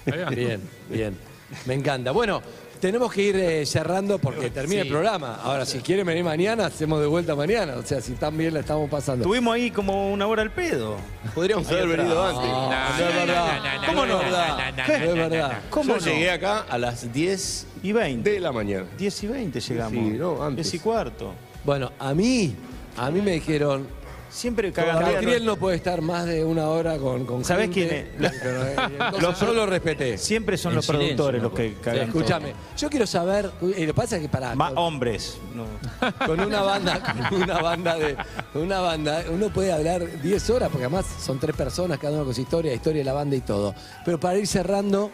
cosas. 0.06 0.14
Ahí 0.14 0.20
va. 0.24 0.30
Bien, 0.30 0.62
bien. 0.90 1.18
Me 1.66 1.74
encanta. 1.74 2.12
Bueno, 2.12 2.42
tenemos 2.86 3.12
que 3.12 3.22
ir 3.24 3.36
eh, 3.36 3.66
cerrando 3.66 4.20
porque 4.20 4.52
termina 4.52 4.84
el 4.84 4.88
programa. 4.88 5.40
Ahora, 5.44 5.66
si 5.66 5.80
quieren 5.80 6.06
venir 6.06 6.24
mañana, 6.24 6.68
hacemos 6.68 7.02
de 7.02 7.08
vuelta 7.08 7.36
mañana. 7.36 7.78
O 7.78 7.82
sea, 7.82 8.00
si 8.00 8.12
tan 8.12 8.38
bien 8.38 8.54
la 8.54 8.60
estamos 8.60 8.88
pasando. 8.92 9.24
Estuvimos 9.24 9.56
ahí 9.56 9.72
como 9.72 10.14
una 10.14 10.28
hora 10.28 10.44
al 10.44 10.52
pedo. 10.52 10.98
Podríamos 11.34 11.68
haber 11.68 11.88
venido 11.88 12.24
antes. 12.24 12.48
No, 12.48 12.70
no 12.70 13.10
es 13.10 13.16
verdad. 13.16 13.88
¿Cómo 13.88 14.06
no? 14.06 14.20
Es 14.20 14.26
verdad. 14.26 14.86
¿Qué? 14.86 14.94
Es 14.94 15.16
verdad. 15.16 15.60
¿Cómo 15.72 15.98
Yo 15.98 16.00
no? 16.00 16.06
llegué 16.06 16.30
acá 16.30 16.60
a 16.70 16.78
las 16.78 17.12
10 17.12 17.68
Y 17.82 17.92
20. 17.92 18.30
de 18.30 18.40
la 18.40 18.52
mañana. 18.52 18.86
10 19.00 19.24
y 19.24 19.28
20 19.30 19.60
llegamos. 19.62 19.92
Sí, 19.92 20.18
no, 20.20 20.44
antes. 20.44 20.72
10 20.72 20.74
y 20.76 20.80
cuarto. 20.80 21.34
Bueno, 21.64 21.92
a 21.98 22.14
mí, 22.14 22.56
a 22.98 23.10
mí 23.10 23.20
me 23.20 23.32
dijeron, 23.32 23.88
Siempre 24.36 24.70
cagan 24.74 25.00
Gabriel 25.00 25.46
no 25.46 25.56
puede 25.56 25.78
estar 25.78 26.02
más 26.02 26.26
de 26.26 26.44
una 26.44 26.68
hora 26.68 26.98
con, 26.98 27.26
con 27.26 27.46
¿Sabés 27.46 27.70
quién 27.70 27.90
es? 27.90 28.06
Eh, 28.46 28.76
Los 29.22 29.40
yo 29.40 29.54
lo 29.54 29.66
respeté. 29.66 30.18
Siempre 30.18 30.58
son 30.58 30.72
En 30.74 30.76
los 30.78 30.86
silencio, 30.86 31.16
productores 31.16 31.42
¿no? 31.42 31.48
los 31.50 31.58
que 31.58 31.74
cagan. 31.76 32.08
escúchame, 32.08 32.54
yo 32.78 32.90
quiero 32.90 33.08
saber, 33.08 33.50
y 33.62 33.68
lo 33.82 33.88
que 33.88 33.94
pasa 33.94 34.18
es 34.18 34.24
que 34.24 34.30
para 34.30 34.54
Más 34.56 34.74
hombres. 34.76 35.38
No. 35.56 35.66
con 36.28 36.40
una 36.42 36.62
banda, 36.62 37.02
con 37.30 37.42
una 37.44 37.62
banda 37.62 37.96
de 37.96 38.18
con 38.52 38.62
una 38.64 38.80
banda, 38.82 39.24
uno 39.32 39.50
puede 39.50 39.72
hablar 39.72 40.22
10 40.22 40.50
horas, 40.50 40.70
porque 40.70 40.86
además 40.86 41.06
son 41.24 41.40
tres 41.40 41.56
personas, 41.56 41.98
cada 41.98 42.16
uno 42.16 42.26
con 42.26 42.36
su 42.36 42.42
historia, 42.42 42.74
historia 42.74 43.00
de 43.00 43.06
la 43.06 43.14
banda 43.14 43.38
y 43.38 43.42
todo. 43.42 43.74
Pero 44.04 44.20
para 44.20 44.38
ir 44.38 44.48
cerrando, 44.48 45.12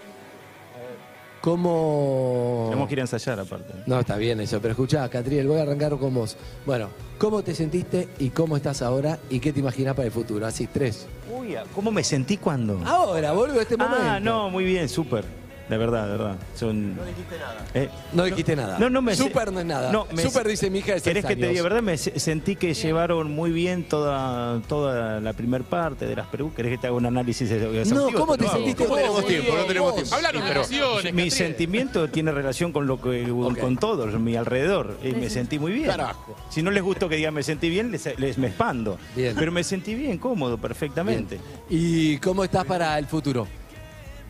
¿cómo. 1.41 2.67
Tenemos 2.69 2.87
que 2.87 2.93
ir 2.93 2.99
a 2.99 3.03
ensayar 3.03 3.39
aparte. 3.39 3.73
No, 3.85 3.99
está 3.99 4.15
bien 4.17 4.39
eso, 4.39 4.61
pero 4.61 4.71
escuchá, 4.71 5.09
Catriel, 5.09 5.47
voy 5.47 5.59
a 5.59 5.63
arrancar 5.63 5.97
con 5.97 6.13
vos. 6.13 6.37
Bueno, 6.65 6.89
¿cómo 7.17 7.43
te 7.43 7.53
sentiste 7.53 8.09
y 8.19 8.29
cómo 8.29 8.55
estás 8.55 8.81
ahora 8.81 9.19
y 9.29 9.39
qué 9.39 9.51
te 9.51 9.59
imaginas 9.59 9.95
para 9.95 10.05
el 10.05 10.11
futuro? 10.11 10.45
Así, 10.45 10.67
tres. 10.67 11.07
Uy, 11.35 11.55
¿cómo 11.75 11.91
me 11.91 12.03
sentí 12.03 12.37
cuando? 12.37 12.79
Ahora, 12.85 13.31
vuelvo 13.33 13.59
a 13.59 13.63
este 13.63 13.75
momento. 13.77 14.03
Ah, 14.03 14.19
no, 14.19 14.49
muy 14.49 14.63
bien, 14.63 14.87
súper. 14.87 15.40
De 15.71 15.77
verdad, 15.77 16.03
de 16.05 16.11
verdad. 16.11 16.35
Son, 16.53 16.97
No 16.97 17.05
dijiste 17.05 17.37
nada. 17.39 17.65
eh, 17.73 17.89
No 18.11 18.23
dijiste 18.25 18.55
nada. 18.57 18.77
No, 18.77 18.89
no 18.89 19.01
me 19.01 19.15
Super 19.15 19.53
no 19.53 19.61
es 19.61 19.65
nada. 19.65 19.89
No, 19.89 20.05
me- 20.13 20.21
Super 20.21 20.45
dice 20.45 20.69
mi 20.69 20.79
hija 20.79 20.95
de 20.95 21.01
¿Querés 21.01 21.23
que 21.23 21.37
te 21.37 21.47
diga 21.47 21.63
verdad? 21.63 21.81
Me 21.81 21.97
se- 21.97 22.19
sentí 22.19 22.57
que 22.57 22.73
llevaron 22.73 23.31
muy 23.31 23.51
bien 23.51 23.85
toda, 23.85 24.59
toda 24.67 25.21
la 25.21 25.31
primer 25.31 25.63
parte 25.63 26.05
de 26.07 26.15
las 26.17 26.27
preguntas. 26.27 26.57
¿Querés 26.57 26.73
que 26.73 26.77
te 26.79 26.87
haga 26.87 26.97
un 26.97 27.05
análisis 27.05 27.49
exhaustivo? 27.49 28.11
No, 28.11 28.17
¿cómo 28.19 28.37
te 28.37 28.49
sentiste 28.49 28.85
vos? 28.85 28.97
tenemos 28.97 29.25
tiempo, 29.25 29.55
no 29.55 29.63
tenemos 29.63 29.95
tiempo. 29.95 30.15
Hablaron 30.15 30.43
de 30.43 30.51
emociones. 30.51 31.13
Mi 31.13 31.31
sentimiento 31.31 32.09
tiene 32.09 32.33
relación 32.33 32.73
con 32.73 32.85
lo 32.85 32.99
que 33.01 33.23
con 33.29 33.77
todo, 33.77 34.07
mi 34.19 34.35
alrededor. 34.35 34.97
Y 35.05 35.13
me 35.13 35.29
sentí 35.29 35.57
muy 35.57 35.71
bien. 35.71 35.85
Carajo. 35.87 36.35
Si 36.49 36.61
no 36.61 36.69
les 36.69 36.83
gustó 36.83 37.07
que 37.07 37.15
diga 37.15 37.31
me 37.31 37.43
sentí 37.43 37.69
bien, 37.69 37.91
les, 37.91 38.19
les 38.19 38.37
me 38.37 38.47
expando. 38.47 38.97
Bien. 39.15 39.35
Pero 39.39 39.53
me 39.53 39.63
sentí 39.63 39.95
bien, 39.95 40.17
cómodo, 40.17 40.57
perfectamente. 40.57 41.39
¿Y 41.69 42.17
cómo 42.17 42.43
estás 42.43 42.65
para 42.65 42.99
el 42.99 43.05
futuro? 43.07 43.47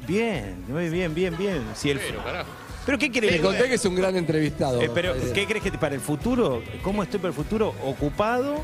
Bien, 0.08 0.56
muy 0.68 0.90
bien, 0.90 1.14
bien, 1.14 1.38
bien. 1.38 1.64
Si 1.76 1.90
el, 1.90 2.00
Pero, 2.00 2.24
carajo. 2.24 2.50
¿Pero 2.86 2.98
qué 2.98 3.12
querés? 3.12 3.32
Te 3.32 3.42
conté 3.42 3.68
que 3.68 3.76
es 3.76 3.86
un 3.86 3.96
gran 3.96 4.16
entrevistado. 4.16 4.82
Eh, 4.82 4.90
pero. 4.94 5.14
¿qué 5.34 5.46
crees 5.46 5.64
que 5.64 5.72
para 5.72 5.94
el 5.96 6.02
futuro? 6.02 6.62
¿Cómo 6.84 7.04
estoy 7.04 7.20
para 7.20 7.30
el 7.30 7.36
futuro? 7.36 7.74
Ocupado, 7.86 8.56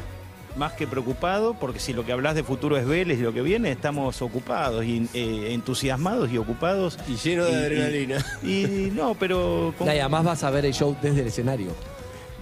más 0.57 0.73
que 0.73 0.87
preocupado, 0.87 1.53
porque 1.53 1.79
si 1.79 1.93
lo 1.93 2.03
que 2.03 2.11
hablas 2.11 2.33
de 2.33 2.43
futuro 2.43 2.77
es 2.77 2.87
Vélez 2.87 3.19
y 3.19 3.21
lo 3.21 3.31
que 3.33 3.41
viene, 3.43 3.71
estamos 3.71 4.21
ocupados 4.23 4.83
y 4.85 5.07
eh, 5.13 5.53
entusiasmados 5.53 6.31
y 6.31 6.37
ocupados. 6.39 6.97
Y 7.07 7.15
lleno 7.15 7.45
de 7.45 7.55
adrenalina. 7.55 8.25
Y, 8.43 8.91
no, 8.93 9.13
pero 9.15 9.73
con- 9.77 9.87
Y 9.87 9.91
además 9.91 10.23
vas 10.23 10.43
a 10.43 10.49
ver 10.49 10.65
el 10.65 10.73
show 10.73 10.97
desde 11.01 11.21
el 11.21 11.27
escenario. 11.27 11.75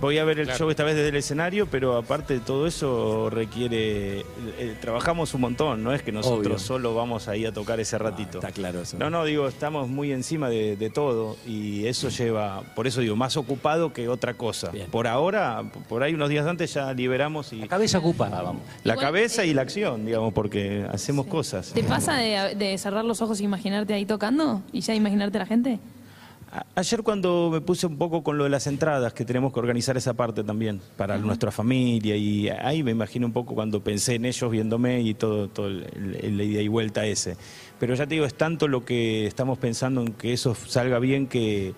Voy 0.01 0.17
a 0.17 0.23
ver 0.25 0.39
el 0.39 0.45
Claro. 0.45 0.59
show 0.59 0.69
esta 0.69 0.83
vez 0.83 0.95
desde 0.95 1.09
el 1.09 1.15
escenario, 1.15 1.67
pero 1.67 1.95
aparte 1.97 2.33
de 2.35 2.39
todo 2.41 2.67
eso 2.67 3.29
requiere... 3.29 4.19
eh, 4.57 4.75
trabajamos 4.81 5.33
un 5.33 5.41
montón, 5.41 5.83
no 5.83 5.93
es 5.93 6.01
que 6.01 6.11
nosotros 6.11 6.45
Obvio. 6.47 6.59
solo 6.59 6.93
vamos 6.95 7.27
ahí 7.27 7.45
a 7.45 7.51
tocar 7.53 7.79
ese 7.79 7.97
ratito. 7.97 8.39
Está 8.39 8.51
claro 8.51 8.81
eso. 8.81 8.97
No, 8.97 9.09
no, 9.09 9.23
digo, 9.25 9.47
estamos 9.47 9.87
muy 9.87 10.11
encima 10.11 10.49
de, 10.49 10.75
de 10.75 10.89
todo 10.89 11.37
y 11.47 11.85
eso 11.87 12.09
lleva, 12.09 12.61
por 12.75 12.87
eso 12.87 13.01
digo, 13.01 13.15
más 13.15 13.37
ocupado 13.37 13.93
que 13.93 14.07
otra 14.09 14.33
cosa. 14.33 14.69
Bien. 14.71 14.87
Por 14.91 15.07
ahora, 15.07 15.63
por 15.87 16.03
ahí 16.03 16.13
unos 16.13 16.29
días 16.29 16.45
antes 16.45 16.73
ya 16.73 16.93
liberamos 16.93 17.53
y 17.53 17.57
La 17.57 17.67
cabeza 17.67 17.97
ocupada, 17.99 18.41
vamos. 18.41 18.61
la 18.83 18.93
Igual, 18.93 19.05
cabeza 19.07 19.43
eh, 19.43 19.47
y 19.47 19.53
la 19.53 19.61
acción, 19.63 20.05
digamos, 20.05 20.33
porque 20.33 20.85
hacemos 20.91 21.25
cosas. 21.27 21.71
¿Te 21.73 21.83
pasa 21.83 22.15
de, 22.15 22.55
de 22.55 22.77
cerrar 22.77 23.05
los 23.05 23.21
ojos 23.21 23.39
e 23.39 23.43
imaginarte 23.43 23.93
ahí 23.93 24.05
tocando? 24.05 24.61
¿Y 24.71 24.81
ya 24.81 24.93
imaginarte 24.93 25.37
a 25.37 25.39
la 25.39 25.45
gente? 25.45 25.79
Ayer 26.75 27.03
cuando 27.03 27.49
me 27.51 27.59
puse 27.61 27.87
un 27.87 27.97
poco 27.97 28.23
con 28.23 28.37
lo 28.37 28.43
de 28.45 28.49
las 28.49 28.67
entradas, 28.67 29.13
que 29.13 29.25
tenemos 29.25 29.51
que 29.53 29.59
organizar 29.59 29.97
esa 29.97 30.13
parte 30.13 30.43
también 30.43 30.79
para 30.97 31.17
nuestra 31.17 31.51
familia, 31.51 32.15
y 32.15 32.49
ahí 32.49 32.83
me 32.83 32.91
imagino 32.91 33.25
un 33.27 33.33
poco 33.33 33.55
cuando 33.55 33.81
pensé 33.81 34.15
en 34.15 34.25
ellos 34.25 34.49
viéndome 34.51 35.01
y 35.01 35.13
todo, 35.13 35.47
todo 35.49 35.67
el, 35.67 36.17
el- 36.21 36.37
la 36.37 36.43
ida 36.43 36.61
y 36.61 36.67
vuelta 36.67 37.05
ese. 37.05 37.35
Pero 37.79 37.95
ya 37.95 38.05
te 38.07 38.15
digo, 38.15 38.25
es 38.25 38.35
tanto 38.35 38.67
lo 38.67 38.85
que 38.85 39.25
estamos 39.25 39.57
pensando 39.57 40.01
en 40.01 40.13
que 40.13 40.33
eso 40.33 40.55
salga 40.55 40.99
bien 40.99 41.27
que, 41.27 41.73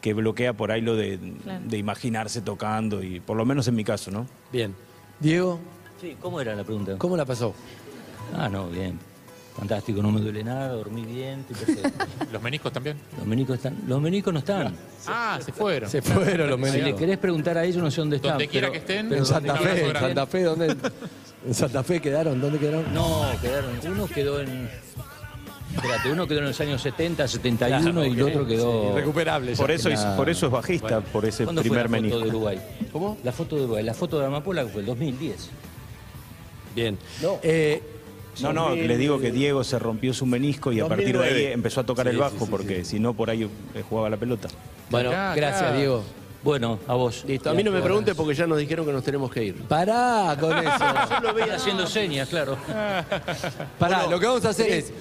que 0.00 0.14
bloquea 0.14 0.52
por 0.52 0.70
ahí 0.72 0.80
lo 0.80 0.96
de, 0.96 1.18
Claro. 1.42 1.64
de 1.66 1.78
imaginarse 1.78 2.40
tocando, 2.40 3.02
y 3.02 3.20
por 3.20 3.36
lo 3.36 3.44
menos 3.44 3.68
en 3.68 3.74
mi 3.74 3.84
caso, 3.84 4.10
¿no? 4.10 4.26
Bien. 4.52 4.74
Diego, 5.20 5.58
Sí, 6.00 6.16
¿cómo 6.20 6.40
era 6.40 6.54
la 6.54 6.64
pregunta? 6.64 6.96
¿cómo 6.98 7.16
la 7.16 7.24
pasó? 7.24 7.54
Ah, 8.36 8.48
no, 8.48 8.68
bien. 8.68 8.98
Fantástico, 9.56 10.02
no 10.02 10.10
me 10.10 10.20
duele 10.20 10.42
nada, 10.42 10.68
dormí 10.72 11.02
bien, 11.04 11.44
estoy. 11.48 11.76
¿Los 12.32 12.42
meniscos 12.42 12.72
también? 12.72 12.96
Los 13.16 13.26
menicos 13.26 13.56
están. 13.56 13.76
Los 13.86 14.00
menicos 14.00 14.32
no 14.32 14.40
están. 14.40 14.74
Ah, 15.06 15.38
se 15.44 15.52
fueron. 15.52 15.88
Se 15.88 16.02
fueron 16.02 16.50
los 16.50 16.58
Si 16.58 16.64
le 16.64 16.72
meniscos. 16.78 17.00
querés 17.00 17.18
preguntar 17.18 17.56
a 17.58 17.64
ellos, 17.64 17.82
no 17.82 17.90
sé 17.90 18.00
dónde 18.00 18.16
están. 18.16 18.32
Donde 18.32 18.48
quiera 18.48 18.66
pero- 18.68 18.72
que 18.72 18.78
estén, 18.78 19.08
pero 19.08 19.20
En 19.20 19.26
Santa 19.26 19.54
Fe, 19.56 19.86
en. 19.86 19.92
Santa 19.96 20.26
Fe, 20.26 20.42
¿dónde? 20.42 20.76
En 21.46 21.52
Santa 21.52 21.82
Fe 21.84 22.00
quedaron, 22.00 22.40
¿dónde 22.40 22.58
quedaron? 22.58 22.92
No, 22.94 23.22
quedaron. 23.42 23.78
Uno 23.86 24.06
quedó 24.08 24.40
en. 24.40 24.68
Espérate, 25.76 26.10
uno 26.10 26.26
quedó 26.26 26.38
en 26.38 26.46
los 26.46 26.60
años 26.60 26.80
70, 26.80 27.28
71 27.28 28.06
y 28.06 28.10
el 28.12 28.22
otro 28.22 28.46
quedó. 28.46 28.92
Irrecuperable. 28.92 29.54
Por 29.54 29.70
eso, 29.70 29.88
es, 29.90 30.00
por 30.00 30.30
eso 30.30 30.46
es 30.46 30.52
bajista, 30.52 31.00
por 31.02 31.24
ese 31.26 31.44
¿Cuándo 31.44 31.62
fue 31.62 31.68
primer 31.70 31.90
la 31.90 31.96
foto 31.96 32.02
menisco. 32.02 32.20
de 32.20 32.28
Uruguay? 32.28 32.60
¿Cómo? 32.92 33.18
La 33.22 33.32
foto 33.32 33.56
de 33.56 33.62
Uruguay. 33.64 33.84
La 33.84 33.92
foto 33.94 34.18
de 34.20 34.26
Amapola 34.26 34.64
fue 34.66 34.80
el 34.80 34.86
2010. 34.86 35.50
Bien. 36.74 36.98
No. 37.22 37.38
Eh, 37.42 37.82
No, 38.40 38.52
no, 38.52 38.74
les 38.74 38.98
digo 38.98 39.18
que 39.18 39.30
Diego 39.32 39.62
se 39.64 39.78
rompió 39.78 40.12
su 40.14 40.26
menisco 40.26 40.72
y 40.72 40.80
a 40.80 40.86
partir 40.88 41.16
de 41.18 41.24
ahí 41.24 41.30
2009. 41.30 41.52
empezó 41.52 41.80
a 41.80 41.84
tocar 41.84 42.06
Sí, 42.06 42.10
el 42.10 42.18
bajo 42.18 42.38
sí, 42.44 42.46
porque 42.50 42.84
si 42.84 42.98
no 43.00 43.14
por 43.14 43.30
ahí 43.30 43.44
eh, 43.74 43.82
jugaba 43.88 44.10
la 44.10 44.16
pelota. 44.16 44.48
bueno, 44.90 45.10
Acá, 45.10 45.34
gracias, 45.34 45.62
acá. 45.62 45.76
Diego. 45.76 46.02
Bueno, 46.42 46.78
a 46.86 46.92
vos. 46.94 47.24
Listo, 47.26 47.48
a 47.48 47.54
mí 47.54 47.62
no 47.64 47.70
me 47.70 47.80
pregunte 47.80 48.14
porque 48.14 48.34
ya 48.34 48.46
nos 48.46 48.58
dijeron 48.58 48.84
que 48.84 48.92
nos 48.92 49.02
tenemos 49.02 49.30
que 49.32 49.44
ir. 49.44 49.62
Pará 49.62 50.36
con 50.38 50.52
eso. 50.58 50.68
Yo 51.10 51.20
lo 51.28 51.32
veía 51.34 51.54
haciendo 51.54 51.86
señas, 51.86 52.28
claro. 52.28 52.58
Pará, 53.78 54.06
lo 54.08 54.20
que 54.20 54.26
vamos 54.26 54.44
a 54.44 54.50
hacer 54.50 54.70
es. 54.70 54.92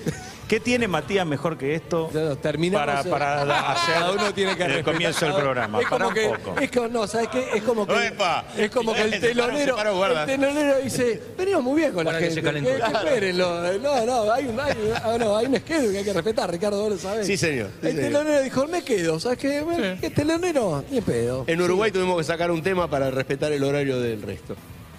¿Qué 0.54 0.60
tiene 0.60 0.88
Matías 0.88 1.26
mejor 1.26 1.58
que 1.58 1.74
esto 1.74 2.12
No, 2.14 2.36
terminamos. 2.38 3.08
para, 3.08 3.42
para 3.44 3.72
hacer 3.72 3.96
Cada 3.96 4.12
uno 4.12 4.34
tiene 4.36 4.56
que 4.56 4.62
el 4.64 4.70
respetar. 4.70 4.94
comienzo 4.94 5.26
del 5.26 5.34
programa? 5.34 5.80
Es 5.82 5.88
Para 5.90 6.06
como 6.06 6.08
un 6.10 6.14
que, 6.14 6.28
poco. 6.30 6.60
es 6.62 6.72
como, 6.72 6.88
no, 6.90 7.08
¿sabes 7.08 7.28
qué? 7.30 7.46
Es 7.56 7.64
como 7.64 7.88
que, 7.88 8.14
es 8.60 8.70
como 8.70 8.94
que 8.94 9.02
el 9.02 9.10
paró, 9.10 9.22
telonero, 9.22 9.76
paró, 9.76 10.06
el 10.20 10.26
telonero 10.28 10.78
dice, 10.84 11.20
venimos 11.36 11.64
muy 11.64 11.82
bien 11.82 11.92
con 11.92 12.06
la 12.06 12.12
Para 12.12 12.20
que 12.20 12.26
gente. 12.26 12.42
se 12.42 12.46
calentó. 12.46 12.70
que- 12.70 12.76
que 12.92 12.98
espérenlo. 12.98 13.80
No, 13.80 14.06
no, 14.06 14.32
hay 14.32 14.46
un, 14.46 14.60
hay, 14.60 14.74
ah, 15.04 15.16
no, 15.20 15.38
hay 15.38 15.48
un 15.48 15.56
schedule 15.58 15.92
que 15.92 15.98
hay 15.98 16.04
que 16.04 16.14
respetar, 16.14 16.52
Ricardo, 16.52 16.80
vos 16.84 16.92
lo 16.92 16.98
sabés. 17.00 17.26
Sí, 17.26 17.36
señor, 17.36 17.70
sí, 17.82 17.88
el 17.88 17.96
señor. 17.96 18.12
telonero 18.12 18.42
dijo, 18.44 18.68
me 18.68 18.84
quedo, 18.84 19.20
¿sabes 19.20 19.40
qué? 19.40 19.62
Bueno, 19.62 19.98
¿Qué 20.00 20.12
telonero? 20.12 20.84
Ni 20.92 21.02
pedo. 21.02 21.46
En 21.48 21.60
Uruguay 21.64 21.90
tuvimos 21.90 22.16
que 22.20 22.26
sacar 22.26 22.52
un 22.52 22.62
tema 22.62 22.88
para 22.88 23.10
respetar 23.10 23.52
el 23.54 23.64
horario 23.64 24.00
del 24.00 24.22
resto. 24.22 24.56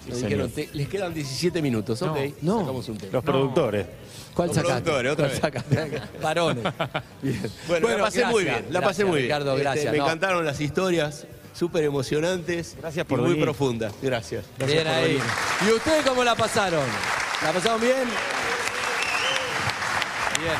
Nos 0.07 0.19
señor. 0.19 0.49
dijeron, 0.49 0.51
"Te- 0.51 0.69
les 0.77 0.87
quedan 0.87 1.13
17 1.15 1.61
minutos, 1.63 1.99
ok. 2.03 2.17
no. 2.41 2.59
Sacamos 2.59 2.89
un 2.89 2.97
tema. 2.97 3.13
Los 3.13 3.23
productores. 3.23 3.87
¿Cuál 4.35 4.53
sacaste? 4.53 4.91
¿Cuál 5.15 5.31
sacaste? 5.31 6.01
Varones. 6.21 6.63
Bien. 7.21 7.51
Bueno, 7.67 7.87
la 7.89 7.97
pasé 8.03 8.25
muy 8.25 8.43
bien, 8.43 8.65
la 8.69 8.81
pasé 8.81 9.03
gracias, 9.03 9.07
muy 9.07 9.17
bien. 9.17 9.23
Ricardo, 9.23 9.51
Este, 9.53 9.63
gracias. 9.63 9.91
me 9.93 9.97
no. 9.97 10.03
encantaron 10.03 10.45
las 10.45 10.59
historias, 10.59 11.25
súper 11.53 11.83
emocionantes 11.85 12.75
Gracias 12.81 13.05
por 13.05 13.19
y 13.19 13.21
muy 13.23 13.35
profundas. 13.35 13.93
Gracias. 14.01 14.43
Bien 14.65 14.85
ahí. 14.87 15.19
¿Y 15.65 15.71
ustedes 15.71 16.05
cómo 16.05 16.23
la 16.23 16.35
pasaron? 16.35 16.83
¿La 17.43 17.51
pasaron 17.53 17.79
bien? 17.81 17.95
Bien. 20.37 20.57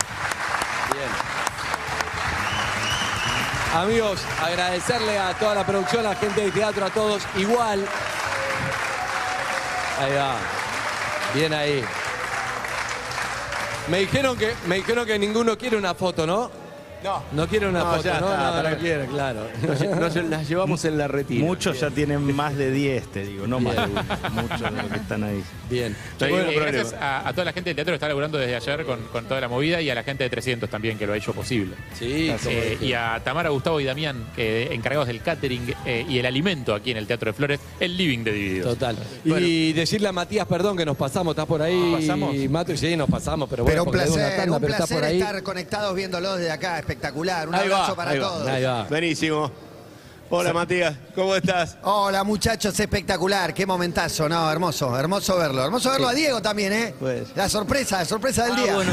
Bien. 0.93 1.09
Amigos, 3.73 4.21
agradecerle 4.41 5.19
a 5.19 5.33
toda 5.33 5.53
la 5.53 5.65
producción, 5.65 6.05
a 6.05 6.09
la 6.11 6.15
gente 6.15 6.41
de 6.45 6.51
teatro, 6.51 6.85
a 6.85 6.89
todos 6.91 7.23
igual. 7.35 7.85
Ahí 9.99 10.13
va. 10.13 10.37
Bien 11.33 11.53
ahí. 11.53 11.83
Me 13.87 13.99
dijeron 13.99 14.35
que, 14.35 14.53
me 14.67 14.77
dijeron 14.77 15.05
que 15.05 15.19
ninguno 15.19 15.57
quiere 15.57 15.77
una 15.77 15.93
foto, 15.93 16.25
¿no? 16.25 16.64
No. 17.03 17.23
No 17.33 17.47
quiere 17.47 17.67
una 17.67 17.79
No, 17.79 17.91
foto, 17.91 18.03
ya 18.03 18.19
¿no? 18.19 18.29
está, 18.33 18.69
No, 18.71 18.77
quiere, 18.77 19.05
claro. 19.05 19.47
Nos, 19.67 19.79
lle- 19.81 19.95
nos 19.99 20.15
lle- 20.15 20.29
las 20.29 20.47
llevamos 20.49 20.85
en 20.85 20.97
la 20.97 21.07
retira. 21.07 21.45
Muchos 21.45 21.79
ya 21.79 21.89
tienen 21.91 22.35
más 22.35 22.55
de 22.57 22.71
10, 22.71 23.07
te 23.11 23.25
digo, 23.25 23.45
no 23.47 23.59
más 23.59 23.75
de 23.75 23.83
uno. 23.83 24.03
Muchos 24.31 24.61
de 24.61 24.71
los 24.81 24.91
que 24.91 24.97
están 24.97 25.23
ahí. 25.23 25.43
Bien. 25.69 25.95
Bueno, 26.19 26.49
eh, 26.49 26.55
gracias 26.55 26.93
a, 26.93 27.27
a 27.27 27.31
toda 27.33 27.45
la 27.45 27.53
gente 27.53 27.69
del 27.69 27.75
teatro 27.75 27.91
que 27.91 27.95
está 27.95 28.07
laburando 28.07 28.37
desde 28.37 28.55
ayer 28.55 28.85
con, 28.85 29.01
con 29.11 29.25
toda 29.25 29.41
la 29.41 29.47
movida 29.47 29.81
y 29.81 29.89
a 29.89 29.95
la 29.95 30.03
gente 30.03 30.23
de 30.23 30.29
300 30.29 30.69
también 30.69 30.97
que 30.97 31.05
lo 31.05 31.13
ha 31.13 31.17
hecho 31.17 31.33
posible. 31.33 31.75
Sí, 31.97 32.31
como 32.43 32.49
Eh, 32.51 32.69
dije. 32.71 32.85
y 32.85 32.93
a 32.93 33.21
Tamara, 33.23 33.49
Gustavo 33.49 33.79
y 33.79 33.83
Damián, 33.85 34.25
que 34.35 34.73
encargados 34.73 35.07
del 35.07 35.21
catering 35.21 35.73
eh, 35.85 36.05
y 36.07 36.17
el 36.19 36.25
alimento 36.25 36.73
aquí 36.73 36.91
en 36.91 36.97
el 36.97 37.07
Teatro 37.07 37.29
de 37.31 37.33
Flores, 37.33 37.59
el 37.79 37.95
living 37.97 38.23
de 38.23 38.31
Divididos. 38.31 38.73
Total. 38.73 38.97
Y 39.25 39.73
decirle 39.73 40.07
a 40.07 40.11
Matías, 40.11 40.47
perdón, 40.47 40.75
que 40.77 40.85
nos 40.85 40.97
pasamos, 40.97 41.31
¿estás 41.33 41.45
por 41.45 41.61
ahí? 41.61 41.95
¿Pasamos? 41.99 42.35
Mato, 42.49 42.73
y 42.73 42.77
sí, 42.77 42.95
nos 42.95 43.09
pasamos, 43.09 43.49
pero 43.49 43.63
bueno, 43.63 43.73
Pero 43.73 43.83
un 43.83 43.85
porque 43.91 44.03
es 44.03 44.09
una 44.09 44.17
placer, 44.21 44.37
tanda, 44.39 44.55
un 44.55 44.61
pero 44.61 44.73
está 44.73 44.87
placer 44.87 44.97
por 44.97 45.03
ahí. 45.07 45.19
estar 45.19 45.43
conectados 45.43 45.95
viéndolos 45.95 46.37
desde 46.37 46.51
acá, 46.51 46.79
espectacular. 46.89 47.47
Un 47.49 47.55
Ahí 47.55 47.67
va, 47.67 47.77
abrazo 47.77 47.95
para 47.95 48.11
ahí 48.11 48.19
va, 48.19 48.27
todos. 48.27 48.47
Ahí 48.47 48.63
va. 48.63 48.83
Buenísimo. 48.83 49.51
Hola 50.27 50.53
Matías, 50.53 50.95
¿cómo 51.13 51.35
estás? 51.35 51.77
Hola 51.83 52.23
muchachos, 52.23 52.77
espectacular, 52.79 53.53
qué 53.53 53.63
momentazo, 53.63 54.27
no, 54.27 54.51
hermoso, 54.51 54.97
hermoso 54.97 55.37
verlo, 55.37 55.63
hermoso 55.63 55.91
verlo 55.91 56.07
a 56.07 56.13
Diego 56.15 56.41
también, 56.41 56.73
¿eh? 56.73 56.95
Pues. 56.99 57.27
La 57.35 57.47
sorpresa, 57.47 57.99
la 57.99 58.05
sorpresa 58.05 58.45
del 58.45 58.53
Ah, 58.53 58.61
día. 58.63 58.73
bueno, 58.73 58.91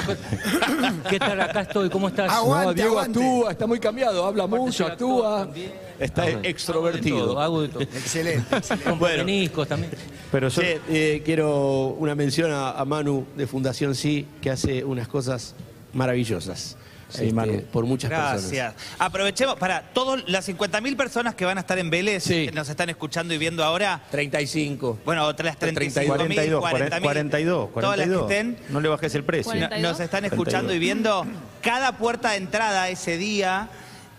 ¿qué 1.08 1.18
tal? 1.18 1.40
Acá 1.40 1.62
estoy, 1.62 1.88
¿cómo 1.88 2.08
estás? 2.08 2.30
Aguante, 2.30 2.66
No, 2.66 2.74
Diego 2.74 2.90
aguante. 2.98 3.18
actúa, 3.18 3.50
está 3.50 3.66
muy 3.66 3.80
cambiado, 3.80 4.26
habla 4.26 4.46
mucho, 4.46 4.86
actúa. 4.86 5.44
también. 5.44 5.72
Está 5.98 6.22
Hago 6.24 6.38
de 6.42 6.48
extrovertido. 6.50 7.24
todo, 7.24 7.40
Hago 7.40 7.62
de 7.62 7.68
todo. 7.68 7.82
Excelente, 7.82 8.54
excelente. 8.56 8.90
Con 8.90 8.98
Bueno. 8.98 9.24
también. 9.66 9.90
Pero 10.30 10.48
yo, 10.48 10.62
eh, 10.62 11.22
quiero 11.24 11.86
una 11.98 12.14
mención 12.14 12.52
a, 12.52 12.72
a 12.72 12.84
Manu 12.84 13.24
de 13.36 13.46
Fundación 13.46 13.94
Sí, 13.94 14.28
que 14.42 14.50
hace 14.50 14.84
unas 14.84 15.08
cosas 15.08 15.54
maravillosas. 15.94 16.76
Sí, 17.12 17.22
Este, 17.24 17.32
Manu. 17.34 17.62
Por 17.72 17.84
muchas 17.84 18.10
personas. 18.10 18.50
Gracias. 18.50 18.74
Aprovechemos 18.98 19.56
para 19.56 19.82
todas 19.92 20.22
las 20.28 20.48
50.000 20.48 20.96
personas 20.96 21.34
que 21.34 21.44
van 21.44 21.58
a 21.58 21.60
estar 21.60 21.78
en 21.78 21.90
Vélez, 21.90 22.24
Sí. 22.24 22.46
que 22.46 22.52
nos 22.52 22.68
están 22.68 22.88
escuchando 22.90 23.34
y 23.34 23.38
viendo 23.38 23.62
ahora. 23.64 24.00
35. 24.10 24.98
Bueno, 25.04 25.24
otras 25.26 25.58
35.000, 25.58 26.06
42, 26.06 26.60
40.000. 26.62 27.02
42, 27.02 27.70
Todas 27.72 27.96
las 27.98 28.06
que 28.08 28.12
42. 28.14 28.30
estén. 28.30 28.56
No 28.70 28.80
le 28.80 28.88
bajes 28.88 29.14
el 29.14 29.24
precio. 29.24 29.54
No- 29.54 29.78
Nos 29.78 30.00
están 30.00 30.24
escuchando 30.24 30.74
y 30.74 30.78
viendo 30.78 31.26
cada 31.60 31.98
puerta 31.98 32.30
de 32.30 32.36
entrada 32.38 32.88
ese 32.88 33.16
día. 33.18 33.68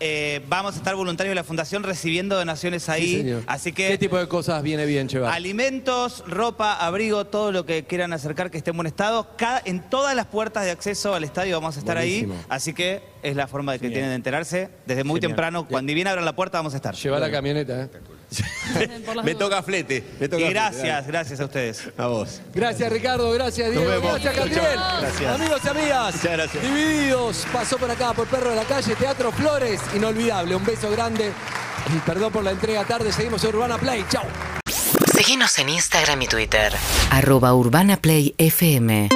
Eh, 0.05 0.41
vamos 0.49 0.75
a 0.75 0.77
estar 0.79 0.95
voluntarios 0.97 1.31
de 1.31 1.35
la 1.35 1.45
Fundación 1.45 1.81
recibiendo 1.83 2.35
donaciones 2.35 2.89
ahí. 2.89 3.07
Sí, 3.07 3.17
señor. 3.19 3.43
Así 3.47 3.71
que 3.71 3.87
¿Qué 3.87 3.97
tipo 3.97 4.17
de 4.17 4.27
cosas 4.27 4.61
viene 4.61 4.85
bien 4.85 5.07
llevar? 5.07 5.31
alimentos, 5.33 6.25
ropa, 6.27 6.73
abrigo, 6.73 7.23
todo 7.25 7.53
lo 7.53 7.65
que 7.65 7.85
quieran 7.85 8.11
acercar 8.11 8.51
que 8.51 8.57
esté 8.57 8.71
en 8.71 8.75
buen 8.77 8.87
estado. 8.87 9.29
Cada- 9.37 9.61
en 9.63 9.81
todas 9.89 10.13
las 10.13 10.25
puertas 10.25 10.65
de 10.65 10.71
acceso 10.71 11.15
al 11.15 11.23
estadio 11.23 11.55
vamos 11.55 11.77
a 11.77 11.79
estar 11.79 11.95
Buenísimo. 11.95 12.33
ahí. 12.33 12.45
Así 12.49 12.73
que 12.73 13.01
es 13.23 13.35
la 13.37 13.47
forma 13.47 13.71
de 13.71 13.79
que 13.79 13.83
Genial. 13.85 13.93
tienen 13.99 14.09
de 14.11 14.15
enterarse. 14.15 14.69
Desde 14.85 15.05
muy 15.05 15.21
Genial. 15.21 15.29
temprano, 15.31 15.67
cuando 15.69 15.93
bien 15.93 16.07
abran 16.07 16.25
la 16.25 16.35
puerta, 16.35 16.57
vamos 16.57 16.73
a 16.73 16.77
estar. 16.77 16.93
Lleva 16.95 17.17
la 17.19 17.31
camioneta, 17.31 17.83
¿eh? 17.83 17.89
Me 19.23 19.35
toca 19.35 19.61
flete. 19.63 20.03
Me 20.19 20.27
toca 20.27 20.41
Y 20.41 20.45
flete, 20.45 20.53
gracias, 20.53 21.07
gracias 21.07 21.39
a 21.39 21.45
ustedes. 21.45 21.83
A 21.97 22.07
vos. 22.07 22.41
Gracias 22.53 22.91
Ricardo, 22.91 23.31
gracias 23.31 23.67
Nos 23.73 23.77
Diego, 23.85 23.89
vemos. 24.01 24.21
gracias 24.21 24.35
Gabriel. 24.35 24.79
Gracias. 25.01 25.35
Amigos 25.35 25.61
y 25.63 25.67
amigas, 25.69 26.15
Muchas 26.15 26.31
gracias. 26.31 26.63
divididos, 26.63 27.45
pasó 27.51 27.77
por 27.77 27.91
acá 27.91 28.13
por 28.13 28.27
Perro 28.27 28.49
de 28.51 28.55
la 28.55 28.63
Calle, 28.65 28.95
Teatro 28.95 29.31
Flores, 29.31 29.79
inolvidable, 29.95 30.55
un 30.55 30.65
beso 30.65 30.89
grande. 30.91 31.31
Y 31.93 31.99
perdón 31.99 32.31
por 32.31 32.43
la 32.43 32.51
entrega 32.51 32.85
tarde, 32.85 33.11
seguimos 33.11 33.43
en 33.43 33.49
Urbana 33.55 33.77
Play, 33.77 34.05
chau. 34.09 34.23
Síguenos 35.15 35.57
en 35.59 35.69
Instagram 35.69 36.21
y 36.21 36.27
Twitter. 36.27 36.73
Arroba 37.11 37.53
Urbana 37.53 37.97
Play 37.97 38.33
FM. 38.37 39.09